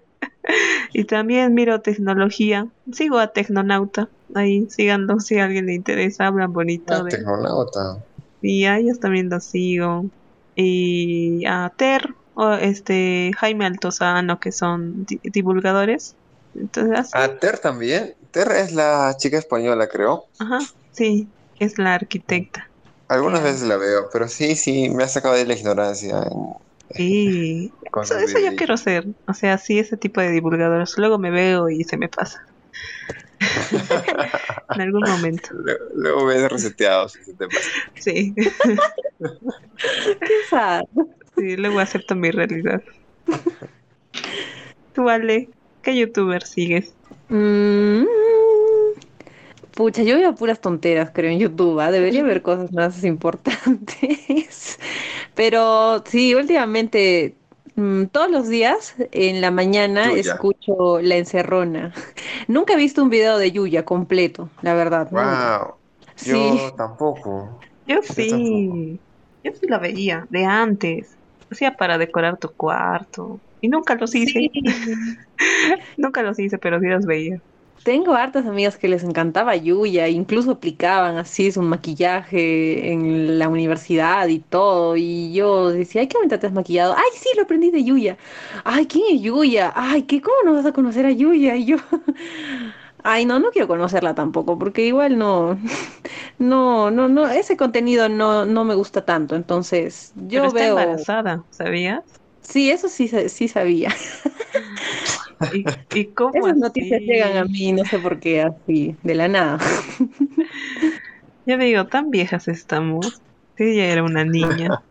y 0.92 1.04
también 1.04 1.54
miro 1.54 1.80
tecnología. 1.80 2.68
Sigo 2.92 3.18
a 3.18 3.32
Tecnonauta. 3.32 4.08
Ahí 4.34 4.66
síganlo 4.68 5.20
si 5.20 5.38
a 5.38 5.44
alguien 5.44 5.66
le 5.66 5.74
interesa. 5.74 6.26
Hablan 6.26 6.52
bonito 6.52 6.94
Ah, 6.94 7.02
de 7.02 7.10
tecnonauta. 7.10 8.04
y 8.40 8.64
a 8.64 8.78
ellos 8.78 9.00
también 9.00 9.28
los 9.28 9.44
sigo. 9.44 10.06
Y 10.54 11.44
a 11.46 11.72
Ter 11.76 12.14
o 12.34 12.52
este 12.52 13.32
Jaime 13.36 13.66
Altozano 13.66 14.40
que 14.40 14.52
son 14.52 15.04
di- 15.04 15.20
divulgadores. 15.24 16.16
Entonces, 16.60 17.10
Ah, 17.12 17.28
Ter 17.38 17.58
también. 17.58 18.14
Ter 18.30 18.50
es 18.52 18.72
la 18.72 19.14
chica 19.18 19.38
española, 19.38 19.88
creo. 19.88 20.24
ajá, 20.38 20.58
sí, 20.90 21.32
es 21.60 21.78
la 21.78 21.94
arquitecta. 21.94 22.72
Algunas 23.08 23.42
veces 23.42 23.62
la 23.62 23.76
veo, 23.76 24.08
pero 24.12 24.28
sí, 24.28 24.54
sí, 24.56 24.88
me 24.90 25.04
ha 25.04 25.08
sacado 25.08 25.34
de 25.34 25.46
la 25.46 25.54
ignorancia. 25.54 26.18
en- 26.18 26.54
Sí, 26.90 27.78
eso, 28.02 28.16
eso 28.18 28.38
yo 28.44 28.54
quiero 28.56 28.76
ser. 28.76 29.04
O 29.26 29.34
sea, 29.34 29.58
sí, 29.58 29.78
ese 29.78 29.96
tipo 29.96 30.20
de 30.20 30.30
divulgadores. 30.30 30.94
Luego 30.98 31.18
me 31.18 31.30
veo 31.30 31.68
y 31.68 31.84
se 31.84 31.96
me 31.96 32.08
pasa. 32.08 32.38
en 34.74 34.80
algún 34.80 35.06
momento. 35.06 35.50
Luego, 35.50 35.84
luego 35.94 36.26
ves 36.26 36.50
reseteados. 36.50 37.16
y 37.20 37.24
se 37.24 37.34
te 37.34 37.48
pasa. 37.48 37.68
Sí, 37.94 38.34
Qué 40.24 40.34
sad. 40.48 40.82
sí, 41.36 41.56
luego 41.56 41.78
acepto 41.80 42.14
mi 42.14 42.30
realidad. 42.30 42.82
Tú, 44.92 45.08
Ale, 45.08 45.48
¿qué 45.88 45.96
youtuber 45.96 46.42
sigues? 46.44 46.92
Mm, 47.30 48.04
Pucha, 49.74 50.02
yo 50.02 50.16
veo 50.16 50.34
puras 50.34 50.60
tonteras, 50.60 51.10
creo, 51.14 51.30
en 51.30 51.38
YouTube. 51.38 51.80
¿ah? 51.80 51.90
Debería 51.90 52.20
haber 52.20 52.42
cosas 52.42 52.72
más 52.72 53.04
importantes. 53.04 54.78
Pero 55.34 56.02
sí, 56.04 56.34
últimamente, 56.34 57.36
mm, 57.76 58.06
todos 58.06 58.30
los 58.30 58.48
días 58.48 58.96
en 59.12 59.40
la 59.40 59.50
mañana 59.50 60.10
Yuya. 60.10 60.32
escucho 60.32 61.00
La 61.00 61.16
Encerrona. 61.16 61.94
Nunca 62.48 62.74
he 62.74 62.76
visto 62.76 63.02
un 63.02 63.08
video 63.08 63.38
de 63.38 63.52
Yuya 63.52 63.84
completo, 63.84 64.50
la 64.60 64.74
verdad. 64.74 65.10
nunca. 65.10 65.58
Wow. 65.64 65.74
Sí. 66.16 66.30
Yo 66.32 66.74
tampoco. 66.76 67.60
Yo 67.86 68.02
Yo 68.02 68.02
sí, 68.02 69.00
yo 69.42 69.52
sí 69.52 69.66
la 69.68 69.78
veía 69.78 70.26
de 70.28 70.44
antes. 70.44 71.16
Hacía 71.50 71.76
para 71.76 71.96
decorar 71.96 72.36
tu 72.36 72.50
cuarto. 72.50 73.40
Y 73.60 73.68
nunca 73.68 73.94
los 73.94 74.14
hice. 74.14 74.50
nunca 75.96 76.22
los 76.22 76.38
hice, 76.38 76.58
pero 76.58 76.80
sí 76.80 76.86
los 76.86 77.06
veía. 77.06 77.40
Tengo 77.84 78.12
hartas 78.14 78.44
amigas 78.44 78.76
que 78.76 78.88
les 78.88 79.02
encantaba 79.02 79.56
Yuya, 79.56 80.08
incluso 80.08 80.50
aplicaban 80.50 81.16
así 81.16 81.50
su 81.52 81.62
maquillaje 81.62 82.92
en 82.92 83.38
la 83.38 83.48
universidad 83.48 84.28
y 84.28 84.40
todo. 84.40 84.96
Y 84.96 85.32
yo 85.32 85.70
decía, 85.70 86.02
ay, 86.02 86.08
qué 86.08 86.18
bonita 86.18 86.38
te 86.38 86.46
has 86.48 86.52
maquillado. 86.52 86.94
Ay, 86.94 87.10
sí, 87.14 87.28
lo 87.36 87.42
aprendí 87.44 87.70
de 87.70 87.84
Yuya. 87.84 88.18
Ay, 88.64 88.86
¿quién 88.86 89.04
es 89.16 89.22
Yuya? 89.22 89.72
Ay, 89.74 90.02
¿qué? 90.02 90.20
¿Cómo 90.20 90.36
no 90.44 90.52
vas 90.54 90.66
a 90.66 90.72
conocer 90.72 91.06
a 91.06 91.12
Yuya? 91.12 91.56
Y 91.56 91.64
yo, 91.66 91.76
ay, 93.04 93.24
no, 93.24 93.38
no 93.38 93.50
quiero 93.50 93.68
conocerla 93.68 94.14
tampoco, 94.14 94.58
porque 94.58 94.84
igual 94.86 95.16
no, 95.16 95.58
no, 96.38 96.90
no, 96.90 97.08
no, 97.08 97.28
ese 97.28 97.56
contenido 97.56 98.08
no, 98.08 98.44
no 98.44 98.64
me 98.64 98.74
gusta 98.74 99.04
tanto. 99.04 99.36
Entonces, 99.36 100.12
yo 100.16 100.42
pero 100.42 100.48
está 100.48 100.60
veo, 100.60 100.78
embarazada, 100.78 101.44
¿sabías? 101.50 102.17
Sí, 102.48 102.70
eso 102.70 102.88
sí, 102.88 103.08
sí 103.28 103.48
sabía. 103.48 103.94
¿Y, 105.54 105.64
y 105.92 106.04
cómo 106.06 106.32
Esas 106.38 106.52
así? 106.52 106.60
noticias 106.60 107.00
llegan 107.00 107.36
a 107.36 107.44
mí, 107.44 107.72
no 107.72 107.84
sé 107.84 107.98
por 107.98 108.18
qué, 108.18 108.42
así, 108.42 108.96
de 109.02 109.14
la 109.14 109.28
nada. 109.28 109.58
Ya 111.46 111.56
digo, 111.56 111.86
tan 111.86 112.10
viejas 112.10 112.46
estamos. 112.48 113.22
Sí, 113.56 113.64
ella 113.64 113.86
era 113.86 114.02
una 114.04 114.24
niña. 114.24 114.82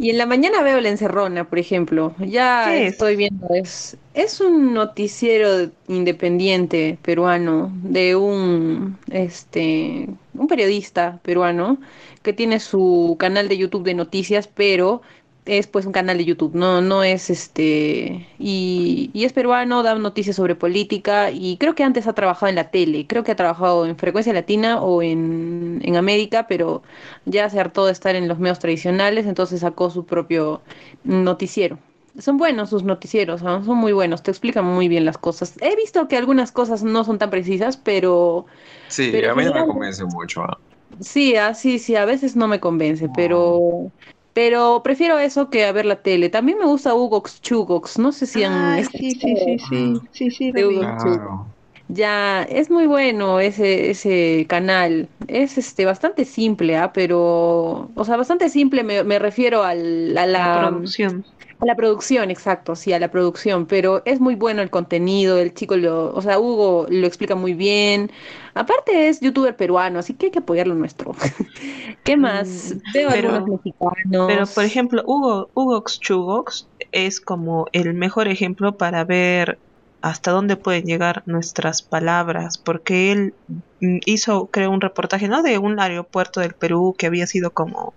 Y 0.00 0.10
en 0.10 0.18
la 0.18 0.26
mañana 0.26 0.62
veo 0.62 0.80
La 0.80 0.90
Encerrona, 0.90 1.48
por 1.48 1.58
ejemplo. 1.58 2.14
Ya 2.20 2.76
estoy 2.76 3.16
viendo, 3.16 3.48
es, 3.52 3.96
es 4.14 4.40
un 4.40 4.72
noticiero 4.72 5.70
independiente 5.88 6.98
peruano 7.02 7.72
de 7.82 8.14
un, 8.14 8.96
este, 9.10 10.08
un 10.38 10.46
periodista 10.48 11.20
peruano 11.22 11.78
que 12.22 12.32
tiene 12.32 12.60
su 12.60 13.16
canal 13.18 13.48
de 13.48 13.58
YouTube 13.58 13.84
de 13.84 13.94
noticias, 13.94 14.48
pero 14.48 15.02
es 15.48 15.66
pues 15.66 15.86
un 15.86 15.92
canal 15.92 16.18
de 16.18 16.24
YouTube, 16.26 16.54
no, 16.54 16.82
no 16.82 17.02
es 17.02 17.30
este, 17.30 18.26
y, 18.38 19.10
y 19.14 19.24
es 19.24 19.32
peruano, 19.32 19.82
da 19.82 19.94
noticias 19.94 20.36
sobre 20.36 20.54
política 20.54 21.30
y 21.30 21.56
creo 21.56 21.74
que 21.74 21.84
antes 21.84 22.06
ha 22.06 22.12
trabajado 22.12 22.48
en 22.50 22.56
la 22.56 22.70
tele, 22.70 23.06
creo 23.06 23.24
que 23.24 23.32
ha 23.32 23.36
trabajado 23.36 23.86
en 23.86 23.96
Frecuencia 23.96 24.32
Latina 24.34 24.82
o 24.82 25.02
en, 25.02 25.80
en 25.82 25.96
América, 25.96 26.46
pero 26.48 26.82
ya 27.24 27.48
se 27.50 27.58
hartó 27.60 27.86
de 27.86 27.92
estar 27.92 28.14
en 28.14 28.28
los 28.28 28.38
medios 28.38 28.58
tradicionales, 28.58 29.26
entonces 29.26 29.60
sacó 29.60 29.90
su 29.90 30.04
propio 30.04 30.60
noticiero. 31.04 31.78
Son 32.18 32.36
buenos 32.36 32.70
sus 32.70 32.82
noticieros, 32.82 33.42
¿no? 33.42 33.64
son 33.64 33.78
muy 33.78 33.92
buenos, 33.92 34.22
te 34.22 34.30
explican 34.30 34.64
muy 34.64 34.88
bien 34.88 35.04
las 35.04 35.18
cosas. 35.18 35.54
He 35.60 35.76
visto 35.76 36.08
que 36.08 36.16
algunas 36.16 36.52
cosas 36.52 36.82
no 36.82 37.04
son 37.04 37.18
tan 37.18 37.30
precisas, 37.30 37.76
pero 37.76 38.46
Sí, 38.88 39.10
Pero 39.12 39.32
a 39.32 39.34
mí 39.34 39.44
no 39.44 39.54
me 39.54 39.66
convence 39.66 40.04
mucho. 40.04 40.42
¿ah? 40.42 40.58
sí, 41.00 41.36
así 41.36 41.78
sí, 41.78 41.96
a 41.96 42.04
veces 42.04 42.36
no 42.36 42.48
me 42.48 42.60
convence, 42.60 43.08
pero 43.14 43.92
pero 44.32 44.82
prefiero 44.84 45.18
eso 45.18 45.50
que 45.50 45.64
a 45.64 45.72
ver 45.72 45.84
la 45.84 46.02
tele. 46.02 46.28
También 46.30 46.58
me 46.58 46.64
gusta 46.64 46.94
Hugox 46.94 47.40
Chugox, 47.40 47.98
no 47.98 48.12
sé 48.12 48.26
si 48.26 48.44
han 48.44 48.52
Ay, 48.52 48.84
sí, 48.84 49.10
sí, 49.10 49.36
sí, 49.36 49.58
sí, 49.58 50.00
sí, 50.12 50.30
sí, 50.30 50.52
vi. 50.52 50.78
Claro. 50.78 51.46
Ya, 51.88 52.42
es 52.42 52.70
muy 52.70 52.86
bueno 52.86 53.40
ese, 53.40 53.90
ese 53.90 54.46
canal. 54.48 55.08
Es 55.26 55.56
este 55.56 55.86
bastante 55.86 56.24
simple, 56.26 56.76
¿ah? 56.76 56.92
Pero, 56.92 57.90
o 57.94 58.04
sea, 58.04 58.16
bastante 58.16 58.50
simple 58.50 58.84
me, 58.84 59.02
me 59.04 59.18
refiero 59.18 59.62
al, 59.64 60.16
a 60.16 60.26
La 60.26 60.60
la, 60.60 60.68
producción. 60.68 61.24
A 61.60 61.66
la 61.66 61.74
producción, 61.74 62.30
exacto, 62.30 62.76
sí, 62.76 62.92
a 62.92 62.98
la 62.98 63.10
producción. 63.10 63.66
Pero 63.66 64.02
es 64.04 64.20
muy 64.20 64.34
bueno 64.34 64.62
el 64.62 64.70
contenido, 64.70 65.38
el 65.38 65.54
chico 65.54 65.76
lo, 65.76 66.14
o 66.14 66.22
sea, 66.22 66.38
Hugo 66.38 66.86
lo 66.88 67.06
explica 67.06 67.34
muy 67.34 67.54
bien. 67.54 68.10
Aparte 68.54 69.08
es 69.08 69.20
youtuber 69.20 69.56
peruano, 69.56 69.98
así 69.98 70.14
que 70.14 70.26
hay 70.26 70.32
que 70.32 70.38
apoyar 70.40 70.66
lo 70.66 70.74
nuestro. 70.74 71.14
¿Qué 72.04 72.16
más? 72.16 72.74
Mm, 72.74 72.92
Veo 72.92 73.08
pero- 73.10 73.34
algunos 73.34 73.60
mexicanos. 73.64 74.26
Pero, 74.26 74.46
por 74.46 74.64
ejemplo, 74.64 75.02
Hugo, 75.06 75.50
Hugox 75.54 76.00
Chugox 76.00 76.68
es 76.92 77.20
como 77.20 77.66
el 77.72 77.94
mejor 77.94 78.28
ejemplo 78.28 78.76
para 78.76 79.04
ver 79.04 79.58
hasta 80.00 80.30
dónde 80.30 80.56
pueden 80.56 80.84
llegar 80.84 81.24
nuestras 81.26 81.82
palabras, 81.82 82.56
porque 82.58 83.10
él 83.10 83.34
mm, 83.80 83.98
hizo, 84.06 84.46
creo, 84.46 84.70
un 84.70 84.80
reportaje, 84.80 85.26
¿no? 85.28 85.42
De 85.42 85.58
un 85.58 85.80
aeropuerto 85.80 86.40
del 86.40 86.54
Perú 86.54 86.94
que 86.96 87.06
había 87.06 87.26
sido 87.26 87.50
como 87.52 87.94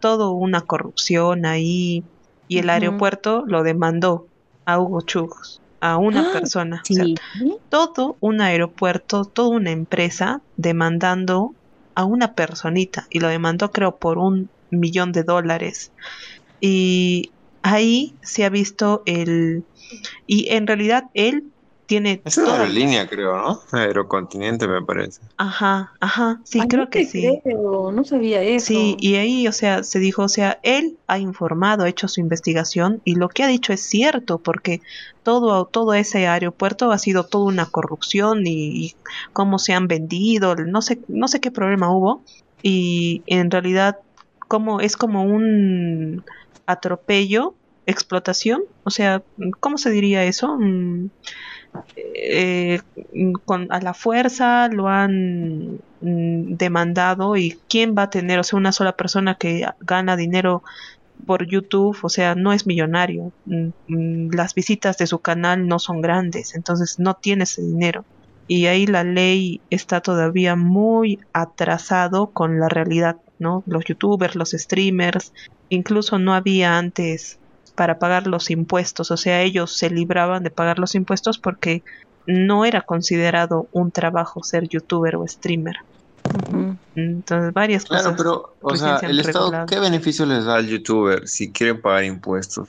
todo 0.00 0.32
una 0.32 0.60
corrupción 0.60 1.44
ahí, 1.46 2.04
y 2.48 2.58
el 2.58 2.70
aeropuerto 2.70 3.44
lo 3.46 3.62
demandó 3.62 4.26
a 4.64 4.78
Hugo 4.78 5.00
Chugos, 5.02 5.60
a 5.80 5.96
una 5.96 6.32
persona. 6.32 6.82
todo 7.68 8.16
un 8.20 8.40
aeropuerto, 8.40 9.24
toda 9.24 9.48
una 9.48 9.70
empresa 9.70 10.40
demandando 10.56 11.54
a 11.94 12.04
una 12.04 12.34
personita 12.34 13.06
y 13.10 13.20
lo 13.20 13.28
demandó 13.28 13.70
creo 13.70 13.96
por 13.96 14.18
un 14.18 14.48
millón 14.70 15.12
de 15.12 15.22
dólares. 15.22 15.92
Y 16.60 17.30
ahí 17.62 18.14
se 18.22 18.44
ha 18.44 18.50
visto 18.50 19.02
el... 19.06 19.64
Y 20.26 20.48
en 20.50 20.66
realidad 20.66 21.04
él 21.14 21.44
tiene 21.86 22.22
es 22.24 22.38
aerolínea, 22.38 23.06
creo, 23.06 23.36
¿no? 23.36 23.60
Aerocontinente, 23.72 24.66
me 24.66 24.82
parece. 24.82 25.20
Ajá, 25.36 25.92
ajá, 26.00 26.40
sí, 26.44 26.60
creo 26.68 26.88
que 26.88 27.04
sí. 27.04 27.40
no 27.44 28.04
sabía 28.04 28.42
eso. 28.42 28.66
Sí, 28.66 28.96
y 28.98 29.16
ahí, 29.16 29.46
o 29.48 29.52
sea, 29.52 29.82
se 29.82 29.98
dijo, 29.98 30.22
o 30.22 30.28
sea, 30.28 30.58
él 30.62 30.98
ha 31.06 31.18
informado, 31.18 31.84
ha 31.84 31.88
hecho 31.88 32.08
su 32.08 32.20
investigación 32.20 33.00
y 33.04 33.16
lo 33.16 33.28
que 33.28 33.42
ha 33.42 33.46
dicho 33.46 33.72
es 33.72 33.82
cierto, 33.82 34.38
porque 34.38 34.80
todo, 35.22 35.66
todo 35.66 35.94
ese 35.94 36.26
aeropuerto 36.26 36.90
ha 36.92 36.98
sido 36.98 37.24
toda 37.24 37.44
una 37.46 37.66
corrupción 37.66 38.46
y, 38.46 38.86
y 38.86 38.96
cómo 39.32 39.58
se 39.58 39.72
han 39.72 39.88
vendido, 39.88 40.54
no 40.56 40.82
sé, 40.82 41.00
no 41.08 41.28
sé 41.28 41.40
qué 41.40 41.50
problema 41.50 41.94
hubo 41.94 42.22
y 42.62 43.22
en 43.26 43.50
realidad 43.50 43.98
como 44.48 44.80
es 44.80 44.96
como 44.96 45.22
un 45.22 46.24
atropello 46.66 47.54
explotación, 47.86 48.62
o 48.84 48.90
sea, 48.90 49.22
¿cómo 49.60 49.78
se 49.78 49.90
diría 49.90 50.24
eso? 50.24 50.56
Mm, 50.58 51.10
eh, 51.96 52.80
con, 53.44 53.70
a 53.70 53.80
la 53.80 53.94
fuerza 53.94 54.68
lo 54.68 54.88
han 54.88 55.80
mm, 56.00 56.56
demandado 56.56 57.36
y 57.36 57.58
quién 57.68 57.94
va 57.96 58.04
a 58.04 58.10
tener, 58.10 58.38
o 58.38 58.44
sea, 58.44 58.58
una 58.58 58.72
sola 58.72 58.92
persona 58.96 59.36
que 59.36 59.66
gana 59.80 60.16
dinero 60.16 60.62
por 61.26 61.46
YouTube, 61.46 61.98
o 62.02 62.08
sea, 62.08 62.34
no 62.34 62.52
es 62.52 62.66
millonario, 62.66 63.32
mm, 63.46 64.30
las 64.34 64.54
visitas 64.54 64.98
de 64.98 65.06
su 65.06 65.20
canal 65.20 65.66
no 65.66 65.78
son 65.78 66.00
grandes, 66.00 66.54
entonces 66.54 66.98
no 66.98 67.14
tiene 67.14 67.44
ese 67.44 67.62
dinero. 67.62 68.04
Y 68.46 68.66
ahí 68.66 68.86
la 68.86 69.04
ley 69.04 69.62
está 69.70 70.00
todavía 70.02 70.54
muy 70.54 71.18
atrasado 71.32 72.26
con 72.26 72.60
la 72.60 72.68
realidad, 72.68 73.16
¿no? 73.38 73.62
Los 73.66 73.86
youtubers, 73.86 74.36
los 74.36 74.50
streamers, 74.50 75.32
incluso 75.70 76.18
no 76.18 76.34
había 76.34 76.76
antes 76.76 77.38
para 77.74 77.98
pagar 77.98 78.26
los 78.26 78.50
impuestos, 78.50 79.10
o 79.10 79.16
sea, 79.16 79.42
ellos 79.42 79.76
se 79.76 79.90
libraban 79.90 80.42
de 80.42 80.50
pagar 80.50 80.78
los 80.78 80.94
impuestos 80.94 81.38
porque 81.38 81.82
no 82.26 82.64
era 82.64 82.82
considerado 82.82 83.66
un 83.72 83.90
trabajo 83.90 84.42
ser 84.42 84.68
youtuber 84.68 85.16
o 85.16 85.26
streamer. 85.26 85.76
Entonces, 86.94 87.52
varias 87.52 87.84
cosas. 87.84 88.02
Claro, 88.02 88.16
pero, 88.16 88.54
o 88.60 88.76
sea, 88.76 88.98
el 88.98 89.20
Estado, 89.20 89.66
¿qué 89.66 89.78
beneficio 89.78 90.24
les 90.24 90.44
da 90.44 90.56
al 90.56 90.66
youtuber 90.66 91.28
si 91.28 91.52
quieren 91.52 91.80
pagar 91.80 92.04
impuestos? 92.04 92.68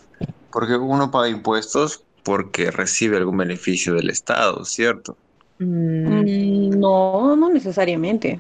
Porque 0.52 0.76
uno 0.76 1.12
paga 1.12 1.30
impuestos 1.30 2.04
porque 2.24 2.72
recibe 2.72 3.18
algún 3.18 3.38
beneficio 3.38 3.94
del 3.94 4.10
Estado, 4.10 4.66
¿cierto? 4.66 5.16
Mm, 5.60 6.72
no, 6.80 7.36
no 7.36 7.50
necesariamente. 7.50 8.40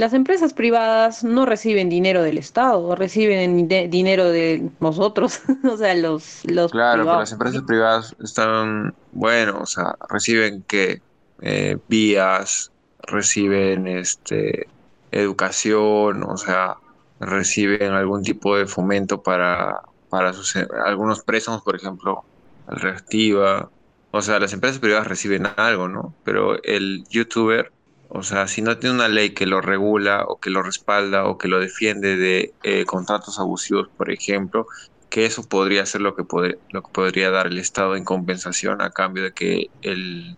Las 0.00 0.14
empresas 0.14 0.54
privadas 0.54 1.24
no 1.24 1.44
reciben 1.44 1.90
dinero 1.90 2.22
del 2.22 2.38
Estado, 2.38 2.94
reciben 2.96 3.68
dinero 3.68 4.30
de 4.30 4.70
nosotros, 4.80 5.42
o 5.70 5.76
sea, 5.76 5.94
los, 5.94 6.40
los 6.46 6.72
Claro, 6.72 7.04
pero 7.04 7.18
las 7.20 7.32
empresas 7.32 7.62
privadas 7.64 8.16
están, 8.24 8.94
bueno, 9.12 9.58
o 9.60 9.66
sea, 9.66 9.94
reciben 10.08 10.62
que 10.62 11.02
eh, 11.42 11.76
vías, 11.88 12.72
reciben 13.02 13.86
este 13.86 14.68
educación, 15.10 16.22
o 16.22 16.38
sea, 16.38 16.78
reciben 17.20 17.92
algún 17.92 18.22
tipo 18.22 18.56
de 18.56 18.64
fomento 18.64 19.22
para, 19.22 19.82
para 20.08 20.32
sus, 20.32 20.56
algunos 20.86 21.22
préstamos, 21.24 21.60
por 21.60 21.76
ejemplo, 21.76 22.24
al 22.68 22.80
Reactiva. 22.80 23.68
O 24.12 24.22
sea, 24.22 24.40
las 24.40 24.54
empresas 24.54 24.78
privadas 24.78 25.06
reciben 25.06 25.46
algo, 25.58 25.88
¿no? 25.88 26.14
Pero 26.24 26.62
el 26.62 27.04
youtuber 27.10 27.70
o 28.12 28.24
sea, 28.24 28.48
si 28.48 28.60
no 28.60 28.76
tiene 28.76 28.96
una 28.96 29.08
ley 29.08 29.30
que 29.30 29.46
lo 29.46 29.60
regula 29.60 30.24
o 30.26 30.40
que 30.40 30.50
lo 30.50 30.62
respalda 30.62 31.26
o 31.26 31.38
que 31.38 31.46
lo 31.46 31.60
defiende 31.60 32.16
de 32.16 32.52
eh, 32.64 32.84
contratos 32.84 33.38
abusivos, 33.38 33.88
por 33.96 34.10
ejemplo, 34.10 34.66
que 35.08 35.26
eso 35.26 35.44
podría 35.44 35.86
ser 35.86 36.00
lo 36.00 36.16
que, 36.16 36.24
lo 36.70 36.82
que 36.82 36.92
podría 36.92 37.30
dar 37.30 37.46
el 37.46 37.58
Estado 37.58 37.94
en 37.94 38.04
compensación 38.04 38.82
a 38.82 38.90
cambio 38.90 39.22
de 39.22 39.32
que 39.32 39.70
el, 39.82 40.36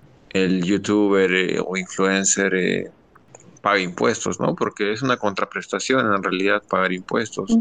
youtuber 0.62 1.32
eh, 1.32 1.62
o 1.64 1.78
influencer 1.78 2.54
eh, 2.54 2.90
pague 3.62 3.82
impuestos, 3.82 4.38
¿no? 4.38 4.54
Porque 4.54 4.92
es 4.92 5.00
una 5.00 5.16
contraprestación 5.16 6.14
en 6.14 6.22
realidad 6.22 6.62
pagar 6.68 6.92
impuestos. 6.92 7.56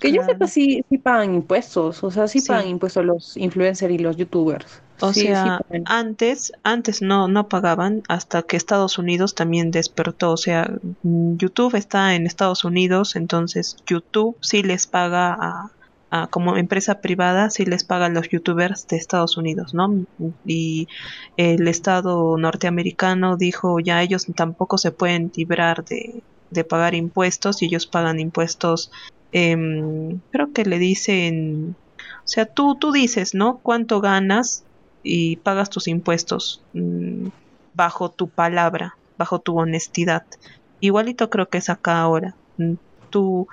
que 0.00 0.12
yo 0.12 0.24
sepa 0.24 0.48
sí, 0.48 0.84
sí 0.90 0.98
pagan 0.98 1.32
impuestos, 1.32 2.02
o 2.02 2.10
sea, 2.10 2.26
sí, 2.26 2.40
sí, 2.40 2.48
pagan 2.48 2.66
impuestos 2.66 3.04
los 3.04 3.36
influencers 3.36 3.94
y 3.94 3.98
los 3.98 4.16
youtubers. 4.16 4.82
O 5.00 5.12
sea, 5.12 5.60
antes, 5.86 6.52
antes 6.62 7.02
no, 7.02 7.28
no 7.28 7.48
pagaban 7.48 8.02
hasta 8.08 8.42
que 8.42 8.56
Estados 8.56 8.98
Unidos 8.98 9.34
también 9.34 9.70
despertó. 9.70 10.32
O 10.32 10.36
sea, 10.36 10.70
mm, 11.02 11.36
YouTube 11.36 11.74
está 11.74 12.14
en 12.14 12.26
Estados 12.26 12.64
Unidos, 12.64 13.16
entonces 13.16 13.76
YouTube 13.86 14.36
sí 14.40 14.62
les 14.62 14.86
paga 14.86 15.36
a, 15.38 15.70
a, 16.10 16.26
como 16.28 16.56
empresa 16.56 17.00
privada, 17.00 17.50
sí 17.50 17.64
les 17.66 17.84
paga 17.84 18.06
a 18.06 18.08
los 18.08 18.28
youtubers 18.28 18.86
de 18.86 18.96
Estados 18.96 19.36
Unidos, 19.36 19.74
¿no? 19.74 20.06
Y 20.46 20.88
el 21.36 21.66
Estado 21.66 22.36
norteamericano 22.38 23.36
dijo 23.36 23.80
ya 23.80 24.02
ellos 24.02 24.26
tampoco 24.34 24.78
se 24.78 24.92
pueden 24.92 25.32
librar 25.34 25.84
de, 25.84 26.22
de 26.50 26.64
pagar 26.64 26.94
impuestos 26.94 27.62
y 27.62 27.66
ellos 27.66 27.86
pagan 27.86 28.20
impuestos. 28.20 28.92
Eh, 29.32 29.56
creo 30.30 30.52
que 30.52 30.64
le 30.64 30.78
dicen 30.78 31.74
o 32.24 32.26
sea, 32.28 32.46
tú, 32.46 32.76
tú 32.76 32.90
dices, 32.90 33.34
¿no? 33.34 33.58
¿Cuánto 33.58 34.00
ganas? 34.00 34.64
Y 35.04 35.36
pagas 35.36 35.70
tus 35.70 35.86
impuestos 35.86 36.62
mm, 36.72 37.28
bajo 37.74 38.10
tu 38.10 38.28
palabra, 38.28 38.96
bajo 39.16 39.38
tu 39.38 39.56
honestidad. 39.58 40.24
Igualito 40.80 41.30
creo 41.30 41.48
que 41.48 41.58
es 41.58 41.70
acá 41.70 42.00
ahora. 42.00 42.34
Mm, 42.56 42.74
tú 43.10 43.46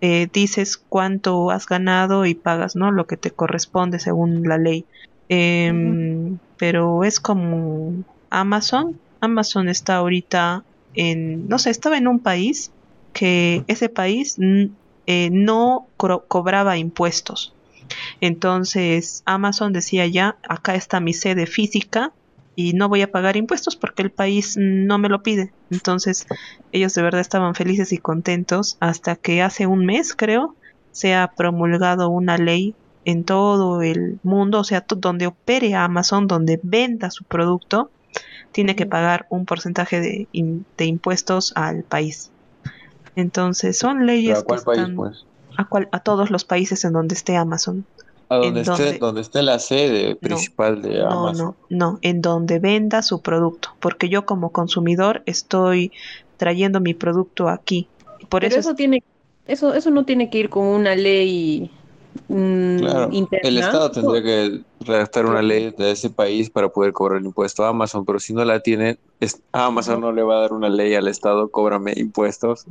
eh, 0.00 0.28
dices 0.32 0.76
cuánto 0.76 1.50
has 1.50 1.66
ganado 1.66 2.26
y 2.26 2.34
pagas, 2.34 2.76
¿no? 2.76 2.92
Lo 2.92 3.06
que 3.06 3.16
te 3.16 3.30
corresponde 3.30 3.98
según 3.98 4.44
la 4.44 4.58
ley. 4.58 4.84
Em, 5.28 6.38
pero 6.56 7.02
es 7.04 7.18
como 7.18 8.04
Amazon. 8.30 9.00
Amazon 9.20 9.68
está 9.68 9.96
ahorita 9.96 10.62
en, 10.94 11.48
no 11.48 11.58
sé, 11.58 11.70
estaba 11.70 11.98
en 11.98 12.06
un 12.06 12.20
país 12.20 12.70
que 13.12 13.64
ese 13.66 13.88
país 13.88 14.36
eh, 15.06 15.30
no 15.32 15.88
cobraba 15.96 16.76
impuestos. 16.76 17.52
Entonces 18.20 19.22
Amazon 19.24 19.72
decía 19.72 20.06
ya, 20.06 20.36
acá 20.48 20.74
está 20.74 21.00
mi 21.00 21.12
sede 21.12 21.46
física 21.46 22.12
y 22.56 22.72
no 22.72 22.88
voy 22.88 23.02
a 23.02 23.12
pagar 23.12 23.36
impuestos 23.36 23.76
porque 23.76 24.02
el 24.02 24.10
país 24.10 24.56
no 24.58 24.98
me 24.98 25.08
lo 25.08 25.22
pide. 25.22 25.52
Entonces 25.70 26.26
ellos 26.72 26.94
de 26.94 27.02
verdad 27.02 27.20
estaban 27.20 27.54
felices 27.54 27.92
y 27.92 27.98
contentos 27.98 28.76
hasta 28.80 29.16
que 29.16 29.42
hace 29.42 29.66
un 29.66 29.86
mes, 29.86 30.14
creo, 30.14 30.56
se 30.90 31.14
ha 31.14 31.28
promulgado 31.28 32.08
una 32.08 32.36
ley 32.36 32.74
en 33.04 33.24
todo 33.24 33.80
el 33.80 34.18
mundo, 34.22 34.60
o 34.60 34.64
sea, 34.64 34.84
donde 34.88 35.28
opere 35.28 35.74
Amazon, 35.74 36.26
donde 36.26 36.58
venda 36.62 37.10
su 37.10 37.24
producto, 37.24 37.90
tiene 38.52 38.74
que 38.74 38.86
pagar 38.86 39.26
un 39.30 39.46
porcentaje 39.46 40.00
de, 40.00 40.28
de 40.76 40.84
impuestos 40.84 41.52
al 41.54 41.84
país. 41.84 42.30
Entonces 43.14 43.78
son 43.78 44.04
leyes 44.04 44.42
que 44.42 44.54
están... 44.56 44.96
Pues? 44.96 45.24
A, 45.58 46.00
todos 46.00 46.30
los 46.30 46.44
países 46.44 46.84
en 46.84 46.92
donde 46.92 47.14
esté 47.14 47.36
Amazon. 47.36 47.84
A 48.28 48.36
donde, 48.36 48.60
esté, 48.60 48.98
donde... 48.98 49.22
esté 49.22 49.42
la 49.42 49.58
sede 49.58 50.14
principal 50.14 50.82
de 50.82 51.02
Amazon. 51.02 51.36
No, 51.36 51.56
no, 51.70 51.92
no, 51.92 51.98
en 52.02 52.20
donde 52.20 52.58
venda 52.58 53.02
su 53.02 53.20
producto, 53.22 53.70
porque 53.80 54.08
yo 54.08 54.26
como 54.26 54.52
consumidor 54.52 55.22
estoy 55.26 55.92
trayendo 56.36 56.80
mi 56.80 56.94
producto 56.94 57.48
aquí. 57.48 57.88
Por 58.28 58.42
Pero 58.42 58.56
eso, 58.56 58.74
tiene, 58.74 59.02
eso, 59.46 59.74
eso 59.74 59.90
no 59.90 60.04
tiene 60.04 60.30
que 60.30 60.38
ir 60.38 60.50
con 60.50 60.66
una 60.66 60.94
ley 60.94 61.70
mm, 62.28 62.78
claro, 62.78 63.10
El 63.42 63.58
Estado 63.58 63.90
tendría 63.90 64.22
que 64.22 64.60
redactar 64.80 65.26
una 65.26 65.42
ley 65.42 65.74
de 65.76 65.90
ese 65.90 66.10
país 66.10 66.50
para 66.50 66.68
poder 66.68 66.92
cobrar 66.92 67.20
el 67.20 67.26
impuesto 67.26 67.64
a 67.64 67.68
Amazon, 67.70 68.04
pero 68.04 68.20
si 68.20 68.34
no 68.34 68.44
la 68.44 68.60
tiene, 68.60 68.98
Amazon 69.52 70.02
no 70.02 70.12
le 70.12 70.22
va 70.22 70.36
a 70.36 70.40
dar 70.42 70.52
una 70.52 70.68
ley 70.68 70.94
al 70.94 71.08
Estado, 71.08 71.48
cóbrame 71.48 71.94
impuestos. 71.96 72.66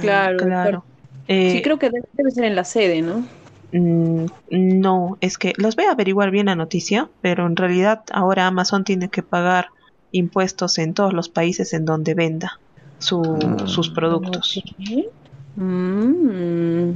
Claro, 0.00 0.38
claro. 0.38 0.84
Eh, 1.28 1.52
sí, 1.52 1.62
creo 1.62 1.78
que 1.78 1.90
debe, 1.90 2.30
ser 2.30 2.44
en 2.44 2.56
la 2.56 2.64
sede, 2.64 3.02
¿no? 3.02 3.26
Mm, 3.72 4.26
no, 4.50 5.18
es 5.20 5.38
que 5.38 5.52
los 5.56 5.76
voy 5.76 5.86
a 5.86 5.92
averiguar 5.92 6.30
bien 6.30 6.46
la 6.46 6.54
noticia, 6.54 7.10
pero 7.20 7.46
en 7.46 7.56
realidad 7.56 8.02
ahora 8.12 8.46
Amazon 8.46 8.84
tiene 8.84 9.08
que 9.08 9.22
pagar 9.22 9.68
impuestos 10.12 10.78
en 10.78 10.94
todos 10.94 11.12
los 11.12 11.28
países 11.28 11.72
en 11.72 11.84
donde 11.84 12.14
venda 12.14 12.60
mm. 13.10 13.66
sus 13.66 13.90
productos. 13.90 14.62
Mm. 15.56 16.92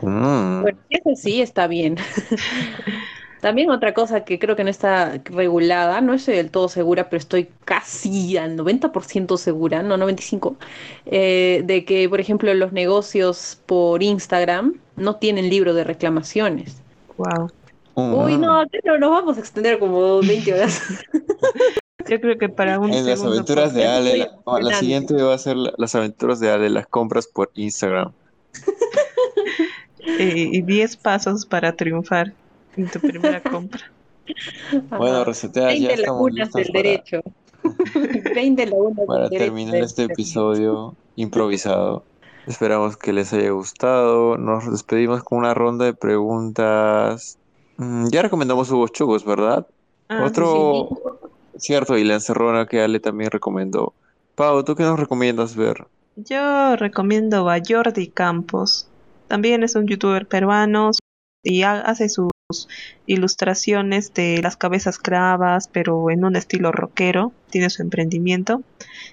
Bueno, 0.00 0.78
eso 0.90 1.10
sí 1.16 1.40
está 1.40 1.66
bien. 1.66 1.96
También 3.44 3.70
otra 3.70 3.92
cosa 3.92 4.24
que 4.24 4.38
creo 4.38 4.56
que 4.56 4.64
no 4.64 4.70
está 4.70 5.20
regulada, 5.22 6.00
no 6.00 6.14
estoy 6.14 6.36
del 6.36 6.50
todo 6.50 6.66
segura, 6.70 7.10
pero 7.10 7.18
estoy 7.18 7.50
casi 7.66 8.38
al 8.38 8.56
90% 8.56 9.36
segura, 9.36 9.82
no 9.82 9.98
95%, 9.98 10.56
eh, 11.04 11.60
de 11.62 11.84
que, 11.84 12.08
por 12.08 12.20
ejemplo, 12.20 12.54
los 12.54 12.72
negocios 12.72 13.60
por 13.66 14.02
Instagram 14.02 14.80
no 14.96 15.16
tienen 15.16 15.50
libro 15.50 15.74
de 15.74 15.84
reclamaciones. 15.84 16.80
Wow. 17.18 17.50
Uy, 17.96 18.38
no, 18.38 18.64
no, 18.64 18.98
nos 18.98 19.10
vamos 19.10 19.36
a 19.36 19.40
extender 19.40 19.78
como 19.78 20.20
20 20.22 20.54
horas. 20.54 20.80
Yo 22.08 22.18
creo 22.22 22.38
que 22.38 22.48
para 22.48 22.78
un 22.78 22.94
En 22.94 23.04
las 23.04 23.22
aventuras 23.22 23.74
de 23.74 23.86
Ale, 23.86 24.16
la, 24.16 24.58
la, 24.58 24.78
siguiente 24.78 25.12
va 25.22 25.34
a 25.34 25.38
ser 25.38 25.58
las 25.58 25.94
aventuras 25.94 26.40
de 26.40 26.50
Ale, 26.50 26.70
las 26.70 26.86
compras 26.86 27.26
por 27.26 27.50
Instagram. 27.56 28.10
y 30.18 30.62
10 30.62 30.96
pasos 30.96 31.44
para 31.44 31.76
triunfar 31.76 32.32
en 32.76 32.90
tu 32.90 33.00
primera 33.00 33.42
compra. 33.50 33.90
Bueno, 34.88 35.24
resetea, 35.24 35.74
ya 35.74 35.90
estamos 35.90 36.32
listos 36.32 36.54
del 36.64 36.72
derecho. 36.72 37.20
20 38.34 38.70
para 39.06 39.30
terminar 39.30 39.76
este 39.76 40.04
episodio 40.04 40.94
improvisado. 41.16 42.04
Esperamos 42.46 42.96
que 42.96 43.12
les 43.12 43.32
haya 43.32 43.50
gustado. 43.50 44.36
Nos 44.36 44.70
despedimos 44.70 45.22
con 45.22 45.38
una 45.38 45.54
ronda 45.54 45.86
de 45.86 45.94
preguntas. 45.94 47.38
Mm, 47.78 48.08
ya 48.08 48.22
recomendamos 48.22 48.70
Hugo 48.70 48.88
Chugos, 48.88 49.24
¿verdad? 49.24 49.66
Ah, 50.08 50.24
Otro, 50.26 50.90
cierto, 51.56 51.96
y 51.96 52.04
la 52.04 52.14
encerrona 52.14 52.66
que 52.66 52.82
Ale 52.82 53.00
también 53.00 53.30
recomendó. 53.30 53.94
Pau, 54.34 54.62
¿tú 54.62 54.74
qué 54.74 54.82
nos 54.82 55.00
recomiendas 55.00 55.56
ver? 55.56 55.86
Yo 56.16 56.76
recomiendo 56.76 57.48
a 57.48 57.58
Jordi 57.66 58.08
Campos. 58.08 58.88
También 59.28 59.62
es 59.62 59.74
un 59.74 59.86
youtuber 59.86 60.26
peruano 60.26 60.90
y 61.42 61.62
hace 61.62 62.08
sus 62.08 62.28
ilustraciones 63.06 64.12
de 64.12 64.40
las 64.42 64.56
cabezas 64.56 64.98
cravas, 64.98 65.68
pero 65.68 66.10
en 66.10 66.24
un 66.24 66.36
estilo 66.36 66.72
rockero. 66.72 67.32
Tiene 67.50 67.70
su 67.70 67.82
emprendimiento. 67.82 68.62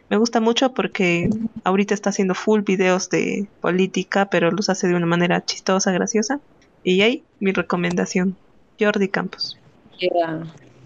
Me 0.10 0.18
gusta 0.18 0.42
mucho 0.42 0.74
porque 0.74 1.30
ahorita 1.64 1.94
está 1.94 2.10
haciendo 2.10 2.36
full 2.36 2.62
videos 2.62 3.10
de 3.10 3.48
política, 3.62 4.26
pero 4.26 4.52
los 4.52 4.70
hace 4.70 4.88
de 4.88 4.96
una 4.96 5.06
manera 5.06 5.46
chistosa, 5.46 5.92
graciosa. 5.92 6.40
Y 6.84 7.02
ahí 7.02 7.24
mi 7.40 7.52
recomendación, 7.52 8.36
Jordi 8.80 9.08
Campos. 9.08 9.58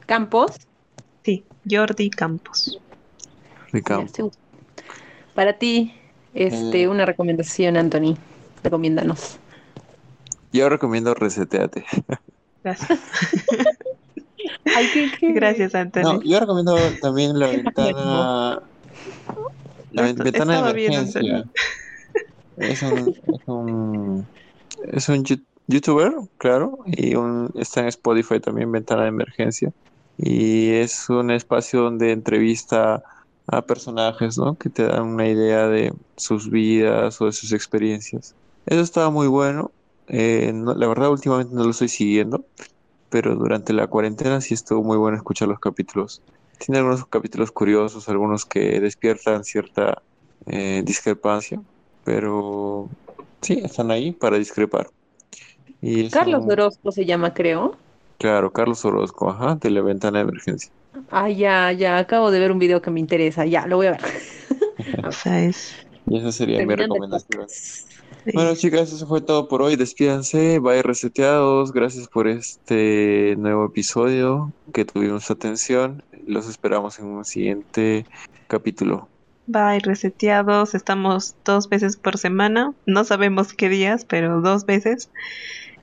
¿Campos? 0.05 0.51
Sí, 1.23 1.43
Jordi 1.69 2.09
Campos. 2.09 2.79
Para 5.33 5.53
ti, 5.53 5.93
este, 6.33 6.83
eh. 6.83 6.87
una 6.87 7.05
recomendación, 7.05 7.77
Anthony. 7.77 8.17
Recomiéndanos. 8.63 9.39
Yo 10.51 10.69
recomiendo 10.69 11.13
Reseteate. 11.13 11.85
Gracias. 12.65 12.99
Gracias, 15.21 15.75
Antonio. 15.75 16.21
yo 16.23 16.39
recomiendo 16.39 16.75
también 16.99 17.37
la 17.37 17.47
ventana. 17.47 18.61
La 19.91 20.01
ventana 20.01 20.61
de 20.73 20.81
emergencia. 20.81 21.45
Es 22.57 22.81
un, 22.81 24.25
es 24.91 25.09
un, 25.09 25.25
youtuber, 25.67 26.13
claro, 26.37 26.79
y 26.85 27.15
un, 27.15 27.51
está 27.55 27.81
en 27.81 27.87
Spotify 27.87 28.39
también, 28.39 28.71
Ventana 28.71 29.03
de 29.03 29.09
Emergencia. 29.09 29.71
Y 30.17 30.71
es 30.71 31.09
un 31.09 31.31
espacio 31.31 31.81
donde 31.81 32.11
entrevista 32.11 33.03
a 33.47 33.61
personajes, 33.61 34.37
¿no? 34.37 34.57
Que 34.57 34.69
te 34.69 34.83
dan 34.83 35.03
una 35.03 35.27
idea 35.27 35.67
de 35.67 35.93
sus 36.17 36.49
vidas 36.49 37.21
o 37.21 37.25
de 37.25 37.31
sus 37.31 37.51
experiencias. 37.51 38.33
Eso 38.65 38.81
estaba 38.81 39.11
muy 39.11 39.27
bueno. 39.27 39.71
Eh, 40.07 40.51
la 40.53 40.87
verdad, 40.87 41.09
últimamente 41.09 41.55
no 41.55 41.63
lo 41.63 41.71
estoy 41.71 41.89
siguiendo, 41.89 42.45
pero 43.09 43.35
durante 43.35 43.73
la 43.73 43.87
cuarentena 43.87 44.41
sí 44.41 44.53
estuvo 44.53 44.83
muy 44.83 44.97
bueno 44.97 45.17
escuchar 45.17 45.47
los 45.47 45.59
capítulos. 45.59 46.21
Tiene 46.59 46.79
algunos 46.79 47.05
capítulos 47.07 47.51
curiosos, 47.51 48.07
algunos 48.09 48.45
que 48.45 48.79
despiertan 48.79 49.43
cierta 49.43 50.01
eh, 50.47 50.83
discrepancia, 50.85 51.61
pero 52.03 52.89
sí, 53.41 53.61
están 53.63 53.91
ahí 53.91 54.11
para 54.11 54.37
discrepar. 54.37 54.87
Y 55.81 56.09
Carlos 56.09 56.45
Orozco 56.47 56.91
se 56.91 57.05
llama, 57.05 57.33
creo. 57.33 57.77
Claro, 58.17 58.51
Carlos 58.51 58.83
Orozco, 58.85 59.29
ajá, 59.29 59.55
de 59.55 59.69
la 59.69 59.81
ventana 59.81 60.19
de 60.19 60.23
emergencia. 60.23 60.71
Ah, 61.11 61.29
ya, 61.29 61.71
ya, 61.73 61.97
acabo 61.97 62.31
de 62.31 62.39
ver 62.39 62.51
un 62.51 62.59
video 62.59 62.81
que 62.81 62.89
me 62.89 62.99
interesa, 62.99 63.45
ya, 63.45 63.67
lo 63.67 63.77
voy 63.77 63.87
a 63.87 63.91
ver. 63.91 64.01
y 66.07 66.17
esa 66.17 66.31
sería 66.31 66.65
mi 66.65 66.75
recomendación. 66.75 67.45
Bueno, 68.33 68.55
chicas, 68.55 68.91
eso 68.91 69.07
fue 69.07 69.21
todo 69.21 69.47
por 69.47 69.61
hoy. 69.61 69.75
Despídanse, 69.75 70.59
bye 70.59 70.81
reseteados. 70.81 71.71
Gracias 71.71 72.07
por 72.07 72.27
este 72.27 73.35
nuevo 73.37 73.65
episodio 73.65 74.51
que 74.73 74.85
tuvimos 74.85 75.29
atención. 75.29 76.03
Los 76.25 76.47
esperamos 76.47 76.99
en 76.99 77.05
un 77.05 77.25
siguiente 77.25 78.05
capítulo. 78.47 79.07
Bye 79.47 79.79
reseteados. 79.79 80.73
Estamos 80.73 81.35
dos 81.45 81.69
veces 81.69 81.97
por 81.97 82.17
semana. 82.17 82.73
No 82.85 83.03
sabemos 83.03 83.53
qué 83.53 83.69
días, 83.69 84.05
pero 84.05 84.41
dos 84.41 84.65
veces. 84.65 85.09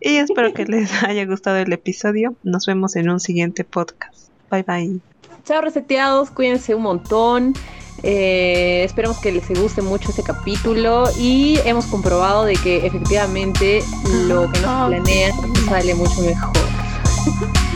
Y 0.01 0.17
espero 0.17 0.53
que 0.53 0.65
les 0.67 1.03
haya 1.05 1.25
gustado 1.27 1.59
el 1.59 1.73
episodio. 1.73 2.35
Nos 2.43 2.67
vemos 2.67 2.97
en 2.97 3.09
un 3.09 3.21
siguiente 3.21 3.65
podcast. 3.65 4.31
Bye 4.51 4.65
bye. 4.65 5.01
Chao 5.45 5.61
reseteados, 5.61 6.31
cuídense 6.31 6.75
un 6.75 6.83
montón. 6.83 7.55
Eh, 8.03 8.83
esperamos 8.85 9.19
que 9.19 9.31
les 9.31 9.49
guste 9.49 9.81
mucho 9.81 10.11
este 10.11 10.23
capítulo 10.23 11.05
y 11.17 11.59
hemos 11.65 11.87
comprobado 11.87 12.45
de 12.45 12.55
que 12.55 12.85
efectivamente 12.87 13.85
lo 14.27 14.51
que 14.51 14.61
nos 14.61 14.71
ah. 14.71 14.87
planean 14.89 15.33
sale 15.69 15.95
mucho 15.95 16.21
mejor. 16.23 16.53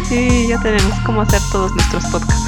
Sí, 0.09 0.47
ya 0.49 0.61
tenemos 0.61 0.99
cómo 1.05 1.23
hacer 1.23 1.41
todos 1.53 1.73
nuestros 1.73 2.05
podcasts. 2.07 2.46